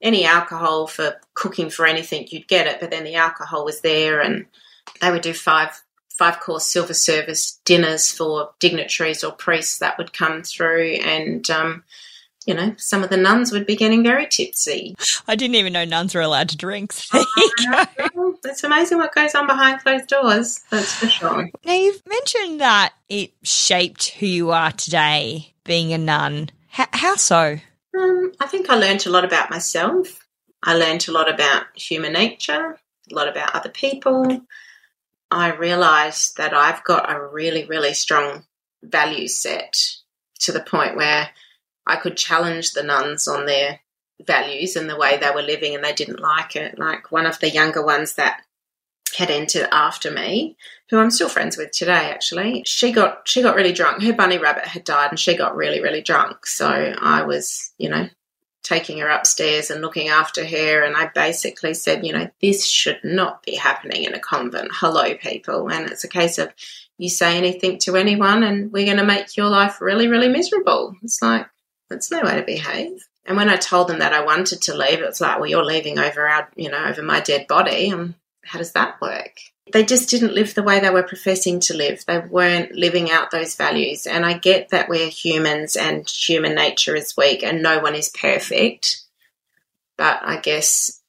any 0.00 0.24
alcohol 0.24 0.86
for 0.86 1.20
cooking 1.34 1.68
for 1.68 1.84
anything, 1.84 2.26
you'd 2.30 2.48
get 2.48 2.66
it, 2.66 2.80
but 2.80 2.90
then 2.90 3.04
the 3.04 3.16
alcohol 3.16 3.66
was 3.66 3.82
there, 3.82 4.20
and 4.20 4.46
they 5.00 5.10
would 5.10 5.22
do 5.22 5.34
five 5.34 5.82
five 6.18 6.40
course 6.40 6.66
silver 6.66 6.94
service 6.94 7.60
dinners 7.64 8.10
for 8.10 8.50
dignitaries 8.58 9.22
or 9.22 9.30
priests 9.30 9.78
that 9.78 9.96
would 9.98 10.12
come 10.12 10.42
through 10.42 10.94
and 11.04 11.48
um, 11.48 11.84
you 12.48 12.54
know, 12.54 12.74
some 12.78 13.04
of 13.04 13.10
the 13.10 13.16
nuns 13.18 13.52
would 13.52 13.66
be 13.66 13.76
getting 13.76 14.02
very 14.02 14.26
tipsy. 14.26 14.96
I 15.28 15.36
didn't 15.36 15.56
even 15.56 15.74
know 15.74 15.84
nuns 15.84 16.14
were 16.14 16.22
allowed 16.22 16.48
to 16.48 16.56
drink. 16.56 16.94
So 18.40 18.50
it's 18.50 18.62
amazing 18.62 18.98
what 18.98 19.14
goes 19.14 19.34
on 19.34 19.46
behind 19.46 19.80
closed 19.80 20.06
doors. 20.06 20.60
That's 20.70 20.94
for 20.94 21.08
sure. 21.08 21.50
Now, 21.64 21.72
you've 21.74 22.00
mentioned 22.06 22.60
that 22.60 22.94
it 23.08 23.32
shaped 23.42 24.10
who 24.10 24.26
you 24.26 24.52
are 24.52 24.70
today, 24.70 25.54
being 25.64 25.92
a 25.92 25.98
nun. 25.98 26.50
H- 26.78 26.88
how 26.92 27.16
so? 27.16 27.58
Um, 27.98 28.32
I 28.40 28.46
think 28.46 28.70
I 28.70 28.76
learned 28.76 29.06
a 29.06 29.10
lot 29.10 29.24
about 29.24 29.50
myself. 29.50 30.24
I 30.62 30.76
learned 30.76 31.08
a 31.08 31.12
lot 31.12 31.28
about 31.32 31.66
human 31.74 32.12
nature, 32.12 32.78
a 33.10 33.14
lot 33.14 33.28
about 33.28 33.54
other 33.54 33.70
people. 33.70 34.40
I 35.30 35.52
realised 35.52 36.36
that 36.36 36.54
I've 36.54 36.84
got 36.84 37.12
a 37.12 37.20
really, 37.20 37.66
really 37.66 37.92
strong 37.92 38.44
value 38.82 39.26
set 39.26 39.76
to 40.40 40.52
the 40.52 40.60
point 40.60 40.96
where 40.96 41.30
I 41.88 41.96
could 41.96 42.16
challenge 42.16 42.72
the 42.72 42.82
nuns 42.82 43.26
on 43.26 43.46
their 43.46 43.80
values 44.26 44.76
and 44.76 44.88
the 44.88 44.96
way 44.96 45.16
they 45.16 45.30
were 45.30 45.42
living, 45.42 45.74
and 45.74 45.84
they 45.84 45.92
didn't 45.92 46.20
like 46.20 46.56
it. 46.56 46.78
Like 46.78 47.10
one 47.10 47.26
of 47.26 47.38
the 47.40 47.50
younger 47.50 47.84
ones 47.84 48.14
that 48.14 48.42
had 49.16 49.30
entered 49.30 49.68
after 49.72 50.10
me, 50.10 50.56
who 50.90 50.98
I'm 50.98 51.10
still 51.10 51.28
friends 51.28 51.56
with 51.56 51.70
today 51.72 52.10
actually. 52.10 52.62
She 52.66 52.92
got 52.92 53.26
she 53.26 53.42
got 53.42 53.56
really 53.56 53.72
drunk. 53.72 54.02
Her 54.02 54.12
bunny 54.12 54.38
rabbit 54.38 54.66
had 54.66 54.84
died 54.84 55.10
and 55.10 55.18
she 55.18 55.36
got 55.36 55.56
really 55.56 55.80
really 55.80 56.02
drunk. 56.02 56.46
So 56.46 56.68
I 56.68 57.22
was, 57.22 57.72
you 57.78 57.88
know, 57.88 58.08
taking 58.62 58.98
her 58.98 59.08
upstairs 59.08 59.70
and 59.70 59.80
looking 59.80 60.08
after 60.08 60.44
her 60.44 60.84
and 60.84 60.96
I 60.96 61.10
basically 61.14 61.74
said, 61.74 62.04
you 62.04 62.12
know, 62.12 62.30
this 62.40 62.66
should 62.66 63.00
not 63.02 63.42
be 63.42 63.54
happening 63.54 64.04
in 64.04 64.14
a 64.14 64.20
convent. 64.20 64.70
Hello 64.72 65.14
people. 65.14 65.70
And 65.70 65.90
it's 65.90 66.04
a 66.04 66.08
case 66.08 66.38
of 66.38 66.52
you 66.98 67.08
say 67.08 67.36
anything 67.36 67.78
to 67.78 67.96
anyone 67.96 68.42
and 68.42 68.72
we're 68.72 68.84
going 68.84 68.98
to 68.98 69.04
make 69.04 69.36
your 69.36 69.48
life 69.48 69.80
really 69.80 70.08
really 70.08 70.28
miserable. 70.28 70.94
It's 71.02 71.22
like 71.22 71.46
that's 71.88 72.10
no 72.10 72.22
way 72.22 72.36
to 72.36 72.42
behave. 72.42 73.06
And 73.24 73.36
when 73.36 73.48
I 73.50 73.56
told 73.56 73.88
them 73.88 73.98
that 73.98 74.14
I 74.14 74.24
wanted 74.24 74.62
to 74.62 74.74
leave, 74.74 75.00
it 75.00 75.06
was 75.06 75.20
like, 75.20 75.38
well, 75.38 75.48
you're 75.48 75.64
leaving 75.64 75.98
over 75.98 76.26
our, 76.26 76.48
you 76.56 76.70
know, 76.70 76.84
over 76.84 77.02
my 77.02 77.20
dead 77.20 77.46
body. 77.46 77.90
And 77.90 78.14
how 78.44 78.58
does 78.58 78.72
that 78.72 79.00
work? 79.00 79.36
They 79.70 79.84
just 79.84 80.08
didn't 80.08 80.34
live 80.34 80.54
the 80.54 80.62
way 80.62 80.80
they 80.80 80.88
were 80.88 81.02
professing 81.02 81.60
to 81.60 81.76
live. 81.76 82.02
They 82.06 82.18
weren't 82.18 82.72
living 82.72 83.10
out 83.10 83.30
those 83.30 83.54
values. 83.54 84.06
And 84.06 84.24
I 84.24 84.38
get 84.38 84.70
that 84.70 84.88
we're 84.88 85.10
humans 85.10 85.76
and 85.76 86.08
human 86.08 86.54
nature 86.54 86.96
is 86.96 87.16
weak 87.18 87.42
and 87.42 87.62
no 87.62 87.80
one 87.80 87.94
is 87.94 88.08
perfect. 88.08 89.02
But 89.98 90.20
I 90.22 90.38
guess 90.38 91.02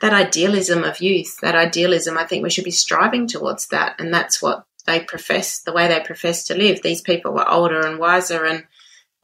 that 0.00 0.12
idealism 0.12 0.84
of 0.84 1.00
youth, 1.00 1.38
that 1.40 1.56
idealism, 1.56 2.16
I 2.16 2.24
think 2.24 2.44
we 2.44 2.50
should 2.50 2.64
be 2.64 2.70
striving 2.70 3.26
towards 3.26 3.66
that. 3.68 3.96
And 3.98 4.14
that's 4.14 4.40
what 4.40 4.64
they 4.86 5.00
profess, 5.00 5.58
the 5.58 5.72
way 5.72 5.88
they 5.88 5.98
profess 5.98 6.44
to 6.44 6.54
live. 6.54 6.82
These 6.82 7.00
people 7.00 7.32
were 7.32 7.50
older 7.50 7.84
and 7.84 7.98
wiser 7.98 8.44
and 8.44 8.64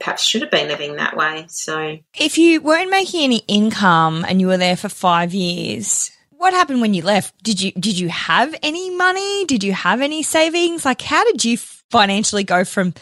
perhaps 0.02 0.24
should 0.24 0.42
have 0.42 0.50
been 0.50 0.68
living 0.68 0.96
that 0.96 1.16
way. 1.16 1.46
So, 1.48 1.98
if 2.18 2.36
you 2.36 2.60
weren't 2.60 2.90
making 2.90 3.22
any 3.22 3.42
income 3.46 4.24
and 4.28 4.40
you 4.40 4.48
were 4.48 4.56
there 4.56 4.76
for 4.76 4.88
five 4.88 5.32
years, 5.32 6.10
what 6.30 6.52
happened 6.52 6.80
when 6.80 6.92
you 6.92 7.02
left? 7.02 7.40
Did 7.42 7.62
you 7.62 7.70
did 7.72 7.98
you 7.98 8.08
have 8.08 8.54
any 8.62 8.90
money? 8.90 9.44
Did 9.44 9.62
you 9.62 9.72
have 9.72 10.00
any 10.00 10.22
savings? 10.24 10.84
Like, 10.84 11.00
how 11.00 11.24
did 11.24 11.44
you 11.44 11.56
financially 11.56 12.42
go 12.42 12.64
from 12.64 12.94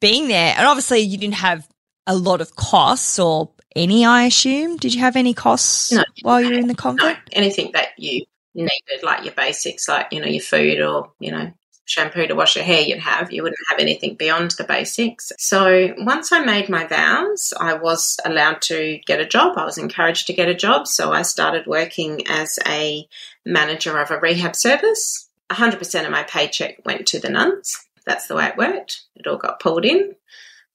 being 0.00 0.26
there? 0.26 0.54
And 0.56 0.66
obviously, 0.66 1.00
you 1.00 1.16
didn't 1.16 1.34
have 1.34 1.66
a 2.06 2.16
lot 2.16 2.40
of 2.40 2.56
costs 2.56 3.18
or 3.20 3.52
any. 3.76 4.04
I 4.04 4.24
assume. 4.24 4.76
Did 4.76 4.92
you 4.92 5.00
have 5.00 5.14
any 5.14 5.34
costs 5.34 5.92
no, 5.92 6.02
while 6.22 6.40
you 6.40 6.48
were 6.48 6.58
in 6.58 6.66
the 6.66 6.74
convent? 6.74 7.16
No, 7.16 7.22
anything 7.32 7.70
that 7.74 7.90
you 7.96 8.24
needed, 8.54 9.04
like 9.04 9.24
your 9.24 9.34
basics, 9.34 9.88
like 9.88 10.08
you 10.10 10.20
know 10.20 10.26
your 10.26 10.42
food 10.42 10.80
or 10.80 11.12
you 11.20 11.30
know 11.30 11.52
shampoo 11.90 12.26
to 12.26 12.34
wash 12.34 12.54
your 12.54 12.64
hair 12.64 12.80
you'd 12.80 13.00
have. 13.00 13.32
You 13.32 13.42
wouldn't 13.42 13.58
have 13.68 13.80
anything 13.80 14.14
beyond 14.14 14.52
the 14.52 14.64
basics. 14.64 15.32
So 15.38 15.92
once 15.98 16.30
I 16.30 16.44
made 16.44 16.68
my 16.68 16.86
vows, 16.86 17.52
I 17.58 17.74
was 17.74 18.18
allowed 18.24 18.62
to 18.62 19.00
get 19.06 19.20
a 19.20 19.26
job. 19.26 19.58
I 19.58 19.64
was 19.64 19.76
encouraged 19.76 20.28
to 20.28 20.32
get 20.32 20.48
a 20.48 20.54
job. 20.54 20.86
So 20.86 21.12
I 21.12 21.22
started 21.22 21.66
working 21.66 22.26
as 22.28 22.58
a 22.66 23.08
manager 23.44 23.98
of 23.98 24.12
a 24.12 24.20
rehab 24.20 24.54
service. 24.54 25.28
100% 25.50 26.04
of 26.04 26.12
my 26.12 26.22
paycheck 26.22 26.78
went 26.86 27.08
to 27.08 27.18
the 27.18 27.28
nuns. 27.28 27.76
That's 28.06 28.28
the 28.28 28.36
way 28.36 28.46
it 28.46 28.56
worked. 28.56 29.02
It 29.16 29.26
all 29.26 29.36
got 29.36 29.60
pulled 29.60 29.84
in. 29.84 30.14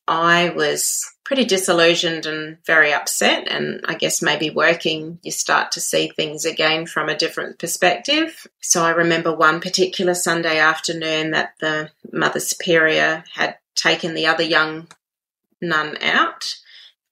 I 0.07 0.49
was 0.49 1.14
pretty 1.25 1.43
disillusioned 1.43 2.27
and 2.27 2.63
very 2.65 2.93
upset. 2.93 3.47
And 3.49 3.83
I 3.85 3.95
guess 3.95 4.21
maybe 4.21 4.51
working, 4.51 5.19
you 5.23 5.31
start 5.31 5.71
to 5.73 5.81
see 5.81 6.07
things 6.07 6.45
again 6.45 6.85
from 6.85 7.09
a 7.09 7.17
different 7.17 7.57
perspective. 7.57 8.47
So 8.61 8.83
I 8.83 8.91
remember 8.91 9.35
one 9.35 9.59
particular 9.59 10.13
Sunday 10.13 10.59
afternoon 10.59 11.31
that 11.31 11.55
the 11.59 11.89
Mother 12.13 12.39
Superior 12.39 13.23
had 13.33 13.57
taken 13.75 14.13
the 14.13 14.27
other 14.27 14.43
young 14.43 14.87
nun 15.61 15.97
out. 16.01 16.55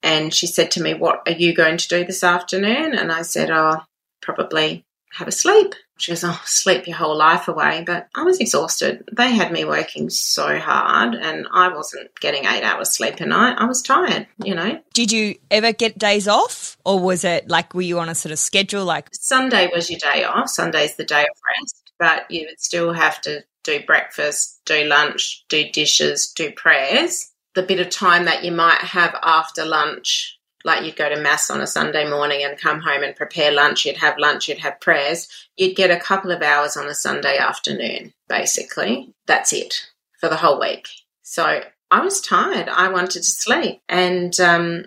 And 0.02 0.32
she 0.32 0.46
said 0.46 0.70
to 0.72 0.82
me, 0.82 0.94
What 0.94 1.22
are 1.26 1.32
you 1.32 1.52
going 1.52 1.76
to 1.78 1.88
do 1.88 2.04
this 2.04 2.22
afternoon? 2.22 2.94
And 2.94 3.10
I 3.10 3.22
said, 3.22 3.50
Oh, 3.50 3.82
probably 4.20 4.84
have 5.14 5.28
a 5.28 5.32
sleep. 5.32 5.74
She 5.96 6.10
goes, 6.10 6.24
Oh, 6.24 6.40
sleep 6.44 6.86
your 6.86 6.96
whole 6.96 7.16
life 7.16 7.46
away. 7.46 7.84
But 7.86 8.08
I 8.14 8.24
was 8.24 8.40
exhausted. 8.40 9.08
They 9.12 9.32
had 9.32 9.52
me 9.52 9.64
working 9.64 10.10
so 10.10 10.58
hard 10.58 11.14
and 11.14 11.46
I 11.52 11.68
wasn't 11.68 12.10
getting 12.20 12.46
eight 12.46 12.64
hours 12.64 12.90
sleep 12.90 13.20
a 13.20 13.26
night. 13.26 13.56
I 13.58 13.66
was 13.66 13.80
tired, 13.80 14.26
you 14.42 14.54
know. 14.54 14.80
Did 14.92 15.12
you 15.12 15.36
ever 15.50 15.72
get 15.72 15.98
days 15.98 16.26
off? 16.26 16.76
Or 16.84 16.98
was 16.98 17.24
it 17.24 17.48
like, 17.48 17.74
were 17.74 17.82
you 17.82 18.00
on 18.00 18.08
a 18.08 18.14
sort 18.14 18.32
of 18.32 18.38
schedule? 18.38 18.84
Like 18.84 19.08
Sunday 19.12 19.68
was 19.72 19.88
your 19.88 20.00
day 20.00 20.24
off. 20.24 20.50
Sunday's 20.50 20.96
the 20.96 21.04
day 21.04 21.22
of 21.22 21.36
rest, 21.60 21.92
but 21.98 22.30
you 22.30 22.46
would 22.48 22.60
still 22.60 22.92
have 22.92 23.20
to 23.22 23.44
do 23.62 23.80
breakfast, 23.86 24.60
do 24.66 24.84
lunch, 24.84 25.44
do 25.48 25.70
dishes, 25.70 26.32
do 26.34 26.50
prayers. 26.52 27.30
The 27.54 27.62
bit 27.62 27.78
of 27.78 27.88
time 27.88 28.24
that 28.24 28.44
you 28.44 28.50
might 28.50 28.80
have 28.80 29.14
after 29.22 29.64
lunch 29.64 30.33
like 30.64 30.84
you'd 30.84 30.96
go 30.96 31.08
to 31.08 31.20
mass 31.20 31.50
on 31.50 31.60
a 31.60 31.66
Sunday 31.66 32.08
morning 32.08 32.42
and 32.42 32.58
come 32.58 32.80
home 32.80 33.02
and 33.02 33.14
prepare 33.14 33.52
lunch, 33.52 33.84
you'd 33.84 33.98
have 33.98 34.18
lunch, 34.18 34.48
you'd 34.48 34.58
have 34.58 34.80
prayers, 34.80 35.28
you'd 35.56 35.76
get 35.76 35.90
a 35.90 36.00
couple 36.00 36.30
of 36.30 36.42
hours 36.42 36.76
on 36.76 36.86
a 36.86 36.94
Sunday 36.94 37.36
afternoon, 37.36 38.14
basically. 38.28 39.14
That's 39.26 39.52
it 39.52 39.90
for 40.18 40.28
the 40.28 40.36
whole 40.36 40.58
week. 40.58 40.88
So 41.22 41.62
I 41.90 42.00
was 42.00 42.20
tired. 42.20 42.68
I 42.68 42.88
wanted 42.88 43.22
to 43.22 43.30
sleep. 43.30 43.82
And 43.88 44.38
um, 44.40 44.86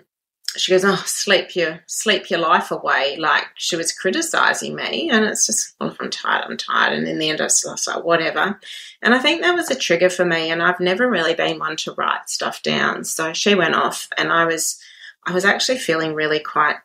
she 0.56 0.72
goes, 0.72 0.84
Oh, 0.84 1.02
sleep 1.06 1.54
your 1.54 1.80
sleep 1.86 2.28
your 2.28 2.40
life 2.40 2.70
away. 2.70 3.16
Like 3.18 3.44
she 3.54 3.76
was 3.76 3.92
criticizing 3.92 4.74
me. 4.74 5.08
And 5.10 5.24
it's 5.24 5.46
just, 5.46 5.74
well, 5.80 5.96
I'm 6.00 6.10
tired, 6.10 6.44
I'm 6.44 6.56
tired. 6.56 6.94
And 6.94 7.06
in 7.06 7.18
the 7.18 7.28
end 7.30 7.40
I 7.40 7.44
was 7.44 7.86
like, 7.86 8.04
whatever. 8.04 8.58
And 9.00 9.14
I 9.14 9.20
think 9.20 9.42
that 9.42 9.54
was 9.54 9.70
a 9.70 9.78
trigger 9.78 10.10
for 10.10 10.24
me. 10.24 10.50
And 10.50 10.62
I've 10.62 10.80
never 10.80 11.08
really 11.08 11.34
been 11.34 11.58
one 11.58 11.76
to 11.78 11.92
write 11.92 12.28
stuff 12.28 12.62
down. 12.62 13.04
So 13.04 13.32
she 13.32 13.54
went 13.54 13.74
off 13.74 14.08
and 14.18 14.32
I 14.32 14.44
was 14.44 14.80
I 15.26 15.32
was 15.32 15.44
actually 15.44 15.78
feeling 15.78 16.14
really 16.14 16.40
quite 16.40 16.76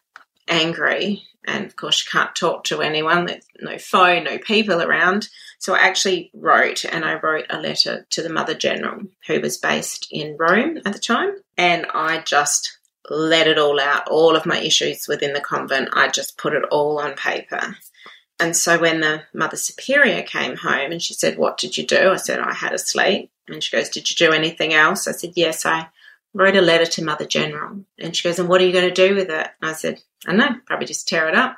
angry 0.48 1.24
And 1.46 1.66
of 1.66 1.76
course, 1.76 2.06
you 2.06 2.10
can't 2.12 2.36
talk 2.36 2.64
to 2.66 2.82
anyone. 2.82 3.26
There's 3.26 3.46
no 3.60 3.78
phone, 3.78 4.24
no 4.24 4.38
people 4.38 4.82
around. 4.82 5.30
So 5.60 5.74
I 5.76 5.80
actually 5.80 6.32
wrote, 6.34 6.86
and 6.86 7.04
I 7.06 7.16
wrote 7.16 7.46
a 7.50 7.60
letter 7.60 8.06
to 8.12 8.22
the 8.22 8.30
Mother 8.30 8.54
General, 8.54 9.02
who 9.28 9.42
was 9.42 9.58
based 9.58 10.08
in 10.12 10.38
Rome 10.38 10.78
at 10.86 10.94
the 10.94 11.00
time. 11.00 11.36
And 11.58 11.86
I 11.94 12.22
just 12.22 12.78
let 13.10 13.48
it 13.48 13.58
all 13.58 13.80
out, 13.80 14.08
all 14.08 14.36
of 14.36 14.46
my 14.46 14.60
issues 14.60 15.06
within 15.08 15.34
the 15.34 15.42
convent. 15.42 15.90
I 15.94 16.08
just 16.08 16.38
put 16.38 16.54
it 16.54 16.64
all 16.72 17.00
on 17.00 17.14
paper. 17.14 17.76
And 18.40 18.56
so 18.56 18.80
when 18.80 19.02
the 19.02 19.24
Mother 19.34 19.58
Superior 19.58 20.22
came 20.24 20.58
home 20.58 20.92
and 20.92 21.02
she 21.02 21.14
said, 21.14 21.38
What 21.38 21.58
did 21.58 21.78
you 21.78 21.86
do? 21.86 22.12
I 22.12 22.18
said, 22.18 22.40
I 22.40 22.54
had 22.54 22.74
a 22.74 22.80
sleep. 22.80 23.32
And 23.48 23.64
she 23.64 23.76
goes, 23.76 23.90
Did 23.90 24.10
you 24.10 24.16
do 24.16 24.34
anything 24.34 24.74
else? 24.74 25.08
I 25.08 25.12
said, 25.12 25.34
Yes, 25.36 25.66
I 25.66 25.88
wrote 26.34 26.56
a 26.56 26.62
letter 26.62 26.86
to 26.86 27.04
Mother 27.04 27.26
General. 27.26 27.84
And 28.00 28.16
she 28.16 28.28
goes, 28.28 28.40
And 28.40 28.50
what 28.50 28.62
are 28.62 28.66
you 28.66 28.74
going 28.74 28.92
to 28.92 29.08
do 29.08 29.16
with 29.16 29.30
it? 29.30 29.48
And 29.62 29.70
I 29.70 29.74
said, 29.74 30.02
I 30.26 30.32
don't 30.32 30.40
know, 30.40 30.56
probably 30.66 30.88
just 30.88 31.08
tear 31.08 31.28
it 31.30 31.36
up. 31.36 31.58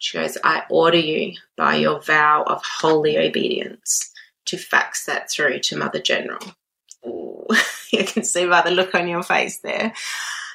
She 0.00 0.16
goes, 0.16 0.38
I 0.44 0.62
order 0.70 0.98
you 0.98 1.34
by 1.56 1.76
your 1.76 2.00
vow 2.00 2.44
of 2.46 2.62
holy 2.64 3.18
obedience 3.18 4.12
to 4.46 4.56
fax 4.56 5.06
that 5.06 5.30
through 5.30 5.58
to 5.60 5.76
Mother 5.76 6.00
General. 6.00 6.40
Ooh, 7.06 7.46
you 7.92 8.04
can 8.04 8.24
see 8.24 8.46
by 8.46 8.62
the 8.62 8.70
look 8.70 8.94
on 8.94 9.08
your 9.08 9.22
face 9.22 9.58
there. 9.58 9.92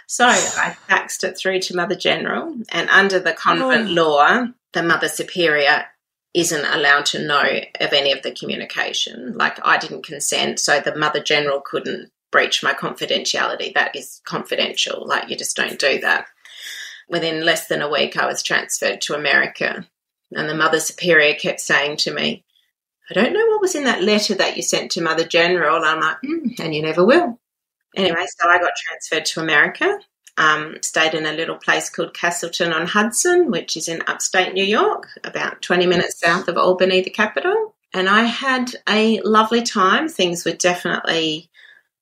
So 0.08 0.28
I 0.28 0.76
faxed 0.90 1.24
it 1.24 1.38
through 1.38 1.60
to 1.62 1.76
Mother 1.76 1.96
General, 1.96 2.56
and 2.70 2.90
under 2.90 3.20
the 3.20 3.34
convent 3.34 3.90
oh. 3.90 3.94
law, 3.94 4.46
the 4.74 4.84
Mother 4.84 5.08
Superior 5.08 5.86
isn't 6.34 6.66
allowed 6.66 7.06
to 7.06 7.26
know 7.26 7.44
of 7.80 7.94
any 7.94 8.12
of 8.12 8.22
the 8.22 8.32
communication. 8.32 9.34
Like 9.34 9.60
I 9.64 9.78
didn't 9.78 10.06
consent, 10.06 10.60
so 10.60 10.80
the 10.80 10.96
Mother 10.96 11.22
General 11.22 11.62
couldn't 11.62 12.12
breach 12.34 12.62
my 12.62 12.74
confidentiality. 12.74 13.74
That 13.74 13.96
is 13.96 14.20
confidential. 14.26 15.08
Like 15.08 15.30
you 15.30 15.38
just 15.38 15.56
don't 15.56 15.80
do 15.80 16.02
that. 16.02 16.26
Within 17.08 17.46
less 17.46 17.68
than 17.68 17.82
a 17.82 17.90
week, 17.90 18.18
I 18.18 18.26
was 18.26 18.44
transferred 18.44 19.00
to 19.02 19.16
America, 19.16 19.88
and 20.32 20.50
the 20.50 20.56
Mother 20.56 20.82
Superior 20.82 21.36
kept 21.36 21.62
saying 21.62 21.98
to 21.98 22.14
me, 22.14 22.44
I 23.10 23.14
don't 23.14 23.34
know 23.34 23.46
what 23.48 23.62
was 23.62 23.76
in 23.76 23.86
that 23.86 24.04
letter 24.04 24.36
that 24.36 24.58
you 24.58 24.64
sent 24.64 24.92
to 24.92 25.02
Mother 25.02 25.26
General. 25.26 25.86
I'm 25.86 26.02
like, 26.02 26.18
mm, 26.26 26.60
and 26.60 26.76
you 26.76 26.82
never 26.82 27.06
will. 27.06 27.40
Anyway, 27.96 28.26
so 28.40 28.50
I 28.50 28.60
got 28.60 28.72
transferred 28.76 29.26
to 29.26 29.42
America 29.42 30.00
um, 30.38 30.78
stayed 30.82 31.14
in 31.14 31.26
a 31.26 31.34
little 31.34 31.58
place 31.58 31.90
called 31.90 32.14
Castleton 32.14 32.74
on 32.74 32.88
Hudson, 32.88 33.52
which 33.52 33.78
is 33.78 33.88
in 33.88 34.04
upstate 34.08 34.54
New 34.54 34.64
York, 34.64 35.08
about 35.24 35.62
20 35.62 35.86
minutes 35.86 36.20
south 36.20 36.48
of 36.48 36.58
Albany, 36.58 37.02
the 37.02 37.10
capital. 37.10 37.76
And 37.94 38.10
I 38.10 38.24
had 38.24 38.76
a 38.90 39.22
lovely 39.22 39.62
time. 39.62 40.08
Things 40.08 40.44
were 40.44 40.54
definitely 40.54 41.50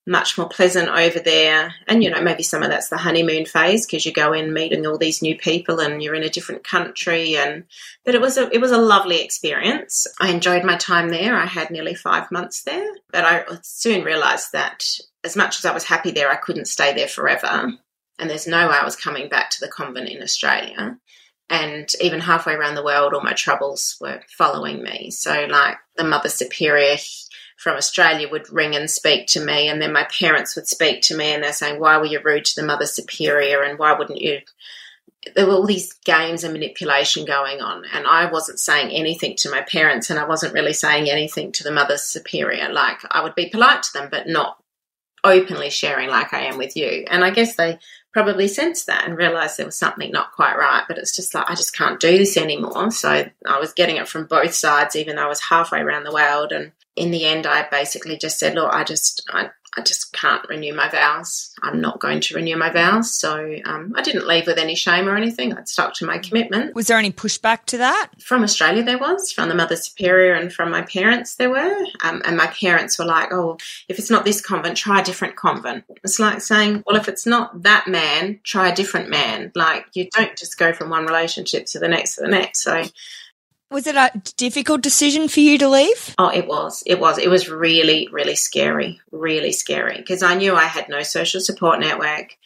much 0.07 0.37
more 0.37 0.49
pleasant 0.49 0.89
over 0.89 1.19
there. 1.19 1.73
And, 1.87 2.03
you 2.03 2.09
know, 2.09 2.21
maybe 2.21 2.43
some 2.43 2.63
of 2.63 2.69
that's 2.69 2.89
the 2.89 2.97
honeymoon 2.97 3.45
phase 3.45 3.85
because 3.85 4.05
you 4.05 4.11
go 4.11 4.33
in 4.33 4.53
meeting 4.53 4.85
all 4.85 4.97
these 4.97 5.21
new 5.21 5.37
people 5.37 5.79
and 5.79 6.01
you're 6.01 6.15
in 6.15 6.23
a 6.23 6.29
different 6.29 6.63
country. 6.63 7.37
And, 7.37 7.65
but 8.03 8.15
it 8.15 8.21
was 8.21 8.37
a, 8.37 8.49
it 8.51 8.59
was 8.59 8.71
a 8.71 8.77
lovely 8.77 9.21
experience. 9.21 10.07
I 10.19 10.29
enjoyed 10.29 10.63
my 10.63 10.77
time 10.77 11.09
there. 11.09 11.35
I 11.35 11.45
had 11.45 11.69
nearly 11.69 11.93
five 11.93 12.31
months 12.31 12.63
there, 12.63 12.89
but 13.11 13.23
I 13.23 13.43
soon 13.61 14.03
realized 14.03 14.53
that 14.53 14.85
as 15.23 15.35
much 15.35 15.59
as 15.59 15.65
I 15.65 15.73
was 15.73 15.83
happy 15.83 16.11
there, 16.11 16.31
I 16.31 16.35
couldn't 16.35 16.65
stay 16.65 16.93
there 16.93 17.07
forever 17.07 17.73
and 18.21 18.29
there's 18.29 18.47
no 18.47 18.69
way 18.69 18.75
I 18.75 18.85
was 18.85 18.95
coming 18.95 19.27
back 19.29 19.49
to 19.49 19.59
the 19.59 19.67
convent 19.67 20.07
in 20.07 20.21
Australia. 20.21 20.97
And 21.49 21.89
even 21.99 22.21
halfway 22.21 22.53
around 22.53 22.75
the 22.75 22.83
world, 22.83 23.13
all 23.13 23.21
my 23.21 23.33
troubles 23.33 23.97
were 23.99 24.21
following 24.37 24.83
me. 24.83 25.09
So, 25.09 25.47
like, 25.49 25.77
the 25.97 26.03
Mother 26.03 26.29
Superior 26.29 26.97
from 27.61 27.77
Australia 27.77 28.27
would 28.27 28.51
ring 28.51 28.75
and 28.75 28.89
speak 28.89 29.27
to 29.27 29.39
me, 29.39 29.69
and 29.69 29.79
then 29.79 29.93
my 29.93 30.05
parents 30.05 30.55
would 30.55 30.67
speak 30.67 31.03
to 31.03 31.15
me, 31.15 31.31
and 31.31 31.43
they're 31.43 31.53
saying, 31.53 31.79
Why 31.79 31.97
were 31.97 32.07
you 32.07 32.19
rude 32.23 32.45
to 32.45 32.55
the 32.55 32.65
Mother 32.65 32.87
Superior? 32.87 33.61
And 33.61 33.77
why 33.77 33.93
wouldn't 33.93 34.19
you? 34.19 34.39
There 35.35 35.45
were 35.45 35.53
all 35.53 35.67
these 35.67 35.93
games 36.03 36.43
and 36.43 36.53
manipulation 36.53 37.23
going 37.23 37.61
on, 37.61 37.83
and 37.93 38.07
I 38.07 38.31
wasn't 38.31 38.59
saying 38.59 38.89
anything 38.89 39.35
to 39.37 39.51
my 39.51 39.61
parents, 39.61 40.09
and 40.09 40.17
I 40.17 40.27
wasn't 40.27 40.55
really 40.55 40.73
saying 40.73 41.07
anything 41.07 41.51
to 41.51 41.63
the 41.63 41.71
Mother 41.71 41.97
Superior. 41.97 42.73
Like, 42.73 42.97
I 43.11 43.21
would 43.21 43.35
be 43.35 43.49
polite 43.49 43.83
to 43.83 43.93
them, 43.93 44.09
but 44.09 44.27
not 44.27 44.57
openly 45.23 45.69
sharing 45.69 46.09
like 46.09 46.33
I 46.33 46.45
am 46.45 46.57
with 46.57 46.75
you. 46.75 47.05
And 47.11 47.23
I 47.23 47.29
guess 47.29 47.55
they 47.55 47.77
probably 48.11 48.47
sensed 48.47 48.87
that 48.87 49.05
and 49.05 49.15
realized 49.15 49.57
there 49.57 49.67
was 49.67 49.77
something 49.77 50.11
not 50.11 50.31
quite 50.31 50.57
right. 50.57 50.83
But 50.87 50.97
it's 50.97 51.15
just 51.15 51.35
like, 51.35 51.47
I 51.47 51.53
just 51.53 51.77
can't 51.77 51.99
do 51.99 52.17
this 52.17 52.37
anymore. 52.37 52.89
So 52.89 53.29
I 53.47 53.59
was 53.59 53.73
getting 53.73 53.97
it 53.97 54.07
from 54.07 54.25
both 54.25 54.55
sides, 54.55 54.95
even 54.95 55.17
though 55.17 55.25
I 55.25 55.27
was 55.27 55.41
halfway 55.41 55.81
around 55.81 56.05
the 56.05 56.11
world. 56.11 56.51
And 56.51 56.71
in 56.95 57.11
the 57.11 57.25
end, 57.25 57.47
I 57.47 57.67
basically 57.69 58.17
just 58.17 58.39
said, 58.39 58.55
look, 58.55 58.73
I 58.73 58.83
just, 58.83 59.23
I, 59.29 59.49
I 59.77 59.81
just 59.81 60.11
can't 60.11 60.47
renew 60.49 60.73
my 60.73 60.89
vows. 60.89 61.55
I'm 61.63 61.79
not 61.79 62.01
going 62.01 62.19
to 62.19 62.35
renew 62.35 62.57
my 62.57 62.69
vows. 62.69 63.15
So 63.15 63.55
um, 63.63 63.93
I 63.95 64.01
didn't 64.01 64.27
leave 64.27 64.45
with 64.45 64.57
any 64.57 64.75
shame 64.75 65.07
or 65.07 65.15
anything. 65.15 65.53
I 65.53 65.63
stuck 65.63 65.93
to 65.95 66.05
my 66.05 66.17
commitment. 66.17 66.75
Was 66.75 66.87
there 66.87 66.97
any 66.97 67.11
pushback 67.11 67.63
to 67.67 67.77
that? 67.77 68.09
From 68.19 68.43
Australia, 68.43 68.83
there 68.83 68.97
was. 68.97 69.31
From 69.31 69.47
the 69.47 69.55
Mother 69.55 69.77
Superior 69.77 70.33
and 70.33 70.51
from 70.51 70.71
my 70.71 70.81
parents, 70.81 71.35
there 71.35 71.49
were. 71.49 71.77
Um, 72.03 72.21
and 72.25 72.35
my 72.35 72.47
parents 72.47 72.99
were 72.99 73.05
like, 73.05 73.31
oh, 73.31 73.57
if 73.87 73.97
it's 73.97 74.11
not 74.11 74.25
this 74.25 74.41
convent, 74.41 74.75
try 74.75 74.99
a 74.99 75.05
different 75.05 75.37
convent. 75.37 75.85
It's 76.03 76.19
like 76.19 76.41
saying, 76.41 76.83
well, 76.85 76.97
if 76.97 77.07
it's 77.07 77.25
not 77.25 77.63
that 77.63 77.87
man, 77.87 78.41
try 78.43 78.67
a 78.67 78.75
different 78.75 79.09
man. 79.09 79.53
Like 79.55 79.85
you 79.93 80.09
don't 80.13 80.37
just 80.37 80.57
go 80.57 80.73
from 80.73 80.89
one 80.89 81.05
relationship 81.05 81.65
to 81.67 81.79
the 81.79 81.87
next 81.87 82.15
to 82.15 82.23
the 82.23 82.27
next. 82.27 82.61
So 82.61 82.83
was 83.71 83.87
it 83.87 83.95
a 83.95 84.11
difficult 84.37 84.81
decision 84.81 85.27
for 85.27 85.39
you 85.39 85.57
to 85.57 85.69
leave? 85.69 86.13
Oh, 86.17 86.29
it 86.29 86.47
was. 86.47 86.83
It 86.85 86.99
was. 86.99 87.17
It 87.17 87.29
was 87.29 87.49
really, 87.49 88.07
really 88.11 88.35
scary. 88.35 88.99
Really 89.11 89.53
scary 89.53 89.97
because 89.97 90.21
I 90.21 90.35
knew 90.35 90.53
I 90.53 90.65
had 90.65 90.89
no 90.89 91.01
social 91.01 91.39
support 91.39 91.79
network. 91.79 92.37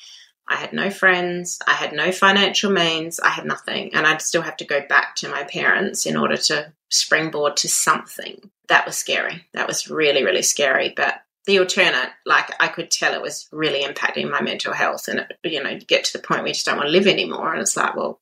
I 0.48 0.56
had 0.56 0.74
no 0.74 0.92
friends. 0.92 1.60
I 1.68 1.74
had 1.74 1.94
no 1.94 2.12
financial 2.12 2.72
means. 2.72 3.20
I 3.20 3.30
had 3.30 3.46
nothing. 3.46 3.96
And 3.96 4.06
I'd 4.06 4.22
still 4.22 4.44
have 4.44 4.58
to 4.58 4.66
go 4.66 4.82
back 4.88 5.16
to 5.18 5.30
my 5.30 5.44
parents 5.44 6.06
in 6.06 6.16
order 6.16 6.38
to 6.38 6.72
springboard 6.90 7.58
to 7.58 7.68
something. 7.68 8.52
That 8.70 8.86
was 8.86 8.96
scary. 8.96 9.44
That 9.54 9.68
was 9.68 9.90
really, 9.90 10.24
really 10.24 10.44
scary. 10.44 10.94
But 10.96 11.16
the 11.48 11.60
alternate, 11.60 12.10
like 12.26 12.52
I 12.60 12.68
could 12.68 12.92
tell 12.92 13.14
it 13.14 13.22
was 13.22 13.48
really 13.52 13.84
impacting 13.84 14.30
my 14.30 14.42
mental 14.42 14.74
health. 14.74 15.08
And, 15.08 15.20
it, 15.22 15.38
you 15.44 15.64
know, 15.64 15.80
get 15.80 16.06
to 16.06 16.14
the 16.14 16.24
point 16.24 16.42
where 16.42 16.50
you 16.50 16.54
just 16.54 16.68
don't 16.68 16.78
want 16.78 16.88
to 16.88 16.92
live 16.92 17.08
anymore. 17.08 17.52
And 17.52 17.62
it's 17.62 17.76
like, 17.76 17.96
well, 17.96 18.20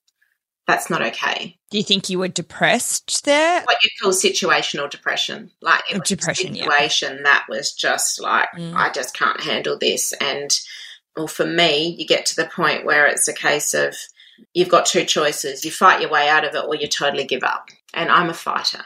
that's 0.67 0.89
not 0.89 1.01
okay. 1.01 1.57
Do 1.71 1.77
you 1.77 1.83
think 1.83 2.09
you 2.09 2.19
were 2.19 2.27
depressed 2.27 3.25
there? 3.25 3.61
What 3.61 3.77
you 3.83 3.89
call 4.01 4.11
situational 4.11 4.89
depression. 4.89 5.51
Like 5.61 5.81
it 5.91 5.99
was 5.99 6.09
depression, 6.09 6.53
situation 6.53 7.17
yeah. 7.17 7.23
that 7.23 7.45
was 7.49 7.73
just 7.73 8.21
like, 8.21 8.47
mm. 8.55 8.73
I 8.73 8.89
just 8.91 9.13
can't 9.15 9.41
handle 9.41 9.77
this. 9.77 10.13
And 10.13 10.57
well, 11.17 11.27
for 11.27 11.45
me, 11.45 11.95
you 11.97 12.05
get 12.05 12.25
to 12.27 12.35
the 12.35 12.45
point 12.45 12.85
where 12.85 13.07
it's 13.07 13.27
a 13.27 13.33
case 13.33 13.73
of 13.73 13.95
you've 14.53 14.69
got 14.69 14.85
two 14.85 15.03
choices. 15.03 15.65
You 15.65 15.71
fight 15.71 16.01
your 16.01 16.09
way 16.09 16.29
out 16.29 16.45
of 16.45 16.55
it 16.55 16.65
or 16.65 16.75
you 16.75 16.87
totally 16.87 17.25
give 17.25 17.43
up. 17.43 17.69
And 17.93 18.09
I'm 18.09 18.29
a 18.29 18.33
fighter. 18.33 18.83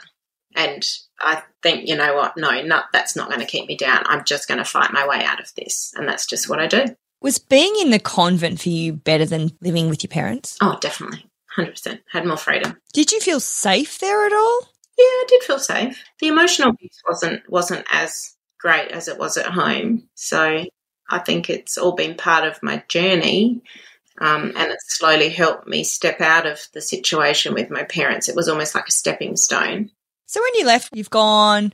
And 0.56 0.84
I 1.20 1.42
think, 1.62 1.88
you 1.88 1.94
know 1.94 2.16
what, 2.16 2.36
no, 2.36 2.60
not, 2.62 2.86
that's 2.92 3.14
not 3.14 3.28
going 3.28 3.40
to 3.40 3.46
keep 3.46 3.68
me 3.68 3.76
down. 3.76 4.02
I'm 4.06 4.24
just 4.24 4.48
going 4.48 4.58
to 4.58 4.64
fight 4.64 4.92
my 4.92 5.06
way 5.06 5.22
out 5.24 5.40
of 5.40 5.52
this. 5.54 5.92
And 5.96 6.08
that's 6.08 6.26
just 6.26 6.48
what 6.48 6.58
I 6.58 6.66
do. 6.66 6.86
Was 7.20 7.38
being 7.38 7.74
in 7.80 7.90
the 7.90 7.98
convent 7.98 8.60
for 8.60 8.68
you 8.68 8.92
better 8.92 9.26
than 9.26 9.50
living 9.60 9.88
with 9.88 10.02
your 10.02 10.08
parents? 10.08 10.56
Oh, 10.60 10.78
definitely 10.80 11.27
hundred 11.58 11.72
percent. 11.72 12.00
Had 12.10 12.26
more 12.26 12.36
freedom. 12.36 12.76
Did 12.92 13.12
you 13.12 13.20
feel 13.20 13.40
safe 13.40 13.98
there 13.98 14.26
at 14.26 14.32
all? 14.32 14.60
Yeah, 14.96 15.04
I 15.04 15.24
did 15.28 15.42
feel 15.42 15.58
safe. 15.58 16.04
The 16.20 16.28
emotional 16.28 16.74
piece 16.74 17.02
wasn't 17.06 17.48
wasn't 17.50 17.86
as 17.90 18.34
great 18.58 18.90
as 18.90 19.08
it 19.08 19.18
was 19.18 19.36
at 19.36 19.46
home. 19.46 20.08
So 20.14 20.64
I 21.10 21.18
think 21.18 21.48
it's 21.48 21.78
all 21.78 21.94
been 21.94 22.16
part 22.16 22.46
of 22.46 22.62
my 22.62 22.82
journey. 22.88 23.62
Um, 24.20 24.52
and 24.56 24.72
it 24.72 24.78
slowly 24.88 25.28
helped 25.28 25.68
me 25.68 25.84
step 25.84 26.20
out 26.20 26.44
of 26.44 26.60
the 26.74 26.80
situation 26.80 27.54
with 27.54 27.70
my 27.70 27.84
parents. 27.84 28.28
It 28.28 28.34
was 28.34 28.48
almost 28.48 28.74
like 28.74 28.88
a 28.88 28.92
stepping 28.92 29.36
stone. 29.36 29.90
So 30.26 30.42
when 30.42 30.54
you 30.56 30.66
left, 30.66 30.90
you've 30.92 31.08
gone 31.08 31.72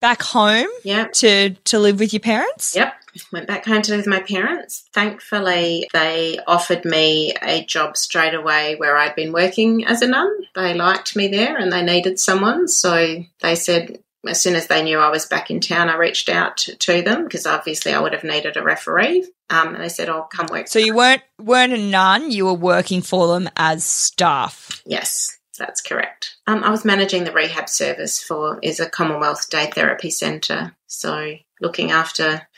back 0.00 0.22
home 0.22 0.68
yep. 0.84 1.12
to 1.12 1.50
to 1.50 1.78
live 1.78 2.00
with 2.00 2.12
your 2.12 2.20
parents? 2.20 2.74
Yep. 2.74 2.94
Went 3.32 3.48
back 3.48 3.64
home 3.64 3.82
to 3.82 3.90
live 3.92 4.06
with 4.06 4.06
my 4.06 4.20
parents. 4.20 4.84
Thankfully, 4.92 5.88
they 5.92 6.38
offered 6.46 6.84
me 6.84 7.34
a 7.42 7.64
job 7.64 7.96
straight 7.96 8.34
away 8.34 8.76
where 8.76 8.96
I'd 8.96 9.16
been 9.16 9.32
working 9.32 9.84
as 9.86 10.02
a 10.02 10.06
nun. 10.06 10.30
They 10.54 10.74
liked 10.74 11.16
me 11.16 11.28
there 11.28 11.56
and 11.56 11.72
they 11.72 11.82
needed 11.82 12.20
someone. 12.20 12.68
So 12.68 13.24
they 13.42 13.54
said, 13.56 13.98
as 14.26 14.40
soon 14.40 14.54
as 14.54 14.66
they 14.66 14.82
knew 14.82 14.98
I 14.98 15.10
was 15.10 15.26
back 15.26 15.50
in 15.50 15.60
town, 15.60 15.88
I 15.88 15.96
reached 15.96 16.28
out 16.28 16.58
to, 16.58 16.76
to 16.76 17.02
them 17.02 17.24
because 17.24 17.46
obviously 17.46 17.92
I 17.92 18.00
would 18.00 18.12
have 18.12 18.24
needed 18.24 18.56
a 18.56 18.62
referee. 18.62 19.26
Um, 19.50 19.74
and 19.74 19.82
they 19.82 19.88
said, 19.88 20.08
"I'll 20.08 20.18
oh, 20.18 20.28
come 20.30 20.46
work." 20.50 20.68
So 20.68 20.78
you 20.78 20.94
weren't 20.94 21.22
weren't 21.40 21.72
a 21.72 21.78
nun; 21.78 22.30
you 22.30 22.44
were 22.44 22.54
working 22.54 23.00
for 23.00 23.28
them 23.28 23.48
as 23.56 23.84
staff. 23.84 24.82
Yes. 24.84 25.37
That's 25.58 25.80
correct. 25.80 26.36
Um, 26.46 26.62
I 26.62 26.70
was 26.70 26.84
managing 26.84 27.24
the 27.24 27.32
rehab 27.32 27.68
service 27.68 28.22
for 28.22 28.58
is 28.62 28.80
a 28.80 28.88
Commonwealth 28.88 29.50
Day 29.50 29.70
Therapy 29.74 30.10
Centre, 30.10 30.76
so 30.86 31.34
looking 31.60 31.90
after 31.90 32.48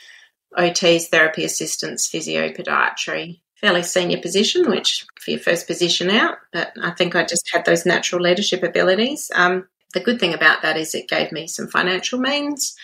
OTs, 0.57 1.07
therapy 1.07 1.43
assistants, 1.43 2.07
physio, 2.07 2.49
podiatry. 2.49 3.41
Fairly 3.55 3.83
senior 3.83 4.19
position, 4.19 4.69
which 4.69 5.05
for 5.19 5.31
your 5.31 5.39
first 5.39 5.67
position 5.67 6.09
out, 6.09 6.37
but 6.51 6.73
I 6.81 6.91
think 6.91 7.15
I 7.15 7.23
just 7.23 7.47
had 7.53 7.63
those 7.63 7.85
natural 7.85 8.21
leadership 8.21 8.63
abilities. 8.63 9.29
Um, 9.35 9.67
the 9.93 9.99
good 9.99 10.19
thing 10.19 10.33
about 10.33 10.63
that 10.63 10.77
is 10.77 10.95
it 10.95 11.07
gave 11.07 11.31
me 11.31 11.45
some 11.47 11.67
financial 11.67 12.19
means, 12.19 12.75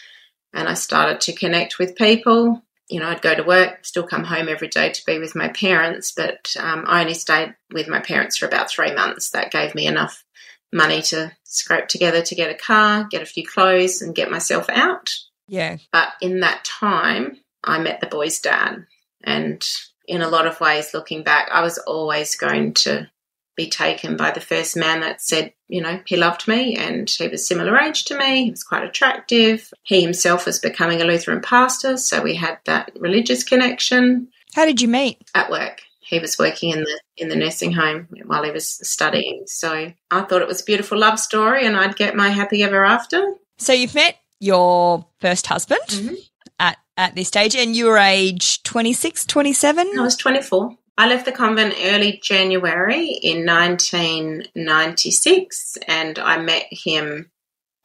and 0.54 0.68
I 0.68 0.76
started 0.76 1.20
to 1.22 1.34
connect 1.34 1.80
with 1.80 1.96
people. 1.96 2.62
You 2.90 3.00
know, 3.00 3.08
I'd 3.08 3.22
go 3.22 3.36
to 3.36 3.44
work, 3.44 3.86
still 3.86 4.08
come 4.08 4.24
home 4.24 4.48
every 4.48 4.70
day 4.70 4.92
to 4.92 5.06
be 5.06 5.20
with 5.20 5.36
my 5.36 5.50
parents, 5.50 6.14
but 6.16 6.54
um, 6.60 6.86
I 6.88 7.02
only 7.02 7.14
stayed 7.14 7.56
with 7.72 7.88
my 7.88 8.00
parents 8.00 8.38
for 8.38 8.46
about 8.46 8.70
three 8.70 8.94
months. 8.94 9.32
That 9.32 9.52
gave 9.52 9.76
me 9.76 9.88
enough 9.88 10.24
money 10.72 11.02
to 11.02 11.32
scrape 11.44 11.88
together 11.88 12.22
to 12.22 12.36
get 12.36 12.50
a 12.50 12.56
car, 12.56 13.08
get 13.10 13.22
a 13.22 13.26
few 13.26 13.46
clothes, 13.46 14.02
and 14.02 14.16
get 14.16 14.32
myself 14.32 14.70
out. 14.70 15.14
Yeah. 15.48 15.78
But 15.92 16.10
in 16.22 16.42
that 16.42 16.64
time, 16.64 17.38
I 17.64 17.80
met 17.80 18.00
the 18.00 18.08
boy's 18.08 18.40
dad. 18.40 18.86
And 19.24 19.66
in 20.08 20.22
a 20.22 20.30
lot 20.30 20.48
of 20.48 20.60
ways, 20.62 20.94
looking 20.94 21.24
back, 21.24 21.50
I 21.52 21.62
was 21.62 21.78
always 21.80 22.36
going 22.36 22.74
to 22.76 23.10
be 23.58 23.68
taken 23.68 24.16
by 24.16 24.32
the 24.32 24.40
first 24.40 24.78
man 24.78 25.02
that 25.02 25.20
said, 25.22 25.52
you 25.68 25.82
know, 25.82 26.00
he 26.06 26.16
loved 26.16 26.48
me 26.48 26.76
and 26.78 27.10
he 27.10 27.28
was 27.28 27.46
similar 27.46 27.78
age 27.78 28.06
to 28.06 28.18
me. 28.18 28.46
He 28.46 28.52
was 28.52 28.64
quite 28.64 28.84
attractive. 28.84 29.74
He 29.84 30.02
himself 30.02 30.46
was 30.46 30.60
becoming 30.60 31.02
a 31.02 31.06
Lutheran 31.06 31.42
pastor, 31.42 31.98
so 31.98 32.22
we 32.22 32.36
had 32.36 32.60
that 32.66 32.92
religious 33.00 33.44
connection. 33.44 34.30
How 34.56 34.66
did 34.66 34.80
you 34.82 34.88
meet? 34.88 35.18
At 35.36 35.50
work. 35.50 35.82
He 36.00 36.20
was 36.20 36.38
working 36.40 36.70
in 36.72 36.80
the 36.84 37.00
in 37.18 37.28
the 37.28 37.36
nursing 37.36 37.74
home 37.74 38.08
while 38.28 38.44
he 38.44 38.52
was 38.52 38.70
studying. 38.88 39.44
So 39.48 39.92
I 40.12 40.22
thought 40.22 40.42
it 40.42 40.48
was 40.48 40.62
a 40.62 40.66
beautiful 40.66 40.98
love 40.98 41.20
story 41.20 41.66
and 41.66 41.76
I'd 41.76 41.98
get 41.98 42.16
my 42.16 42.30
happy 42.30 42.64
ever 42.64 42.86
after. 42.86 43.34
So 43.58 43.74
you've 43.74 43.96
met 43.96 44.16
your 44.40 45.06
first 45.20 45.48
husband 45.48 45.82
Mhm. 45.90 46.16
at 46.60 46.78
at 46.96 47.16
this 47.16 47.28
stage 47.28 47.56
and 47.56 47.76
you 47.76 47.86
were 47.88 47.98
age 47.98 48.64
26, 48.64 49.26
27? 49.26 49.92
I 50.00 50.02
was 50.02 50.16
24. 50.16 50.78
I 50.98 51.08
left 51.08 51.26
the 51.26 51.32
convent 51.32 51.76
early 51.84 52.20
January 52.24 53.10
in 53.10 53.46
1996 53.46 55.78
and 55.88 56.18
I 56.18 56.40
met 56.40 56.66
him. 56.72 57.30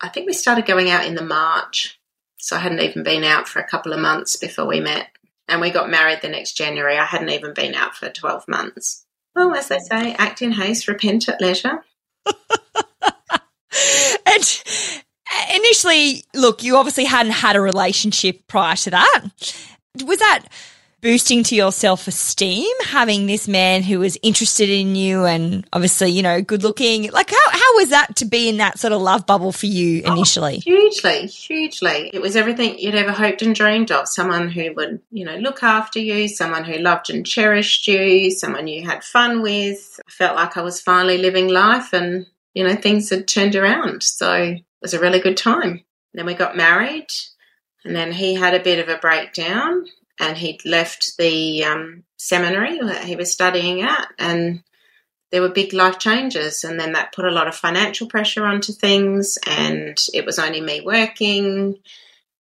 I 0.01 0.09
think 0.09 0.27
we 0.27 0.33
started 0.33 0.65
going 0.65 0.89
out 0.89 1.05
in 1.05 1.15
the 1.15 1.23
March. 1.23 2.01
So 2.39 2.57
I 2.57 2.61
hadn't 2.61 2.81
even 2.81 3.03
been 3.03 3.23
out 3.23 3.47
for 3.47 3.61
a 3.61 3.69
couple 3.69 3.93
of 3.93 4.01
months 4.01 4.37
before 4.37 4.67
we 4.67 4.81
met. 4.81 5.09
And 5.47 5.61
we 5.61 5.69
got 5.71 5.91
married 5.91 6.21
the 6.23 6.31
next 6.31 6.55
January. 6.55 6.97
I 6.97 7.05
hadn't 7.05 7.29
even 7.29 7.53
been 7.53 7.75
out 7.75 7.95
for 7.95 8.09
12 8.09 8.49
months. 8.49 9.05
Well, 9.37 9.55
as 9.55 9.69
they 9.69 9.79
say, 9.79 10.15
act 10.15 10.41
in 10.41 10.53
haste, 10.53 10.89
repent 10.89 11.29
at 11.29 11.39
leisure. 11.41 11.85
and 14.27 14.63
initially, 15.55 16.25
look, 16.35 16.63
you 16.63 16.77
obviously 16.77 17.05
hadn't 17.05 17.33
had 17.33 17.57
a 17.57 17.61
relationship 17.61 18.47
prior 18.47 18.77
to 18.77 18.91
that. 18.91 19.25
Was 20.03 20.19
that 20.19 20.47
boosting 21.03 21.43
to 21.43 21.57
your 21.57 21.73
self 21.73 22.07
esteem 22.07 22.73
having 22.85 23.27
this 23.27 23.49
man 23.49 23.83
who 23.83 23.99
was 23.99 24.17
interested 24.23 24.71
in 24.71 24.95
you 24.95 25.25
and 25.25 25.67
obviously, 25.73 26.11
you 26.11 26.23
know, 26.23 26.41
good 26.41 26.63
looking? 26.63 27.11
Like, 27.11 27.31
how, 27.31 27.51
how 27.51 27.77
was 27.77 27.91
that 27.91 28.17
to 28.17 28.25
be 28.25 28.49
in 28.49 28.57
that 28.59 28.79
sort 28.79 28.93
of 28.93 29.03
love 29.03 29.27
bubble 29.27 29.53
for 29.53 29.67
you 29.67 30.03
oh, 30.07 30.13
initially? 30.13 30.59
Hugely, 30.59 31.27
hugely. 31.27 32.11
It 32.15 32.23
was 32.23 32.37
everything 32.37 32.79
you'd 32.79 32.95
ever 32.95 33.13
hoped 33.13 33.43
and 33.43 33.55
dreamed 33.55 33.91
of. 33.91 34.09
Someone 34.09 34.49
who 34.49 34.73
would, 34.75 35.01
you 35.11 35.25
know, 35.25 35.37
look 35.37 35.63
after 35.63 35.99
you, 35.99 36.29
someone 36.29 36.65
who 36.65 36.79
loved 36.79 37.11
and 37.11 37.27
cherished 37.27 37.87
you, 37.89 38.31
someone 38.31 38.69
you 38.69 38.87
had 38.87 39.05
fun 39.05 39.43
with. 39.43 40.01
I 40.07 40.11
felt 40.11 40.37
like 40.37 40.57
I 40.57 40.63
was 40.63 40.81
finally 40.81 41.19
living 41.19 41.49
life 41.49 41.93
and, 41.93 42.27
you 42.55 42.67
know, 42.67 42.77
things 42.77 43.11
had 43.11 43.27
turned 43.27 43.57
around. 43.57 44.03
So 44.05 44.33
it 44.33 44.63
was 44.81 44.95
a 44.95 45.01
really 45.01 45.21
good 45.21 45.37
time. 45.37 45.85
Then 46.15 46.27
we 46.27 46.35
got 46.35 46.57
married 46.57 47.09
and 47.85 47.97
then 47.97 48.13
he 48.13 48.35
had 48.35 48.55
a 48.55 48.63
bit 48.63 48.79
of 48.79 48.89
a 48.89 48.99
breakdown 48.99 49.87
and 50.23 50.39
he'd 50.39 50.65
left 50.65 51.17
the 51.19 51.65
um, 51.65 52.05
seminary 52.17 52.79
that 52.79 53.05
he 53.05 53.17
was 53.17 53.33
studying 53.33 53.83
at 53.83 54.07
and 54.19 54.63
there 55.33 55.43
were 55.43 55.49
big 55.49 55.73
life 55.73 55.99
changes 55.99 56.63
and 56.63 56.79
then 56.79 56.93
that 56.93 57.13
put 57.13 57.25
a 57.25 57.31
lot 57.31 57.49
of 57.49 57.57
financial 57.57 58.07
pressure 58.07 58.47
onto 58.47 58.73
things 58.73 59.37
and 59.47 59.99
it 60.15 60.25
was 60.25 60.39
only 60.39 60.61
me 60.61 60.81
working 60.81 61.77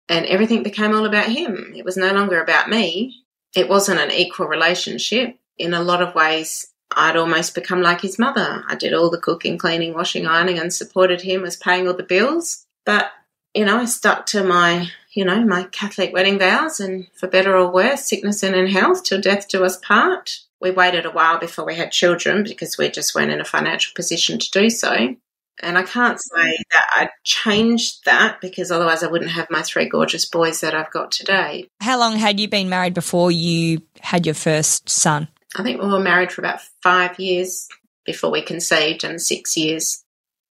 and 0.08 0.26
everything 0.26 0.62
became 0.62 0.94
all 0.94 1.06
about 1.06 1.26
him. 1.28 1.72
It 1.74 1.84
was 1.84 1.96
no 1.96 2.12
longer 2.12 2.40
about 2.40 2.68
me. 2.68 3.24
It 3.56 3.68
wasn't 3.68 4.00
an 4.00 4.12
equal 4.12 4.46
relationship. 4.46 5.36
In 5.58 5.74
a 5.74 5.82
lot 5.82 6.02
of 6.02 6.14
ways 6.14 6.68
i'd 6.94 7.16
almost 7.16 7.54
become 7.54 7.82
like 7.82 8.00
his 8.02 8.18
mother. 8.18 8.62
I 8.68 8.74
did 8.74 8.92
all 8.92 9.10
the 9.10 9.18
cooking 9.18 9.58
cleaning 9.58 9.94
washing 9.94 10.26
ironing 10.26 10.58
and 10.58 10.72
supported 10.72 11.22
him 11.22 11.42
was 11.42 11.56
paying 11.56 11.88
all 11.88 11.94
the 11.94 12.02
bills. 12.02 12.66
But 12.84 13.10
you 13.54 13.64
know 13.64 13.78
i 13.78 13.84
stuck 13.84 14.26
to 14.26 14.44
my 14.44 14.88
you 15.14 15.24
know 15.24 15.44
my 15.44 15.64
catholic 15.64 16.12
wedding 16.12 16.38
vows 16.38 16.80
and 16.80 17.06
for 17.14 17.28
better 17.28 17.56
or 17.56 17.72
worse 17.72 18.04
sickness 18.04 18.42
and 18.42 18.54
in 18.54 18.66
health 18.66 19.04
till 19.04 19.20
death 19.20 19.48
do 19.48 19.64
us 19.64 19.76
part 19.78 20.40
we 20.62 20.70
waited 20.70 21.04
a 21.04 21.10
while 21.10 21.38
before 21.38 21.66
we 21.66 21.74
had 21.74 21.90
children 21.90 22.44
because 22.44 22.78
we 22.78 22.88
just 22.88 23.14
weren't 23.14 23.32
in 23.32 23.40
a 23.40 23.44
financial 23.44 23.92
position 23.94 24.38
to 24.38 24.50
do 24.52 24.70
so. 24.70 25.16
And 25.60 25.76
I 25.76 25.82
can't 25.82 26.20
say 26.20 26.56
that 26.70 26.86
I 26.94 27.08
changed 27.24 28.04
that 28.04 28.40
because 28.40 28.70
otherwise 28.70 29.02
I 29.02 29.08
wouldn't 29.08 29.32
have 29.32 29.48
my 29.50 29.62
three 29.62 29.88
gorgeous 29.88 30.24
boys 30.24 30.60
that 30.60 30.74
I've 30.74 30.90
got 30.90 31.10
today. 31.10 31.68
How 31.80 31.98
long 31.98 32.16
had 32.16 32.40
you 32.40 32.48
been 32.48 32.68
married 32.68 32.94
before 32.94 33.30
you 33.30 33.82
had 34.00 34.24
your 34.24 34.36
first 34.36 34.88
son? 34.88 35.28
I 35.56 35.62
think 35.62 35.82
we 35.82 35.88
were 35.88 36.00
married 36.00 36.32
for 36.32 36.40
about 36.40 36.60
five 36.82 37.18
years 37.18 37.68
before 38.06 38.30
we 38.30 38.40
conceived 38.40 39.04
and 39.04 39.20
six 39.20 39.56
years 39.56 40.04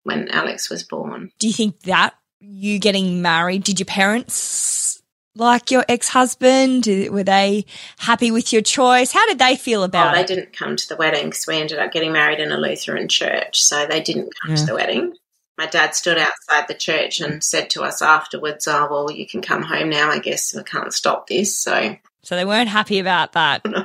when 0.04 0.30
Alex 0.30 0.70
was 0.70 0.84
born. 0.84 1.32
Do 1.38 1.48
you 1.48 1.54
think 1.54 1.82
that 1.82 2.16
you 2.40 2.80
getting 2.80 3.22
married, 3.22 3.64
did 3.64 3.80
your 3.80 3.86
parents 3.86 5.02
like 5.36 5.72
your 5.72 5.86
ex 5.88 6.10
husband? 6.10 6.88
Were 7.10 7.24
they 7.24 7.66
happy 7.98 8.32
with 8.32 8.52
your 8.52 8.62
choice? 8.62 9.12
How 9.12 9.26
did 9.28 9.40
they 9.40 9.56
feel 9.56 9.82
oh, 9.82 9.86
about 9.86 10.16
it? 10.16 10.20
oh, 10.20 10.22
they 10.22 10.36
didn't 10.36 10.54
come 10.54 10.76
to 10.76 10.90
the 10.90 10.96
wedding 10.96 11.26
because 11.26 11.48
we 11.48 11.58
ended 11.58 11.80
up 11.80 11.92
getting 11.92 12.12
married 12.12 12.40
in 12.40 12.52
a 12.52 12.58
Lutheran 12.58 13.08
church, 13.08 13.62
so 13.62 13.86
they 13.86 14.02
didn't 14.02 14.34
come 14.42 14.56
to 14.56 14.66
the 14.66 14.76
wedding. 14.76 15.14
My 15.58 15.66
dad 15.66 15.96
stood 15.96 16.20
outside 16.20 16.68
the 16.68 16.76
church 16.76 17.20
and 17.20 17.44
said 17.44 17.72
to 17.72 17.84
us 17.84 18.02
afterwards, 18.02 18.68
"Oh 18.68 18.88
well, 18.90 19.12
you 19.12 19.28
can 19.28 19.42
come 19.42 19.64
home 19.64 19.90
now. 19.90 20.12
I 20.12 20.20
guess 20.20 20.56
we 20.56 20.64
can't 20.64 20.94
stop 20.94 21.28
this." 21.28 21.58
So 21.58 21.96
So 22.22 22.36
they 22.36 22.46
weren't 22.46 22.70
happy 22.70 23.00
about 23.00 23.34
that. 23.34 23.66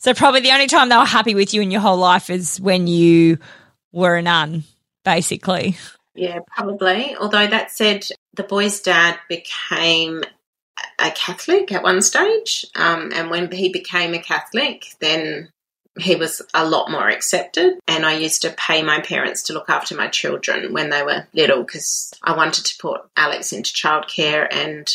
So 0.00 0.14
probably 0.14 0.40
the 0.40 0.52
only 0.52 0.68
time 0.68 0.88
they 0.88 0.96
were 0.96 1.04
happy 1.04 1.34
with 1.34 1.52
you 1.52 1.60
in 1.60 1.72
your 1.72 1.80
whole 1.80 1.96
life 1.96 2.30
is 2.30 2.60
when 2.60 2.86
you 2.86 3.38
were 3.90 4.16
a 4.16 4.22
nun, 4.22 4.62
basically. 5.04 5.76
Yeah, 6.18 6.40
probably. 6.54 7.14
Although 7.16 7.46
that 7.46 7.70
said, 7.70 8.06
the 8.34 8.42
boy's 8.42 8.80
dad 8.80 9.18
became 9.28 10.22
a 10.98 11.10
Catholic 11.12 11.70
at 11.72 11.82
one 11.82 12.02
stage, 12.02 12.66
um, 12.74 13.12
and 13.14 13.30
when 13.30 13.50
he 13.50 13.68
became 13.72 14.14
a 14.14 14.18
Catholic, 14.18 14.86
then 15.00 15.48
he 15.96 16.16
was 16.16 16.42
a 16.54 16.68
lot 16.68 16.90
more 16.90 17.08
accepted. 17.08 17.78
And 17.86 18.04
I 18.04 18.14
used 18.14 18.42
to 18.42 18.50
pay 18.50 18.82
my 18.82 19.00
parents 19.00 19.44
to 19.44 19.52
look 19.52 19.68
after 19.68 19.96
my 19.96 20.08
children 20.08 20.72
when 20.72 20.90
they 20.90 21.02
were 21.02 21.26
little 21.32 21.62
because 21.62 22.12
I 22.22 22.36
wanted 22.36 22.66
to 22.66 22.78
put 22.78 23.02
Alex 23.16 23.52
into 23.52 23.72
childcare 23.72 24.46
and 24.50 24.88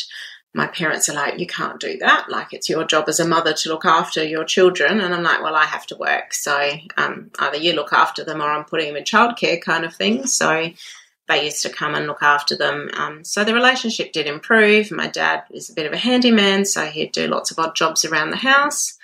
my 0.54 0.66
parents 0.68 1.08
are 1.08 1.14
like, 1.14 1.40
you 1.40 1.46
can't 1.46 1.80
do 1.80 1.98
that. 1.98 2.30
Like, 2.30 2.52
it's 2.52 2.68
your 2.68 2.84
job 2.84 3.08
as 3.08 3.18
a 3.18 3.26
mother 3.26 3.52
to 3.52 3.68
look 3.68 3.84
after 3.84 4.24
your 4.24 4.44
children. 4.44 5.00
And 5.00 5.12
I'm 5.12 5.24
like, 5.24 5.42
well, 5.42 5.56
I 5.56 5.64
have 5.64 5.84
to 5.88 5.96
work. 5.96 6.32
So 6.32 6.70
um, 6.96 7.32
either 7.40 7.56
you 7.56 7.72
look 7.72 7.92
after 7.92 8.24
them 8.24 8.40
or 8.40 8.48
I'm 8.48 8.64
putting 8.64 8.86
them 8.86 8.96
in 8.96 9.04
childcare 9.04 9.60
kind 9.60 9.84
of 9.84 9.94
thing. 9.94 10.26
So 10.26 10.70
they 11.28 11.44
used 11.44 11.62
to 11.62 11.70
come 11.70 11.94
and 11.94 12.06
look 12.06 12.22
after 12.22 12.56
them. 12.56 12.90
Um, 12.94 13.24
so 13.24 13.44
the 13.44 13.54
relationship 13.54 14.12
did 14.12 14.26
improve. 14.26 14.90
My 14.90 15.08
dad 15.08 15.44
was 15.50 15.70
a 15.70 15.74
bit 15.74 15.86
of 15.86 15.92
a 15.92 15.98
handyman, 15.98 16.64
so 16.64 16.84
he'd 16.84 17.12
do 17.12 17.26
lots 17.26 17.50
of 17.50 17.58
odd 17.58 17.74
jobs 17.74 18.04
around 18.04 18.30
the 18.30 18.36
house. 18.36 18.98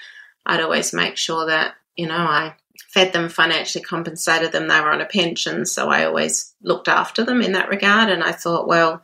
I'd 0.44 0.60
always 0.60 0.92
make 0.92 1.16
sure 1.16 1.46
that, 1.46 1.74
you 1.96 2.06
know, 2.06 2.14
I 2.16 2.54
fed 2.88 3.12
them, 3.12 3.28
financially 3.28 3.84
compensated 3.84 4.52
them. 4.52 4.68
They 4.68 4.80
were 4.80 4.92
on 4.92 5.00
a 5.00 5.06
pension, 5.06 5.64
so 5.64 5.88
I 5.88 6.04
always 6.04 6.54
looked 6.62 6.88
after 6.88 7.24
them 7.24 7.40
in 7.40 7.52
that 7.52 7.68
regard. 7.68 8.10
And 8.10 8.22
I 8.22 8.32
thought, 8.32 8.68
well, 8.68 9.00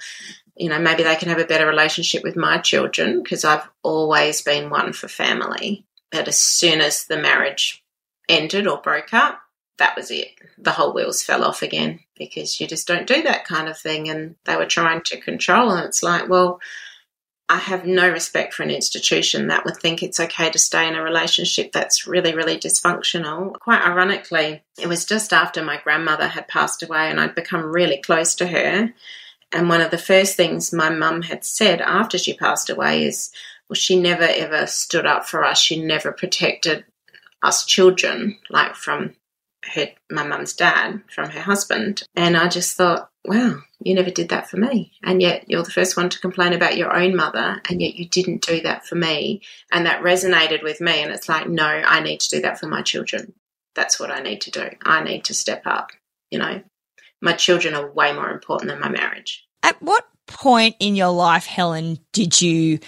you 0.57 0.69
know, 0.69 0.79
maybe 0.79 1.03
they 1.03 1.17
can 1.17 1.29
have 1.29 1.39
a 1.39 1.45
better 1.45 1.67
relationship 1.67 2.23
with 2.23 2.37
my 2.37 2.59
children 2.59 3.23
because 3.23 3.45
I've 3.45 3.69
always 3.83 4.43
been 4.43 4.71
one 4.71 4.93
for 4.93 5.09
family. 5.09 5.87
But 6.11 6.29
as 6.29 6.39
soon 6.39 6.81
as 6.81 7.05
the 7.05 7.19
marriage 7.19 7.85
ended 8.29 8.67
or 8.67 8.79
broke 8.79 9.13
up, 9.15 9.41
that 9.79 9.97
was 9.97 10.11
it. 10.11 10.29
The 10.59 10.73
whole 10.73 10.95
wheels 10.95 11.23
fell 11.23 11.45
off 11.45 11.63
again 11.63 12.01
because 12.17 12.61
you 12.61 12.67
just 12.67 12.87
don't 12.87 13.07
do 13.07 13.23
that 13.23 13.45
kind 13.45 13.69
of 13.69 13.79
thing. 13.79 14.09
And 14.09 14.37
they 14.45 14.57
were 14.57 14.67
trying 14.67 15.03
to 15.07 15.21
control. 15.21 15.71
And 15.71 15.87
it's 15.87 16.03
like, 16.03 16.29
well, 16.29 16.61
I 17.49 17.59
have 17.59 17.87
no 17.87 18.11
respect 18.11 18.55
for 18.55 18.65
an 18.65 18.71
institution 18.71 19.49
that 19.49 19.65
would 19.65 19.77
think 19.77 20.03
it's 20.03 20.19
okay 20.19 20.51
to 20.51 20.59
stay 20.59 20.89
in 20.89 20.97
a 20.97 21.03
relationship 21.03 21.71
that's 21.71 22.07
really, 22.07 22.35
really 22.35 22.59
dysfunctional. 22.59 23.53
Quite 23.61 23.83
ironically, 23.83 24.63
it 24.79 24.89
was 24.89 25.05
just 25.05 25.33
after 25.33 25.63
my 25.63 25.81
grandmother 25.85 26.27
had 26.27 26.49
passed 26.49 26.83
away 26.83 27.09
and 27.09 27.21
I'd 27.21 27.37
become 27.37 27.65
really 27.65 27.99
close 27.99 28.35
to 28.37 28.49
her. 28.49 28.93
And 29.53 29.69
one 29.69 29.81
of 29.81 29.93
the 29.93 29.99
first 29.99 30.37
things 30.37 30.73
my 30.73 30.91
mum 30.91 31.23
had 31.23 31.45
said 31.45 31.81
after 31.81 32.19
she 32.19 32.35
passed 32.35 32.69
away 32.69 33.05
is, 33.05 33.31
well, 33.69 33.77
she 33.77 34.01
never 34.01 34.25
ever 34.25 34.67
stood 34.67 35.07
up 35.07 35.27
for 35.29 35.45
us. 35.45 35.59
She 35.59 35.81
never 35.81 36.11
protected 36.11 36.85
us 37.43 37.65
children, 37.65 38.39
like 38.51 38.75
from 38.75 39.15
her, 39.75 39.89
my 40.11 40.27
mum's 40.27 40.55
dad, 40.55 41.03
from 41.13 41.31
her 41.31 41.41
husband. 41.41 42.03
And 42.15 42.37
I 42.37 42.49
just 42.49 42.77
thought, 42.77 43.11
wow, 43.25 43.61
you 43.81 43.95
never 43.95 44.11
did 44.11 44.29
that 44.31 44.49
for 44.49 44.57
me. 44.57 44.93
And 45.03 45.21
yet 45.21 45.45
you're 45.49 45.63
the 45.63 45.71
first 45.71 45.97
one 45.97 46.09
to 46.11 46.21
complain 46.21 46.53
about 46.53 46.77
your 46.77 46.95
own 46.95 47.17
mother, 47.17 47.61
and 47.69 47.81
yet 47.81 47.95
you 47.95 48.09
didn't 48.09 48.47
do 48.47 48.61
that 48.63 48.87
for 48.87 48.95
me. 48.95 49.43
And 49.73 49.87
that 49.87 50.03
resonated 50.03 50.63
with 50.63 50.81
me. 50.81 51.03
And 51.03 51.13
it's 51.13 51.29
like, 51.29 51.49
no, 51.49 51.65
I 51.65 52.01
need 52.01 52.21
to 52.21 52.37
do 52.37 52.43
that 52.43 52.59
for 52.59 52.67
my 52.67 52.83
children. 52.83 53.35
That's 53.75 54.01
what 54.01 54.11
I 54.11 54.21
need 54.21 54.41
to 54.43 54.51
do. 54.51 54.69
I 54.85 55.03
need 55.03 55.25
to 55.25 55.35
step 55.35 55.63
up, 55.67 55.91
you 56.31 56.39
know. 56.39 56.63
My 57.21 57.33
children 57.33 57.75
are 57.75 57.91
way 57.91 58.13
more 58.13 58.31
important 58.31 58.71
than 58.71 58.81
my 58.81 58.89
marriage. 58.89 59.47
At 59.63 59.81
what 59.83 60.07
point 60.27 60.77
in 60.81 60.97
your 60.97 61.13
life, 61.13 61.47
Helen, 61.47 61.99
did 62.13 62.41
you 62.41 62.79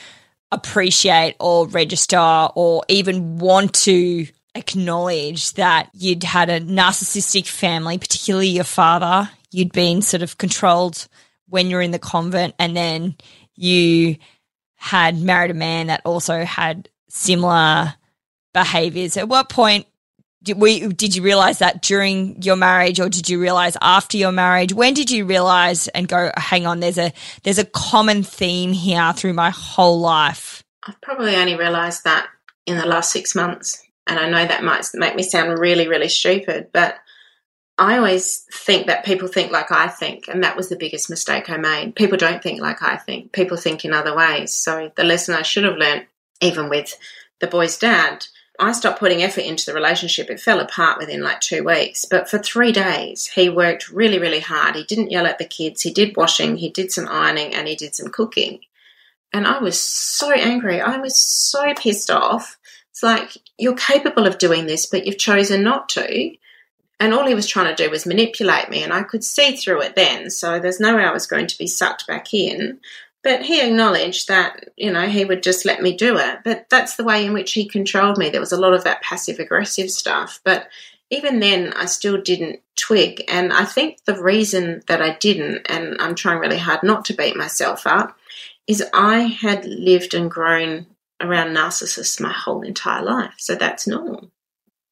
appreciate 0.50 1.36
or 1.40 1.66
register 1.66 2.48
or 2.54 2.82
even 2.88 3.38
want 3.38 3.74
to 3.74 4.26
acknowledge 4.58 5.52
that 5.54 5.90
you'd 5.94 6.24
had 6.24 6.50
a 6.50 6.60
narcissistic 6.60 7.46
family, 7.46 7.98
particularly 7.98 8.48
your 8.48 8.64
father. 8.64 9.30
You'd 9.50 9.72
been 9.72 10.02
sort 10.02 10.22
of 10.22 10.38
controlled 10.38 11.08
when 11.48 11.70
you're 11.70 11.80
in 11.80 11.92
the 11.92 11.98
convent, 11.98 12.54
and 12.58 12.76
then 12.76 13.16
you 13.54 14.16
had 14.76 15.18
married 15.18 15.50
a 15.50 15.54
man 15.54 15.86
that 15.86 16.02
also 16.04 16.44
had 16.44 16.88
similar 17.08 17.94
behaviors. 18.52 19.16
At 19.16 19.28
what 19.28 19.48
point 19.48 19.86
did 20.42 20.60
we 20.60 20.86
did 20.88 21.16
you 21.16 21.22
realize 21.22 21.58
that 21.58 21.82
during 21.82 22.40
your 22.42 22.56
marriage 22.56 23.00
or 23.00 23.08
did 23.08 23.28
you 23.28 23.40
realize 23.40 23.76
after 23.82 24.16
your 24.16 24.32
marriage 24.32 24.72
when 24.72 24.94
did 24.94 25.10
you 25.10 25.24
realize 25.24 25.88
and 25.88 26.06
go 26.06 26.30
hang 26.36 26.64
on 26.66 26.80
there's 26.80 26.98
a 26.98 27.12
there's 27.42 27.58
a 27.58 27.64
common 27.64 28.22
theme 28.22 28.72
here 28.72 29.12
through 29.14 29.32
my 29.32 29.50
whole 29.50 30.00
life 30.00 30.62
i've 30.86 31.00
probably 31.00 31.34
only 31.34 31.56
realized 31.56 32.04
that 32.04 32.28
in 32.66 32.76
the 32.76 32.86
last 32.86 33.10
six 33.10 33.34
months 33.34 33.82
and 34.08 34.18
i 34.18 34.28
know 34.28 34.46
that 34.46 34.64
might 34.64 34.86
make 34.94 35.14
me 35.14 35.22
sound 35.22 35.58
really 35.58 35.88
really 35.88 36.08
stupid 36.08 36.68
but 36.72 36.96
i 37.78 37.96
always 37.96 38.46
think 38.52 38.86
that 38.86 39.04
people 39.04 39.28
think 39.28 39.52
like 39.52 39.70
i 39.70 39.86
think 39.86 40.26
and 40.28 40.42
that 40.42 40.56
was 40.56 40.68
the 40.68 40.76
biggest 40.76 41.08
mistake 41.08 41.48
i 41.48 41.56
made 41.56 41.94
people 41.94 42.18
don't 42.18 42.42
think 42.42 42.60
like 42.60 42.82
i 42.82 42.96
think 42.96 43.32
people 43.32 43.56
think 43.56 43.84
in 43.84 43.92
other 43.92 44.16
ways 44.16 44.52
so 44.52 44.90
the 44.96 45.04
lesson 45.04 45.34
i 45.34 45.42
should 45.42 45.64
have 45.64 45.76
learned 45.76 46.06
even 46.40 46.68
with 46.68 46.96
the 47.40 47.46
boy's 47.46 47.78
dad 47.78 48.26
I 48.60 48.72
stopped 48.72 48.98
putting 48.98 49.22
effort 49.22 49.44
into 49.44 49.66
the 49.66 49.74
relationship. 49.74 50.30
It 50.30 50.40
fell 50.40 50.58
apart 50.58 50.98
within 50.98 51.22
like 51.22 51.40
two 51.40 51.62
weeks. 51.62 52.04
But 52.04 52.28
for 52.28 52.38
three 52.38 52.72
days, 52.72 53.26
he 53.26 53.48
worked 53.48 53.88
really, 53.88 54.18
really 54.18 54.40
hard. 54.40 54.74
He 54.74 54.82
didn't 54.82 55.12
yell 55.12 55.26
at 55.26 55.38
the 55.38 55.44
kids. 55.44 55.82
He 55.82 55.92
did 55.92 56.16
washing, 56.16 56.56
he 56.56 56.68
did 56.68 56.90
some 56.90 57.06
ironing, 57.08 57.54
and 57.54 57.68
he 57.68 57.76
did 57.76 57.94
some 57.94 58.10
cooking. 58.10 58.60
And 59.32 59.46
I 59.46 59.58
was 59.58 59.80
so 59.80 60.32
angry. 60.32 60.80
I 60.80 60.96
was 60.98 61.20
so 61.20 61.72
pissed 61.74 62.10
off. 62.10 62.57
It's 62.98 63.02
like, 63.04 63.36
you're 63.56 63.76
capable 63.76 64.26
of 64.26 64.38
doing 64.38 64.66
this, 64.66 64.86
but 64.86 65.06
you've 65.06 65.18
chosen 65.18 65.62
not 65.62 65.88
to. 65.90 66.34
And 66.98 67.14
all 67.14 67.28
he 67.28 67.34
was 67.36 67.46
trying 67.46 67.72
to 67.72 67.80
do 67.80 67.88
was 67.88 68.06
manipulate 68.06 68.70
me, 68.70 68.82
and 68.82 68.92
I 68.92 69.04
could 69.04 69.22
see 69.22 69.54
through 69.54 69.82
it 69.82 69.94
then. 69.94 70.30
So 70.30 70.58
there's 70.58 70.80
no 70.80 70.96
way 70.96 71.04
I 71.04 71.12
was 71.12 71.28
going 71.28 71.46
to 71.46 71.58
be 71.58 71.68
sucked 71.68 72.08
back 72.08 72.34
in. 72.34 72.80
But 73.22 73.42
he 73.42 73.60
acknowledged 73.60 74.26
that, 74.26 74.70
you 74.76 74.90
know, 74.90 75.06
he 75.06 75.24
would 75.24 75.44
just 75.44 75.64
let 75.64 75.80
me 75.80 75.96
do 75.96 76.16
it. 76.16 76.38
But 76.42 76.68
that's 76.70 76.96
the 76.96 77.04
way 77.04 77.24
in 77.24 77.32
which 77.32 77.52
he 77.52 77.68
controlled 77.68 78.18
me. 78.18 78.30
There 78.30 78.40
was 78.40 78.50
a 78.50 78.60
lot 78.60 78.74
of 78.74 78.82
that 78.82 79.02
passive 79.02 79.38
aggressive 79.38 79.92
stuff. 79.92 80.40
But 80.42 80.66
even 81.08 81.38
then, 81.38 81.72
I 81.74 81.84
still 81.84 82.20
didn't 82.20 82.62
twig. 82.74 83.22
And 83.28 83.52
I 83.52 83.64
think 83.64 84.06
the 84.06 84.20
reason 84.20 84.82
that 84.88 85.00
I 85.00 85.16
didn't, 85.20 85.66
and 85.70 85.98
I'm 86.00 86.16
trying 86.16 86.40
really 86.40 86.58
hard 86.58 86.82
not 86.82 87.04
to 87.04 87.14
beat 87.14 87.36
myself 87.36 87.86
up, 87.86 88.18
is 88.66 88.84
I 88.92 89.20
had 89.20 89.64
lived 89.66 90.14
and 90.14 90.28
grown 90.28 90.86
around 91.20 91.48
narcissists 91.48 92.20
my 92.20 92.32
whole 92.32 92.62
entire 92.62 93.02
life. 93.02 93.34
So 93.38 93.54
that's 93.54 93.86
normal. 93.86 94.30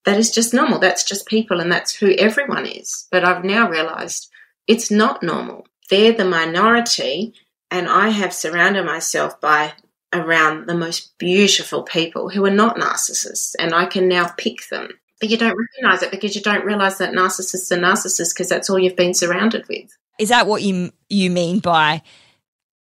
That 0.05 0.18
is 0.18 0.31
just 0.31 0.55
normal. 0.55 0.79
That's 0.79 1.05
just 1.05 1.27
people, 1.27 1.61
and 1.61 1.70
that's 1.70 1.95
who 1.95 2.12
everyone 2.12 2.66
is. 2.66 3.07
But 3.11 3.24
I've 3.24 3.45
now 3.45 3.68
realized 3.68 4.31
it's 4.66 4.91
not 4.91 5.22
normal. 5.22 5.66
They're 5.91 6.12
the 6.12 6.24
minority, 6.24 7.35
and 7.70 7.89
I 7.89 8.11
have 8.11 8.33
surrounded 8.33 8.85
myself 8.87 9.41
by 9.41 9.72
around 10.12 10.66
the 10.66 10.74
most 10.74 11.18
beautiful 11.18 11.83
people 11.83 12.29
who 12.31 12.45
are 12.45 12.51
not 12.51 12.77
narcissists, 12.77 13.55
and 13.59 13.74
I 13.74 13.87
can 13.87 14.09
now 14.09 14.29
pick 14.37 14.68
them. 14.70 14.91
But 15.20 15.31
you 15.31 15.39
don't 15.39 15.57
recognize 15.57 16.03
it 16.03 16.11
because 16.11 16.37
you 16.37 16.43
don't 16.43 16.64
realize 16.64 16.99
that 16.99 17.14
narcissists 17.14 17.72
are 17.72 17.81
narcissists 17.81 18.35
because 18.35 18.49
that's 18.49 18.68
all 18.68 18.79
you've 18.79 18.97
been 18.97 19.14
surrounded 19.14 19.66
with. 19.68 19.97
Is 20.18 20.29
that 20.29 20.47
what 20.47 20.62
you 20.62 20.93
you 21.09 21.31
mean 21.31 21.59
by 21.59 22.03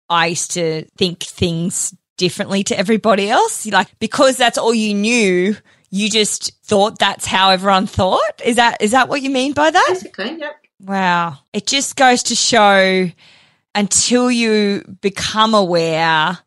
I 0.10 0.28
used 0.28 0.52
to 0.52 0.86
think 0.98 1.24
things 1.24 1.96
differently 2.18 2.64
to 2.66 2.78
everybody 2.78 3.30
else? 3.30 3.66
Like 3.66 3.88
because 4.00 4.38
that's 4.38 4.58
all 4.58 4.74
you 4.74 4.94
knew, 4.94 5.56
you 5.90 6.10
just 6.10 6.52
thought 6.64 7.00
that's 7.00 7.26
how 7.26 7.52
everyone 7.52 7.88
thought? 7.88 8.42
Is 8.44 8.58
that 8.58 8.82
is 8.82 8.92
that 8.92 9.10
what 9.10 9.22
you 9.22 9.30
mean 9.30 9.54
by 9.54 9.72
that? 9.72 9.86
Basically, 9.90 10.38
yep. 10.38 10.58
Wow. 10.82 11.38
It 11.54 11.68
just 11.68 11.96
goes 11.96 12.24
to 12.24 12.36
show 12.36 13.10
until 13.74 14.32
you 14.32 14.84
become 15.02 15.54
aware 15.54 16.38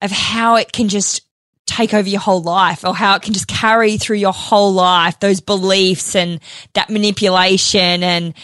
of 0.00 0.10
how 0.10 0.56
it 0.56 0.72
can 0.72 0.88
just 0.88 1.22
take 1.66 1.92
over 1.92 2.08
your 2.08 2.20
whole 2.20 2.42
life 2.42 2.84
or 2.84 2.94
how 2.94 3.14
it 3.14 3.22
can 3.22 3.34
just 3.34 3.46
carry 3.46 3.98
through 3.98 4.16
your 4.16 4.32
whole 4.32 4.72
life, 4.72 5.20
those 5.20 5.40
beliefs 5.40 6.16
and 6.16 6.40
that 6.72 6.88
manipulation. 6.88 8.02
And 8.02 8.34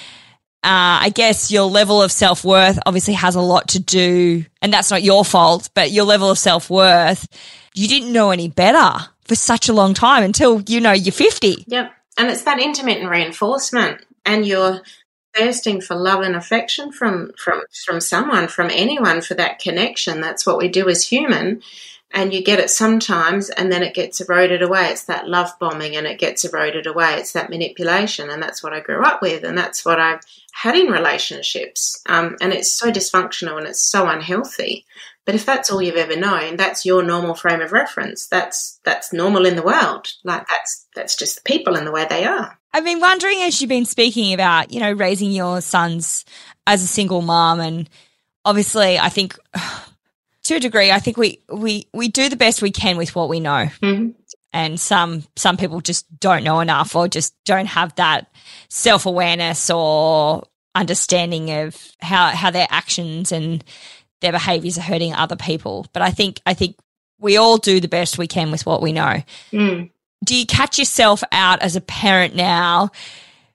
uh, 0.65 0.99
I 1.03 1.12
guess 1.15 1.51
your 1.51 1.65
level 1.65 2.03
of 2.03 2.11
self 2.11 2.45
worth 2.45 2.79
obviously 2.87 3.15
has 3.15 3.35
a 3.35 3.41
lot 3.41 3.69
to 3.69 3.79
do, 3.79 4.45
and 4.62 4.73
that's 4.73 4.91
not 4.91 5.03
your 5.03 5.25
fault, 5.25 5.69
but 5.75 5.91
your 5.91 6.05
level 6.05 6.31
of 6.31 6.39
self 6.39 6.71
worth, 6.71 7.29
you 7.75 7.87
didn't 7.87 8.12
know 8.12 8.31
any 8.31 8.49
better 8.49 8.95
for 9.25 9.35
such 9.35 9.69
a 9.69 9.73
long 9.73 9.95
time 9.95 10.23
until 10.23 10.62
you 10.62 10.81
know 10.81 10.93
you're 10.93 11.12
50. 11.12 11.65
Yep. 11.67 11.93
And 12.17 12.31
it's 12.31 12.43
that 12.43 12.61
intermittent 12.61 13.11
reinforcement 13.11 14.05
and 14.25 14.47
you're 14.47 14.81
thirsting 15.37 15.81
for 15.81 15.97
love 15.97 16.21
and 16.21 16.37
affection 16.37 16.93
from 16.93 17.33
from 17.37 17.62
from 17.85 18.01
someone 18.01 18.47
from 18.49 18.71
anyone 18.71 19.21
for 19.21 19.35
that 19.35 19.59
connection. 19.59 20.21
That's 20.21 20.47
what 20.47 20.59
we 20.59 20.69
do 20.69 20.89
as 20.89 21.09
human. 21.09 21.62
And 22.12 22.33
you 22.33 22.45
get 22.45 22.61
it 22.61 22.71
sometimes 22.71 23.51
and 23.51 23.73
then 23.73 23.83
it 23.83 23.95
gets 23.95 24.21
eroded 24.21 24.62
away. 24.62 24.87
It's 24.87 25.05
that 25.07 25.29
love 25.29 25.51
bombing 25.59 25.97
and 25.97 26.07
it 26.07 26.21
gets 26.21 26.45
eroded 26.45 26.87
away. 26.87 27.15
It's 27.15 27.33
that 27.33 27.51
manipulation. 27.51 28.31
And 28.31 28.41
that's 28.41 28.62
what 28.62 28.73
i 28.73 28.79
grew 28.79 29.03
up 29.03 29.21
with. 29.21 29.43
And 29.43 29.59
that's 29.59 29.85
what 29.85 29.99
i've 29.99 30.21
had 30.55 30.77
in 30.77 30.87
relationships 30.87 32.01
um, 32.07 32.37
and 32.41 32.53
it's 32.53 32.73
so 32.73 32.91
dysfunctional 32.91 33.59
and 33.59 33.67
it's 33.67 33.83
so 33.83 34.07
unhealthy 34.07 34.85
but 35.25 35.35
if 35.35 35.45
that's 35.45 35.71
all 35.71 35.83
you've 35.83 35.97
ever 35.97 36.17
known 36.17 36.57
that's 36.57 36.85
your 36.85 37.03
normal 37.03 37.35
frame 37.35 37.61
of 37.61 37.73
reference 37.73 38.27
that's 38.29 38.81
that's 38.85 39.13
normal 39.13 39.47
in 39.47 39.57
the 39.57 39.63
world 39.63 40.13
like 40.25 40.47
that's 40.49 40.87
that's 40.95 41.17
just 41.17 41.37
the 41.37 41.43
people 41.43 41.77
and 41.77 41.87
the 41.87 41.93
way 41.93 42.07
they 42.09 42.25
are 42.25 42.59
I've 42.75 42.85
been 42.85 42.99
wondering 42.99 43.41
as 43.43 43.61
you've 43.61 43.69
been 43.69 43.85
speaking 43.85 44.35
about, 44.35 44.73
you 44.73 44.81
know, 44.81 44.91
raising 44.91 45.31
your 45.31 45.61
sons 45.61 46.25
as 46.67 46.83
a 46.83 46.89
single 46.89 47.23
mom 47.23 47.61
and 47.61 47.89
obviously 48.45 48.99
I 48.99 49.11
think 49.11 49.39
to 50.45 50.57
a 50.57 50.61
degree 50.61 50.91
I 50.91 50.99
think 50.99 51.17
we 51.17 51.39
we 51.49 51.87
we 51.93 52.09
do 52.09 52.29
the 52.29 52.35
best 52.35 52.63
we 52.63 52.73
can 52.73 52.97
with 52.97 53.15
what 53.15 53.29
we 53.29 53.39
know. 53.39 53.69
Mm-hmm. 53.81 54.11
And 54.55 54.81
some 54.81 55.25
some 55.37 55.59
people 55.59 55.81
just 55.83 56.07
don't 56.19 56.45
know 56.45 56.61
enough 56.61 56.97
or 56.97 57.09
just 57.09 57.35
don't 57.45 57.67
have 57.67 57.95
that 57.97 58.31
self-awareness 58.71 59.69
or 59.69 60.45
understanding 60.75 61.51
of 61.51 61.77
how 62.01 62.29
how 62.29 62.51
their 62.51 62.69
actions 62.71 63.33
and 63.33 63.63
their 64.23 64.33
behaviors 64.33 64.79
are 64.79 64.83
hurting 64.83 65.13
other 65.13 65.37
people. 65.37 65.87
But 65.93 66.01
I 66.03 66.11
think 66.11 66.41
I 66.47 66.55
think 66.55 66.77
we 67.19 67.37
all 67.37 67.59
do 67.59 67.81
the 67.81 67.89
best 67.89 68.17
we 68.17 68.27
can 68.27 68.51
with 68.51 68.65
what 68.65 68.81
we 68.81 68.93
know. 68.93 69.23
Mm 69.53 69.91
do 70.25 70.35
you 70.35 70.47
catch 70.47 70.79
yourself 70.79 71.23
out 71.31 71.63
as 71.63 71.77
a 71.77 71.81
parent 71.81 72.35
now 72.35 72.91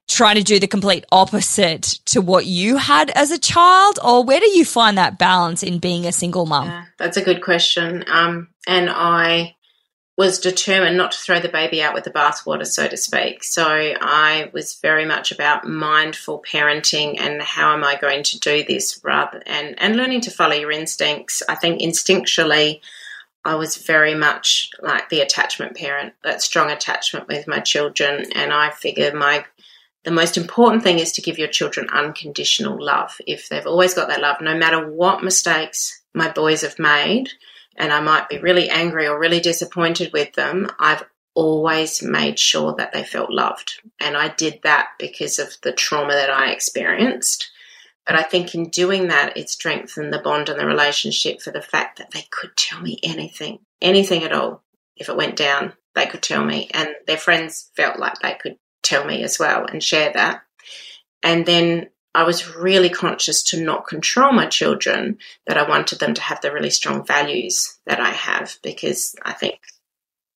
trying 0.07 0.35
to 0.35 0.43
do 0.43 0.59
the 0.59 0.67
complete 0.67 1.05
opposite 1.11 1.83
to 2.05 2.19
what 2.19 2.45
you 2.45 2.77
had 2.77 3.11
as 3.11 3.31
a 3.31 3.37
child 3.37 3.99
or 4.03 4.23
where 4.23 4.39
do 4.39 4.49
you 4.49 4.65
find 4.65 4.97
that 4.97 5.19
balance 5.19 5.61
in 5.61 5.79
being 5.79 6.05
a 6.05 6.11
single 6.11 6.45
mum 6.45 6.67
yeah, 6.67 6.85
that's 6.97 7.17
a 7.17 7.23
good 7.23 7.41
question 7.41 8.03
um, 8.07 8.47
and 8.67 8.89
i 8.89 9.55
was 10.19 10.37
determined 10.37 10.97
not 10.97 11.13
to 11.13 11.17
throw 11.17 11.39
the 11.39 11.47
baby 11.47 11.81
out 11.81 11.93
with 11.93 12.03
the 12.03 12.11
bathwater 12.11 12.67
so 12.67 12.89
to 12.89 12.97
speak 12.97 13.41
so 13.41 13.65
i 14.01 14.49
was 14.51 14.75
very 14.81 15.05
much 15.05 15.31
about 15.31 15.65
mindful 15.65 16.43
parenting 16.51 17.17
and 17.17 17.41
how 17.41 17.73
am 17.73 17.85
i 17.85 17.95
going 17.95 18.21
to 18.21 18.37
do 18.39 18.61
this 18.67 18.99
rather 19.01 19.41
and 19.45 19.81
and 19.81 19.95
learning 19.95 20.19
to 20.19 20.29
follow 20.29 20.53
your 20.53 20.71
instincts 20.71 21.41
i 21.47 21.55
think 21.55 21.81
instinctually 21.81 22.81
I 23.45 23.55
was 23.55 23.77
very 23.77 24.15
much 24.15 24.69
like 24.81 25.07
the 25.07 25.21
attachment 25.21 25.77
parent, 25.77 26.13
that 26.25 26.41
strong 26.41 26.69
attachment 26.71 27.29
with 27.29 27.47
my 27.47 27.61
children. 27.61 28.25
And 28.35 28.51
I 28.51 28.69
figure 28.69 29.15
my 29.15 29.45
the 30.03 30.11
most 30.11 30.35
important 30.35 30.83
thing 30.83 30.99
is 30.99 31.13
to 31.13 31.21
give 31.21 31.39
your 31.39 31.47
children 31.47 31.87
unconditional 31.89 32.83
love. 32.83 33.15
If 33.25 33.47
they've 33.47 33.65
always 33.65 33.93
got 33.93 34.09
that 34.09 34.21
love, 34.21 34.41
no 34.41 34.57
matter 34.57 34.85
what 34.85 35.23
mistakes 35.23 36.01
my 36.13 36.29
boys 36.29 36.61
have 36.61 36.77
made, 36.77 37.29
and 37.79 37.93
I 37.93 38.01
might 38.01 38.29
be 38.29 38.37
really 38.37 38.69
angry 38.69 39.07
or 39.07 39.17
really 39.17 39.39
disappointed 39.39 40.11
with 40.11 40.33
them, 40.33 40.69
I've 40.79 41.05
always 41.33 42.03
made 42.03 42.37
sure 42.37 42.75
that 42.77 42.91
they 42.91 43.03
felt 43.03 43.31
loved. 43.31 43.81
And 43.99 44.17
I 44.17 44.27
did 44.27 44.59
that 44.63 44.89
because 44.99 45.39
of 45.39 45.55
the 45.63 45.71
trauma 45.71 46.13
that 46.13 46.29
I 46.29 46.51
experienced. 46.51 47.49
But 48.05 48.17
I 48.17 48.23
think 48.23 48.53
in 48.53 48.69
doing 48.69 49.07
that, 49.07 49.37
it 49.37 49.49
strengthened 49.49 50.11
the 50.11 50.19
bond 50.19 50.49
and 50.49 50.59
the 50.59 50.65
relationship 50.65 51.41
for 51.41 51.51
the 51.51 51.61
fact 51.61 51.99
that 51.99 52.11
they 52.11 52.25
could 52.29 52.57
tell 52.57 52.81
me 52.81 52.99
anything, 53.01 53.59
anything 53.81 54.23
at 54.23 54.33
all. 54.33 54.63
If 54.97 55.07
it 55.07 55.15
went 55.15 55.37
down, 55.37 55.73
they 55.95 56.07
could 56.07 56.23
tell 56.23 56.43
me. 56.43 56.69
And 56.73 56.89
their 57.07 57.17
friends 57.17 57.71
felt 57.77 57.99
like 57.99 58.19
they 58.19 58.37
could 58.41 58.57
tell 58.83 59.05
me 59.05 59.23
as 59.23 59.39
well 59.39 59.65
and 59.65 59.81
share 59.81 60.11
that. 60.13 60.41
And 61.23 61.45
then 61.45 61.89
I 62.15 62.23
was 62.23 62.55
really 62.55 62.89
conscious 62.89 63.43
to 63.43 63.61
not 63.61 63.87
control 63.87 64.31
my 64.31 64.47
children, 64.47 65.19
that 65.45 65.57
I 65.57 65.69
wanted 65.69 65.99
them 65.99 66.13
to 66.15 66.21
have 66.21 66.41
the 66.41 66.51
really 66.51 66.71
strong 66.71 67.05
values 67.05 67.77
that 67.85 67.99
I 67.99 68.09
have 68.09 68.57
because 68.63 69.15
I 69.21 69.33
think 69.33 69.59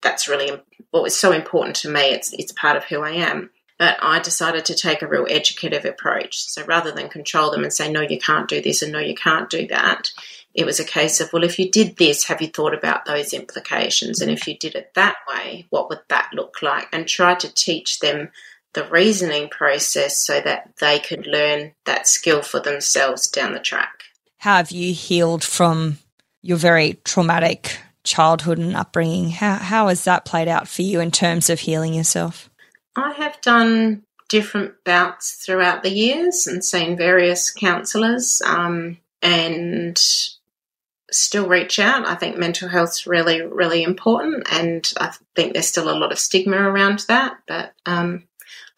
that's 0.01 0.28
really 0.28 0.51
what 0.91 1.03
was 1.03 1.15
so 1.15 1.32
important 1.32 1.78
to 1.78 1.89
me. 1.89 2.01
It's, 2.01 2.32
it's 2.34 2.51
part 2.51 2.78
of 2.78 2.84
who 2.84 3.01
I 3.01 3.11
am. 3.11 3.49
But 3.80 3.97
I 4.01 4.19
decided 4.19 4.65
to 4.65 4.76
take 4.76 5.01
a 5.01 5.07
real 5.07 5.26
educative 5.28 5.84
approach. 5.84 6.39
So 6.43 6.63
rather 6.65 6.91
than 6.91 7.09
control 7.09 7.49
them 7.49 7.63
and 7.63 7.74
say, 7.74 7.91
no, 7.91 8.01
you 8.01 8.19
can't 8.19 8.47
do 8.47 8.61
this 8.61 8.84
and 8.84 8.91
no, 8.91 8.99
you 8.99 9.15
can't 9.15 9.49
do 9.49 9.67
that, 9.67 10.11
it 10.53 10.65
was 10.65 10.80
a 10.80 10.86
case 10.86 11.19
of, 11.19 11.34
well, 11.34 11.43
if 11.43 11.57
you 11.57 11.71
did 11.71 11.97
this, 11.97 12.26
have 12.26 12.41
you 12.41 12.47
thought 12.47 12.76
about 12.76 13.05
those 13.05 13.34
implications? 13.34 14.21
And 14.21 14.30
if 14.30 14.47
you 14.47 14.55
did 14.55 14.76
it 14.76 14.91
that 14.93 15.15
way, 15.28 15.65
what 15.71 15.89
would 15.89 16.01
that 16.09 16.30
look 16.34 16.61
like? 16.61 16.88
And 16.93 17.07
try 17.07 17.34
to 17.34 17.53
teach 17.53 17.99
them 17.99 18.30
the 18.74 18.86
reasoning 18.86 19.49
process 19.49 20.17
so 20.17 20.41
that 20.41 20.71
they 20.80 20.99
could 20.99 21.28
learn 21.28 21.74
that 21.86 22.07
skill 22.07 22.41
for 22.41 22.59
themselves 22.59 23.28
down 23.28 23.53
the 23.53 23.59
track. 23.59 24.03
How 24.38 24.57
have 24.57 24.71
you 24.71 24.93
healed 24.93 25.43
from 25.43 25.97
your 26.41 26.57
very 26.57 26.99
traumatic 27.05 27.80
childhood 28.03 28.57
and 28.57 28.76
upbringing? 28.76 29.30
How, 29.30 29.55
how 29.55 29.88
has 29.88 30.03
that 30.03 30.26
played 30.26 30.47
out 30.47 30.67
for 30.67 30.82
you 30.82 30.99
in 30.99 31.11
terms 31.11 31.49
of 31.49 31.61
healing 31.61 31.93
yourself? 31.93 32.49
I 32.95 33.13
have 33.13 33.39
done 33.41 34.03
different 34.30 34.84
bouts 34.84 35.34
throughout 35.34 35.84
the 35.84 35.91
years 35.91 36.47
and 36.47 36.63
seen 36.63 36.97
various 36.97 37.51
counsellors 37.51 38.41
um, 38.45 38.97
and 39.21 39.97
still 41.11 41.47
reach 41.47 41.80
out. 41.80 42.07
I 42.07 42.15
think 42.15 42.38
mental 42.38 42.67
health's 42.67 43.07
really, 43.07 43.41
really 43.41 43.84
important, 43.84 44.47
and 44.51 44.91
I 44.99 45.13
think 45.36 45.53
there's 45.53 45.67
still 45.67 45.89
a 45.89 45.97
lot 45.97 46.11
of 46.11 46.19
stigma 46.19 46.57
around 46.57 47.05
that. 47.07 47.38
But 47.47 47.74
um, 47.86 48.24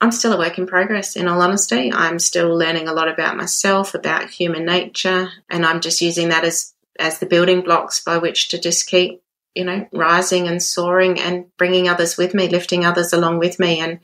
I'm 0.01 0.11
still 0.11 0.33
a 0.33 0.37
work 0.37 0.57
in 0.57 0.67
progress, 0.67 1.15
in 1.15 1.27
all 1.27 1.41
honesty. 1.41 1.91
I'm 1.91 2.19
still 2.19 2.55
learning 2.55 2.87
a 2.87 2.93
lot 2.93 3.07
about 3.07 3.37
myself, 3.37 3.95
about 3.95 4.29
human 4.29 4.65
nature, 4.65 5.29
and 5.49 5.65
I'm 5.65 5.81
just 5.81 6.01
using 6.01 6.29
that 6.29 6.43
as 6.43 6.73
as 6.97 7.19
the 7.19 7.25
building 7.25 7.61
blocks 7.61 8.01
by 8.01 8.17
which 8.17 8.49
to 8.49 8.59
just 8.59 8.87
keep, 8.87 9.21
you 9.53 9.65
know, 9.65 9.85
rising 9.91 10.47
and 10.47 10.63
soaring 10.63 11.19
and 11.19 11.45
bringing 11.57 11.89
others 11.89 12.17
with 12.17 12.33
me, 12.33 12.47
lifting 12.47 12.85
others 12.85 13.11
along 13.11 13.39
with 13.39 13.59
me. 13.59 13.81
And 13.81 13.99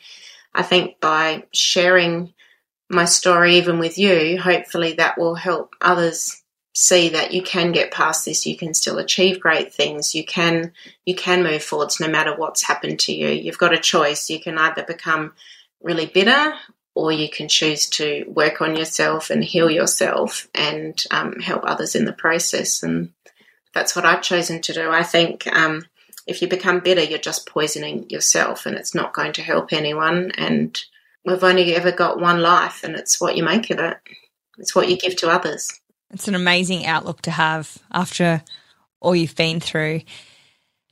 I 0.54 0.64
think 0.64 1.00
by 1.00 1.46
sharing 1.54 2.34
my 2.90 3.06
story, 3.06 3.56
even 3.56 3.80
with 3.80 3.98
you, 3.98 4.38
hopefully 4.42 4.94
that 4.94 5.18
will 5.18 5.36
help 5.36 5.74
others 5.80 6.42
see 6.74 7.10
that 7.10 7.34
you 7.34 7.42
can 7.42 7.74
get 7.74 7.92
past 7.92 8.24
this 8.24 8.46
you 8.46 8.56
can 8.56 8.74
still 8.74 8.98
achieve 8.98 9.42
great 9.42 9.74
things 9.74 10.16
you 10.16 10.24
can 10.24 10.72
you 11.06 11.14
can 11.14 11.44
move 11.44 11.62
forwards 11.62 12.00
no 12.00 12.08
matter 12.08 12.34
what's 12.34 12.64
happened 12.64 12.98
to 12.98 13.14
you 13.14 13.28
you've 13.28 13.58
got 13.58 13.74
a 13.74 13.78
choice 13.78 14.30
you 14.30 14.40
can 14.40 14.58
either 14.58 14.82
become 14.84 15.34
really 15.82 16.06
bitter, 16.06 16.54
or 16.94 17.12
you 17.12 17.30
can 17.30 17.48
choose 17.48 17.90
to 17.90 18.26
work 18.28 18.62
on 18.62 18.76
yourself 18.76 19.30
and 19.30 19.44
heal 19.44 19.70
yourself 19.70 20.48
and 20.54 21.02
um, 21.12 21.40
help 21.40 21.64
others 21.66 21.96
in 21.96 22.06
the 22.06 22.14
process. 22.14 22.84
And 22.84 23.12
that's 23.74 23.96
what 23.96 24.06
I've 24.06 24.22
chosen 24.22 24.62
to 24.62 24.74
do. 24.74 24.90
I 24.90 25.04
think 25.04 25.48
um, 25.48 25.86
if 26.28 26.42
you 26.42 26.48
become 26.48 26.82
bitter, 26.82 27.02
you're 27.02 27.18
just 27.20 27.48
poisoning 27.48 28.10
yourself 28.10 28.66
and 28.66 28.76
it's 28.76 28.94
not 28.94 29.14
going 29.14 29.34
to 29.34 29.42
help 29.42 29.72
anyone. 29.72 30.32
And 30.38 30.80
we've 31.26 31.44
only 31.44 31.76
ever 31.76 31.92
got 31.92 32.20
one 32.20 32.42
life, 32.42 32.84
and 32.84 32.96
it's 32.96 33.22
what 33.22 33.38
you 33.38 33.44
make 33.44 33.70
of 33.70 33.80
it, 33.80 33.98
it's 34.58 34.76
what 34.76 34.90
you 34.90 34.98
give 34.98 35.16
to 35.18 35.30
others. 35.30 35.80
It's 36.14 36.28
an 36.28 36.36
amazing 36.36 36.86
outlook 36.86 37.22
to 37.22 37.32
have 37.32 37.78
after 37.92 38.44
all 39.00 39.16
you've 39.16 39.36
been 39.36 39.60
through. 39.60 40.02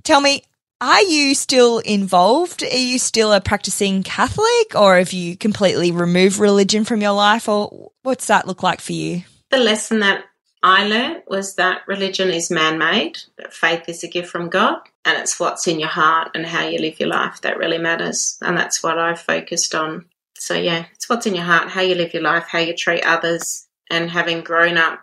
Tell 0.03 0.21
me, 0.21 0.43
are 0.81 1.01
you 1.01 1.35
still 1.35 1.79
involved? 1.79 2.63
Are 2.63 2.67
you 2.77 2.99
still 2.99 3.33
a 3.33 3.41
practicing 3.41 4.03
Catholic 4.03 4.75
or 4.75 4.97
have 4.97 5.13
you 5.13 5.35
completely 5.35 5.91
removed 5.91 6.37
religion 6.37 6.85
from 6.85 7.01
your 7.01 7.11
life 7.11 7.49
or 7.49 7.91
what's 8.03 8.27
that 8.27 8.47
look 8.47 8.63
like 8.63 8.79
for 8.79 8.93
you? 8.93 9.23
The 9.49 9.57
lesson 9.57 9.99
that 9.99 10.23
I 10.61 10.87
learned 10.87 11.23
was 11.27 11.55
that 11.55 11.81
religion 11.87 12.29
is 12.29 12.51
man 12.51 12.77
made, 12.77 13.19
that 13.37 13.53
faith 13.53 13.87
is 13.87 14.03
a 14.03 14.07
gift 14.07 14.29
from 14.29 14.49
God, 14.49 14.77
and 15.05 15.17
it's 15.17 15.39
what's 15.39 15.67
in 15.67 15.79
your 15.79 15.89
heart 15.89 16.31
and 16.35 16.45
how 16.45 16.67
you 16.67 16.79
live 16.79 16.99
your 16.99 17.09
life 17.09 17.41
that 17.41 17.57
really 17.57 17.77
matters. 17.77 18.37
And 18.41 18.57
that's 18.57 18.83
what 18.83 18.97
I've 18.97 19.21
focused 19.21 19.73
on. 19.73 20.05
So, 20.35 20.55
yeah, 20.55 20.85
it's 20.93 21.09
what's 21.09 21.25
in 21.25 21.35
your 21.35 21.45
heart, 21.45 21.69
how 21.69 21.81
you 21.81 21.95
live 21.95 22.13
your 22.13 22.23
life, 22.23 22.45
how 22.49 22.59
you 22.59 22.75
treat 22.75 23.05
others, 23.05 23.67
and 23.89 24.11
having 24.11 24.41
grown 24.41 24.77
up 24.77 24.99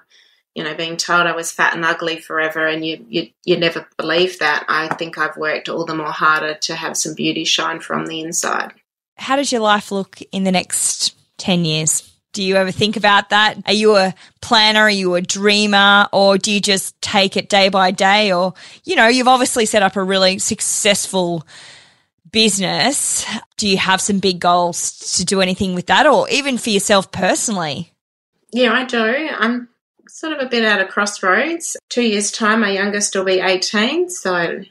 you 0.56 0.64
know, 0.64 0.74
being 0.74 0.96
told 0.96 1.26
I 1.26 1.36
was 1.36 1.52
fat 1.52 1.74
and 1.74 1.84
ugly 1.84 2.18
forever, 2.18 2.66
and 2.66 2.84
you 2.84 3.04
you 3.10 3.28
you 3.44 3.58
never 3.58 3.86
believe 3.98 4.38
that. 4.38 4.64
I 4.68 4.88
think 4.94 5.18
I've 5.18 5.36
worked 5.36 5.68
all 5.68 5.84
the 5.84 5.94
more 5.94 6.10
harder 6.10 6.54
to 6.54 6.74
have 6.74 6.96
some 6.96 7.14
beauty 7.14 7.44
shine 7.44 7.80
from 7.80 8.06
the 8.06 8.22
inside. 8.22 8.72
How 9.18 9.36
does 9.36 9.52
your 9.52 9.60
life 9.60 9.92
look 9.92 10.18
in 10.32 10.44
the 10.44 10.52
next 10.52 11.14
ten 11.36 11.66
years? 11.66 12.10
Do 12.32 12.42
you 12.42 12.56
ever 12.56 12.70
think 12.70 12.96
about 12.96 13.28
that? 13.30 13.58
Are 13.66 13.72
you 13.74 13.96
a 13.96 14.14
planner? 14.40 14.80
Are 14.80 14.90
you 14.90 15.14
a 15.14 15.20
dreamer? 15.20 16.08
Or 16.10 16.38
do 16.38 16.50
you 16.50 16.60
just 16.60 17.00
take 17.02 17.36
it 17.36 17.50
day 17.50 17.68
by 17.68 17.90
day? 17.90 18.32
Or, 18.32 18.52
you 18.84 18.94
know, 18.94 19.08
you've 19.08 19.28
obviously 19.28 19.64
set 19.64 19.82
up 19.82 19.96
a 19.96 20.04
really 20.04 20.38
successful 20.38 21.46
business. 22.30 23.24
Do 23.56 23.66
you 23.66 23.78
have 23.78 24.02
some 24.02 24.18
big 24.18 24.38
goals 24.38 25.16
to 25.16 25.24
do 25.24 25.40
anything 25.40 25.74
with 25.74 25.86
that? 25.86 26.06
Or 26.06 26.28
even 26.28 26.58
for 26.58 26.68
yourself 26.68 27.10
personally? 27.10 27.92
Yeah, 28.52 28.72
I 28.72 28.84
do. 28.84 29.28
I'm 29.38 29.68
sort 30.16 30.32
of 30.32 30.40
a 30.40 30.48
bit 30.48 30.64
out 30.64 30.80
of 30.80 30.88
crossroads. 30.88 31.76
Two 31.90 32.02
years' 32.02 32.30
time, 32.30 32.60
my 32.60 32.70
youngest 32.70 33.14
will 33.14 33.24
be 33.24 33.40
18. 33.40 34.08
So, 34.08 34.62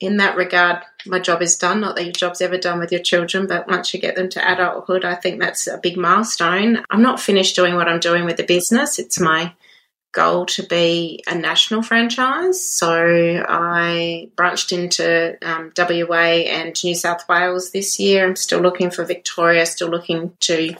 in 0.00 0.16
that 0.16 0.34
regard, 0.34 0.78
my 1.04 1.18
job 1.18 1.42
is 1.42 1.58
done. 1.58 1.82
Not 1.82 1.96
that 1.96 2.04
your 2.04 2.12
job's 2.12 2.40
ever 2.40 2.56
done 2.56 2.78
with 2.78 2.90
your 2.90 3.02
children, 3.02 3.46
but 3.46 3.68
once 3.68 3.92
you 3.92 4.00
get 4.00 4.16
them 4.16 4.30
to 4.30 4.52
adulthood, 4.52 5.04
I 5.04 5.14
think 5.14 5.40
that's 5.40 5.66
a 5.66 5.76
big 5.76 5.98
milestone. 5.98 6.82
I'm 6.88 7.02
not 7.02 7.20
finished 7.20 7.54
doing 7.54 7.74
what 7.74 7.86
I'm 7.86 8.00
doing 8.00 8.24
with 8.24 8.38
the 8.38 8.44
business. 8.44 8.98
It's 8.98 9.20
my 9.20 9.52
goal 10.12 10.46
to 10.46 10.62
be 10.62 11.22
a 11.26 11.34
national 11.34 11.82
franchise. 11.82 12.64
So 12.64 13.44
I 13.46 14.30
branched 14.36 14.72
into 14.72 15.36
um, 15.46 15.70
WA 15.76 16.46
and 16.48 16.82
New 16.82 16.94
South 16.94 17.28
Wales 17.28 17.72
this 17.72 18.00
year. 18.00 18.26
I'm 18.26 18.36
still 18.36 18.60
looking 18.60 18.90
for 18.90 19.04
Victoria, 19.04 19.66
still 19.66 19.90
looking 19.90 20.32
to 20.40 20.74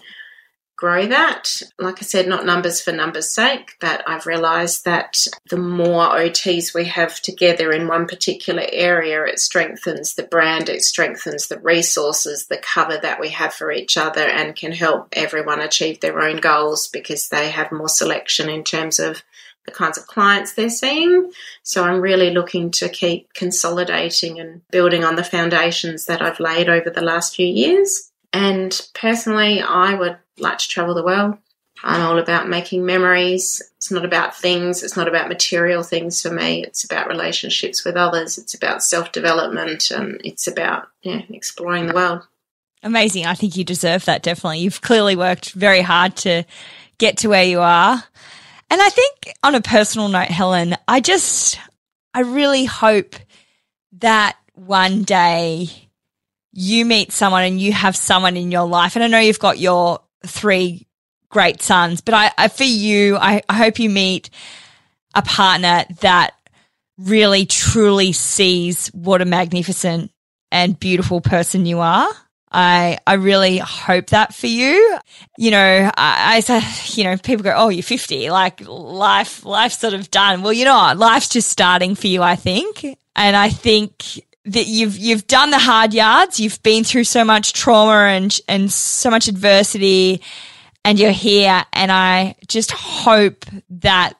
grow 0.76 1.06
that. 1.06 1.62
Like 1.78 1.98
I 1.98 2.02
said, 2.02 2.26
not 2.26 2.46
numbers 2.46 2.80
for 2.80 2.92
numbers' 2.92 3.30
sake, 3.30 3.76
but 3.80 4.02
I've 4.06 4.26
realised 4.26 4.84
that 4.84 5.26
the 5.48 5.56
more 5.56 6.08
OTs 6.08 6.74
we 6.74 6.84
have 6.86 7.20
together 7.20 7.72
in 7.72 7.88
one 7.88 8.06
particular 8.06 8.64
area, 8.72 9.24
it 9.24 9.38
strengthens 9.38 10.14
the 10.14 10.24
brand, 10.24 10.68
it 10.68 10.82
strengthens 10.82 11.46
the 11.46 11.60
resources, 11.60 12.46
the 12.46 12.58
cover 12.58 12.98
that 13.00 13.20
we 13.20 13.30
have 13.30 13.54
for 13.54 13.70
each 13.70 13.96
other, 13.96 14.22
and 14.22 14.56
can 14.56 14.72
help 14.72 15.08
everyone 15.12 15.60
achieve 15.60 16.00
their 16.00 16.20
own 16.20 16.38
goals 16.38 16.88
because 16.88 17.28
they 17.28 17.50
have 17.50 17.72
more 17.72 17.88
selection 17.88 18.48
in 18.48 18.64
terms 18.64 18.98
of 18.98 19.22
the 19.64 19.72
kinds 19.72 19.96
of 19.96 20.06
clients 20.06 20.52
they're 20.52 20.68
seeing. 20.68 21.30
So 21.62 21.84
I'm 21.84 22.00
really 22.00 22.30
looking 22.30 22.70
to 22.72 22.88
keep 22.88 23.32
consolidating 23.34 24.38
and 24.38 24.60
building 24.70 25.04
on 25.04 25.16
the 25.16 25.24
foundations 25.24 26.06
that 26.06 26.20
I've 26.20 26.40
laid 26.40 26.68
over 26.68 26.90
the 26.90 27.04
last 27.04 27.34
few 27.34 27.46
years. 27.46 28.10
And 28.34 28.88
personally, 28.94 29.62
I 29.62 29.94
would 29.94 30.18
like 30.38 30.58
to 30.58 30.68
travel 30.68 30.92
the 30.92 31.04
world. 31.04 31.38
I'm 31.84 32.00
all 32.00 32.18
about 32.18 32.48
making 32.48 32.84
memories. 32.84 33.62
It's 33.76 33.92
not 33.92 34.04
about 34.04 34.36
things, 34.36 34.82
it's 34.82 34.96
not 34.96 35.06
about 35.06 35.28
material 35.28 35.84
things 35.84 36.20
for 36.20 36.30
me. 36.30 36.64
It's 36.64 36.82
about 36.82 37.06
relationships 37.06 37.84
with 37.84 37.94
others, 37.94 38.36
it's 38.36 38.52
about 38.52 38.82
self 38.82 39.12
development, 39.12 39.92
and 39.92 40.20
it's 40.24 40.48
about 40.48 40.88
yeah, 41.02 41.22
exploring 41.30 41.86
the 41.86 41.94
world. 41.94 42.26
Amazing. 42.82 43.24
I 43.26 43.34
think 43.34 43.56
you 43.56 43.62
deserve 43.62 44.04
that, 44.06 44.24
definitely. 44.24 44.58
You've 44.58 44.82
clearly 44.82 45.14
worked 45.14 45.52
very 45.52 45.80
hard 45.80 46.16
to 46.16 46.42
get 46.98 47.18
to 47.18 47.28
where 47.28 47.44
you 47.44 47.60
are. 47.60 48.02
And 48.68 48.82
I 48.82 48.88
think 48.88 49.32
on 49.44 49.54
a 49.54 49.60
personal 49.60 50.08
note, 50.08 50.28
Helen, 50.28 50.76
I 50.88 51.00
just, 51.00 51.60
I 52.12 52.20
really 52.20 52.64
hope 52.64 53.14
that 53.92 54.36
one 54.54 55.04
day 55.04 55.83
you 56.54 56.84
meet 56.84 57.12
someone 57.12 57.44
and 57.44 57.60
you 57.60 57.72
have 57.72 57.96
someone 57.96 58.36
in 58.36 58.50
your 58.50 58.66
life, 58.66 58.96
and 58.96 59.04
I 59.04 59.08
know 59.08 59.18
you've 59.18 59.38
got 59.38 59.58
your 59.58 60.00
three 60.24 60.86
great 61.28 61.60
sons, 61.60 62.00
but 62.00 62.14
I, 62.14 62.30
I 62.38 62.48
for 62.48 62.64
you, 62.64 63.16
I, 63.16 63.42
I 63.48 63.54
hope 63.54 63.78
you 63.78 63.90
meet 63.90 64.30
a 65.14 65.22
partner 65.22 65.84
that 66.00 66.34
really 66.96 67.44
truly 67.44 68.12
sees 68.12 68.88
what 68.88 69.20
a 69.20 69.24
magnificent 69.24 70.12
and 70.52 70.78
beautiful 70.78 71.20
person 71.20 71.66
you 71.66 71.80
are. 71.80 72.08
I 72.52 72.98
I 73.04 73.14
really 73.14 73.58
hope 73.58 74.06
that 74.08 74.32
for 74.32 74.46
you. 74.46 74.98
You 75.36 75.50
know, 75.50 75.90
I, 75.96 76.38
say, 76.38 76.62
you 76.92 77.02
know, 77.02 77.16
people 77.16 77.42
go, 77.42 77.52
"Oh, 77.54 77.68
you're 77.68 77.82
50, 77.82 78.30
like 78.30 78.60
life 78.64 79.44
life's 79.44 79.78
sort 79.80 79.94
of 79.94 80.08
done." 80.12 80.42
Well, 80.42 80.52
you 80.52 80.64
know, 80.64 80.92
life's 80.96 81.28
just 81.28 81.48
starting 81.48 81.96
for 81.96 82.06
you, 82.06 82.22
I 82.22 82.36
think. 82.36 82.84
And 83.16 83.36
I 83.36 83.48
think 83.48 84.20
that 84.46 84.66
you've 84.66 84.96
you've 84.98 85.26
done 85.26 85.50
the 85.50 85.58
hard 85.58 85.94
yards, 85.94 86.38
you've 86.38 86.62
been 86.62 86.84
through 86.84 87.04
so 87.04 87.24
much 87.24 87.52
trauma 87.52 88.08
and 88.08 88.38
and 88.48 88.72
so 88.72 89.10
much 89.10 89.28
adversity 89.28 90.22
and 90.84 90.98
you're 90.98 91.12
here 91.12 91.64
and 91.72 91.90
I 91.90 92.36
just 92.46 92.70
hope 92.70 93.44
that 93.70 94.14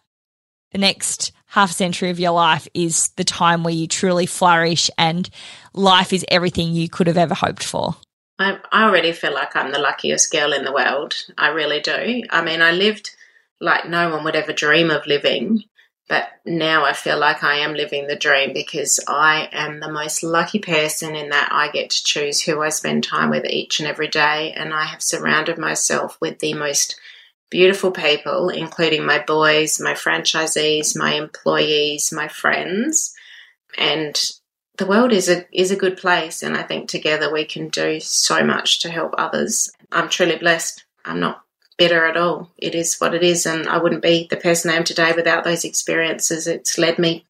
the 0.73 0.79
next 0.79 1.33
half 1.47 1.71
century 1.71 2.11
of 2.11 2.19
your 2.19 2.33
life 2.33 2.67
is 2.75 3.11
the 3.11 3.25
time 3.25 3.63
where 3.63 3.75
you 3.75 3.87
truly 3.87 4.27
flourish 4.27 4.91
and 4.99 5.29
life 5.73 6.13
is 6.13 6.25
everything 6.29 6.73
you 6.73 6.89
could 6.89 7.07
have 7.07 7.19
ever 7.19 7.35
hoped 7.35 7.63
for. 7.63 7.95
I, 8.41 8.59
I 8.73 8.85
already 8.85 9.13
feel 9.13 9.33
like 9.33 9.55
I'm 9.55 9.71
the 9.71 9.79
luckiest 9.79 10.33
girl 10.33 10.53
in 10.53 10.65
the 10.65 10.73
world. 10.73 11.15
I 11.39 11.51
really 11.51 11.81
do. 11.81 12.23
I 12.31 12.43
mean, 12.43 12.61
I 12.61 12.73
lived 12.73 13.11
like 13.61 13.89
no 13.89 14.11
one 14.11 14.25
would 14.25 14.35
ever 14.35 14.53
dream 14.53 14.91
of 14.91 15.07
living. 15.07 15.63
But 16.09 16.29
now 16.45 16.85
I 16.85 16.93
feel 16.93 17.19
like 17.19 17.43
I 17.43 17.57
am 17.57 17.75
living 17.75 18.07
the 18.07 18.17
dream 18.17 18.53
because 18.53 19.01
I 19.09 19.49
am 19.53 19.81
the 19.81 19.91
most 19.91 20.23
lucky 20.23 20.59
person 20.59 21.17
in 21.17 21.31
that 21.31 21.49
I 21.51 21.71
get 21.71 21.91
to 21.91 22.05
choose 22.05 22.43
who 22.43 22.61
I 22.61 22.69
spend 22.69 23.05
time 23.05 23.31
with 23.31 23.47
each 23.47 23.81
and 23.81 23.89
every 23.89 24.09
day. 24.09 24.53
And 24.53 24.75
I 24.75 24.85
have 24.85 25.03
surrounded 25.03 25.57
myself 25.57 26.19
with 26.21 26.41
the 26.41 26.53
most 26.55 27.01
beautiful 27.51 27.91
people, 27.91 28.51
including 28.51 29.07
my 29.07 29.19
boys, 29.19 29.81
my 29.81 29.95
franchisees, 29.95 30.99
my 30.99 31.15
employees, 31.15 32.13
my 32.13 32.29
friends. 32.29 33.15
And 33.79 34.21
the 34.77 34.87
world 34.87 35.13
is 35.13 35.29
a 35.29 35.47
is 35.53 35.71
a 35.71 35.77
good 35.77 35.97
place 35.97 36.43
and 36.43 36.57
I 36.57 36.63
think 36.63 36.89
together 36.89 37.33
we 37.33 37.45
can 37.45 37.69
do 37.69 38.01
so 38.01 38.45
much 38.45 38.81
to 38.81 38.91
help 38.91 39.15
others. 39.17 39.71
I'm 39.93 40.09
truly 40.09 40.37
blessed. 40.37 40.85
I'm 41.05 41.21
not 41.21 41.44
bitter 41.77 42.07
at 42.07 42.17
all. 42.17 42.51
It 42.59 42.75
is 42.75 42.97
what 42.97 43.15
it 43.15 43.23
is 43.23 43.47
and 43.47 43.69
I 43.69 43.79
wouldn't 43.79 44.03
be 44.03 44.27
the 44.31 44.37
person 44.37 44.71
I 44.71 44.75
am 44.75 44.85
today 44.85 45.13
without 45.15 45.45
those 45.45 45.65
experiences. 45.65 46.47
It's 46.47 46.79
led 46.79 46.99
me 46.99 47.27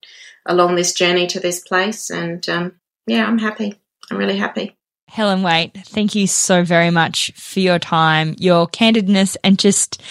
along 0.47 0.75
this 0.75 0.93
journey 0.93 1.27
to 1.29 1.41
this 1.41 1.61
place 1.61 2.11
and 2.11 2.47
um, 2.49 2.73
yeah, 3.07 3.27
I'm 3.27 3.39
happy. 3.39 3.81
I'm 4.11 4.19
really 4.19 4.37
happy. 4.37 4.77
Helen 5.09 5.43
Whait, 5.43 5.73
thank 5.75 6.15
you 6.15 6.27
so 6.27 6.65
very 6.65 6.91
much 6.91 7.33
for 7.37 7.61
your 7.61 7.79
time, 7.79 8.35
your 8.39 8.67
candidness, 8.67 9.37
and 9.45 9.59
just 9.59 10.03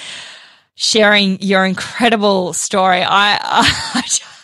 sharing 0.75 1.41
your 1.41 1.65
incredible 1.65 2.53
story. 2.53 3.01
I, 3.01 3.37
I 3.41 4.01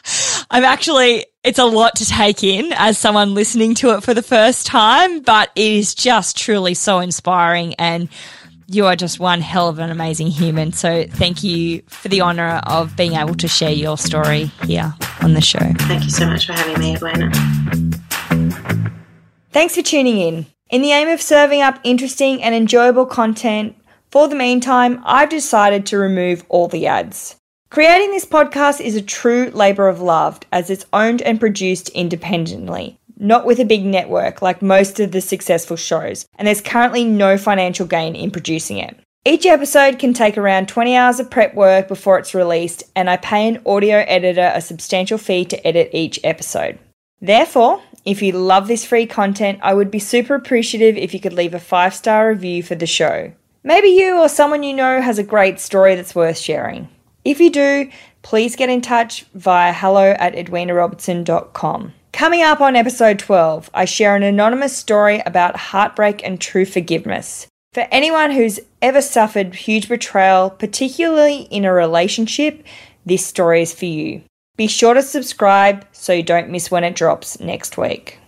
I'm 0.51 0.63
actually, 0.63 1.25
it's 1.43 1.59
a 1.59 1.65
lot 1.65 1.95
to 1.97 2.05
take 2.05 2.43
in 2.43 2.73
as 2.73 2.97
someone 2.97 3.33
listening 3.35 3.75
to 3.75 3.91
it 3.95 4.03
for 4.03 4.13
the 4.13 4.23
first 4.23 4.65
time, 4.65 5.21
but 5.21 5.51
it 5.55 5.71
is 5.71 5.93
just 5.93 6.37
truly 6.37 6.73
so 6.73 6.99
inspiring 6.99 7.75
and 7.75 8.09
you 8.69 8.85
are 8.85 8.95
just 8.95 9.19
one 9.19 9.41
hell 9.41 9.67
of 9.67 9.79
an 9.79 9.89
amazing 9.89 10.27
human. 10.27 10.71
So 10.71 11.05
thank 11.09 11.43
you 11.43 11.81
for 11.87 12.07
the 12.07 12.21
honour 12.21 12.61
of 12.67 12.95
being 12.95 13.13
able 13.13 13.35
to 13.35 13.47
share 13.47 13.71
your 13.71 13.97
story 13.97 14.45
here 14.65 14.93
on 15.21 15.33
the 15.33 15.41
show. 15.41 15.59
Thank 15.59 16.03
you 16.03 16.11
so 16.11 16.27
much 16.27 16.45
for 16.45 16.53
having 16.53 16.79
me, 16.79 16.95
Edwina. 16.95 17.31
Thanks 19.51 19.75
for 19.75 19.81
tuning 19.81 20.19
in. 20.19 20.45
In 20.69 20.83
the 20.83 20.91
aim 20.91 21.07
of 21.07 21.21
serving 21.21 21.63
up 21.63 21.79
interesting 21.83 22.43
and 22.43 22.53
enjoyable 22.53 23.07
content, 23.07 23.75
for 24.11 24.27
the 24.27 24.35
meantime, 24.35 25.01
I've 25.03 25.29
decided 25.29 25.87
to 25.87 25.97
remove 25.97 26.45
all 26.47 26.67
the 26.67 26.85
ads. 26.85 27.35
Creating 27.71 28.11
this 28.11 28.25
podcast 28.25 28.81
is 28.81 28.95
a 28.95 29.01
true 29.01 29.49
labour 29.53 29.87
of 29.87 30.01
love 30.01 30.39
as 30.51 30.69
it's 30.69 30.85
owned 30.93 31.21
and 31.23 31.39
produced 31.39 31.89
independently, 31.89 32.98
not 33.19 33.45
with 33.45 33.59
a 33.59 33.65
big 33.65 33.85
network 33.85 34.41
like 34.41 34.61
most 34.61 34.99
of 34.99 35.11
the 35.11 35.21
successful 35.21 35.77
shows, 35.77 36.25
and 36.37 36.47
there's 36.47 36.61
currently 36.61 37.03
no 37.03 37.37
financial 37.37 37.85
gain 37.85 38.15
in 38.15 38.31
producing 38.31 38.77
it. 38.77 38.97
Each 39.25 39.45
episode 39.45 39.99
can 39.99 40.13
take 40.13 40.37
around 40.37 40.69
20 40.69 40.95
hours 40.95 41.19
of 41.19 41.29
prep 41.29 41.53
work 41.53 41.89
before 41.89 42.17
it's 42.17 42.33
released, 42.33 42.83
and 42.95 43.09
I 43.09 43.17
pay 43.17 43.47
an 43.47 43.61
audio 43.65 43.97
editor 44.07 44.51
a 44.55 44.61
substantial 44.61 45.17
fee 45.17 45.45
to 45.45 45.67
edit 45.67 45.89
each 45.93 46.19
episode. 46.23 46.79
Therefore, 47.21 47.81
if 48.05 48.21
you 48.21 48.31
love 48.31 48.67
this 48.67 48.85
free 48.85 49.05
content, 49.05 49.59
I 49.61 49.73
would 49.73 49.91
be 49.91 49.99
super 49.99 50.35
appreciative 50.35 50.95
if 50.95 51.13
you 51.13 51.19
could 51.19 51.33
leave 51.33 51.53
a 51.53 51.59
five 51.59 51.93
star 51.93 52.29
review 52.29 52.63
for 52.63 52.75
the 52.75 52.87
show. 52.87 53.33
Maybe 53.61 53.89
you 53.89 54.17
or 54.17 54.29
someone 54.29 54.63
you 54.63 54.73
know 54.73 55.01
has 55.01 55.19
a 55.19 55.23
great 55.23 55.59
story 55.59 55.95
that's 55.95 56.15
worth 56.15 56.37
sharing. 56.37 56.87
If 57.25 57.41
you 57.41 57.51
do, 57.51 57.91
please 58.21 58.55
get 58.55 58.69
in 58.69 58.79
touch 58.79 59.25
via 59.33 59.73
hello 59.73 60.11
at 60.17 60.33
edwinarobertson.com. 60.33 61.93
Coming 62.11 62.41
up 62.41 62.59
on 62.59 62.75
episode 62.75 63.19
12, 63.19 63.69
I 63.73 63.85
share 63.85 64.15
an 64.15 64.23
anonymous 64.23 64.75
story 64.75 65.21
about 65.25 65.55
heartbreak 65.55 66.21
and 66.23 66.39
true 66.39 66.65
forgiveness. 66.65 67.47
For 67.73 67.87
anyone 67.91 68.31
who's 68.31 68.59
ever 68.81 69.01
suffered 69.01 69.55
huge 69.55 69.87
betrayal, 69.87 70.49
particularly 70.49 71.43
in 71.43 71.65
a 71.65 71.71
relationship, 71.71 72.63
this 73.05 73.25
story 73.25 73.61
is 73.61 73.73
for 73.73 73.85
you. 73.85 74.23
Be 74.57 74.67
sure 74.67 74.93
to 74.93 75.01
subscribe 75.01 75.85
so 75.93 76.11
you 76.11 76.23
don't 76.23 76.49
miss 76.49 76.69
when 76.69 76.83
it 76.83 76.95
drops 76.95 77.39
next 77.39 77.77
week. 77.77 78.18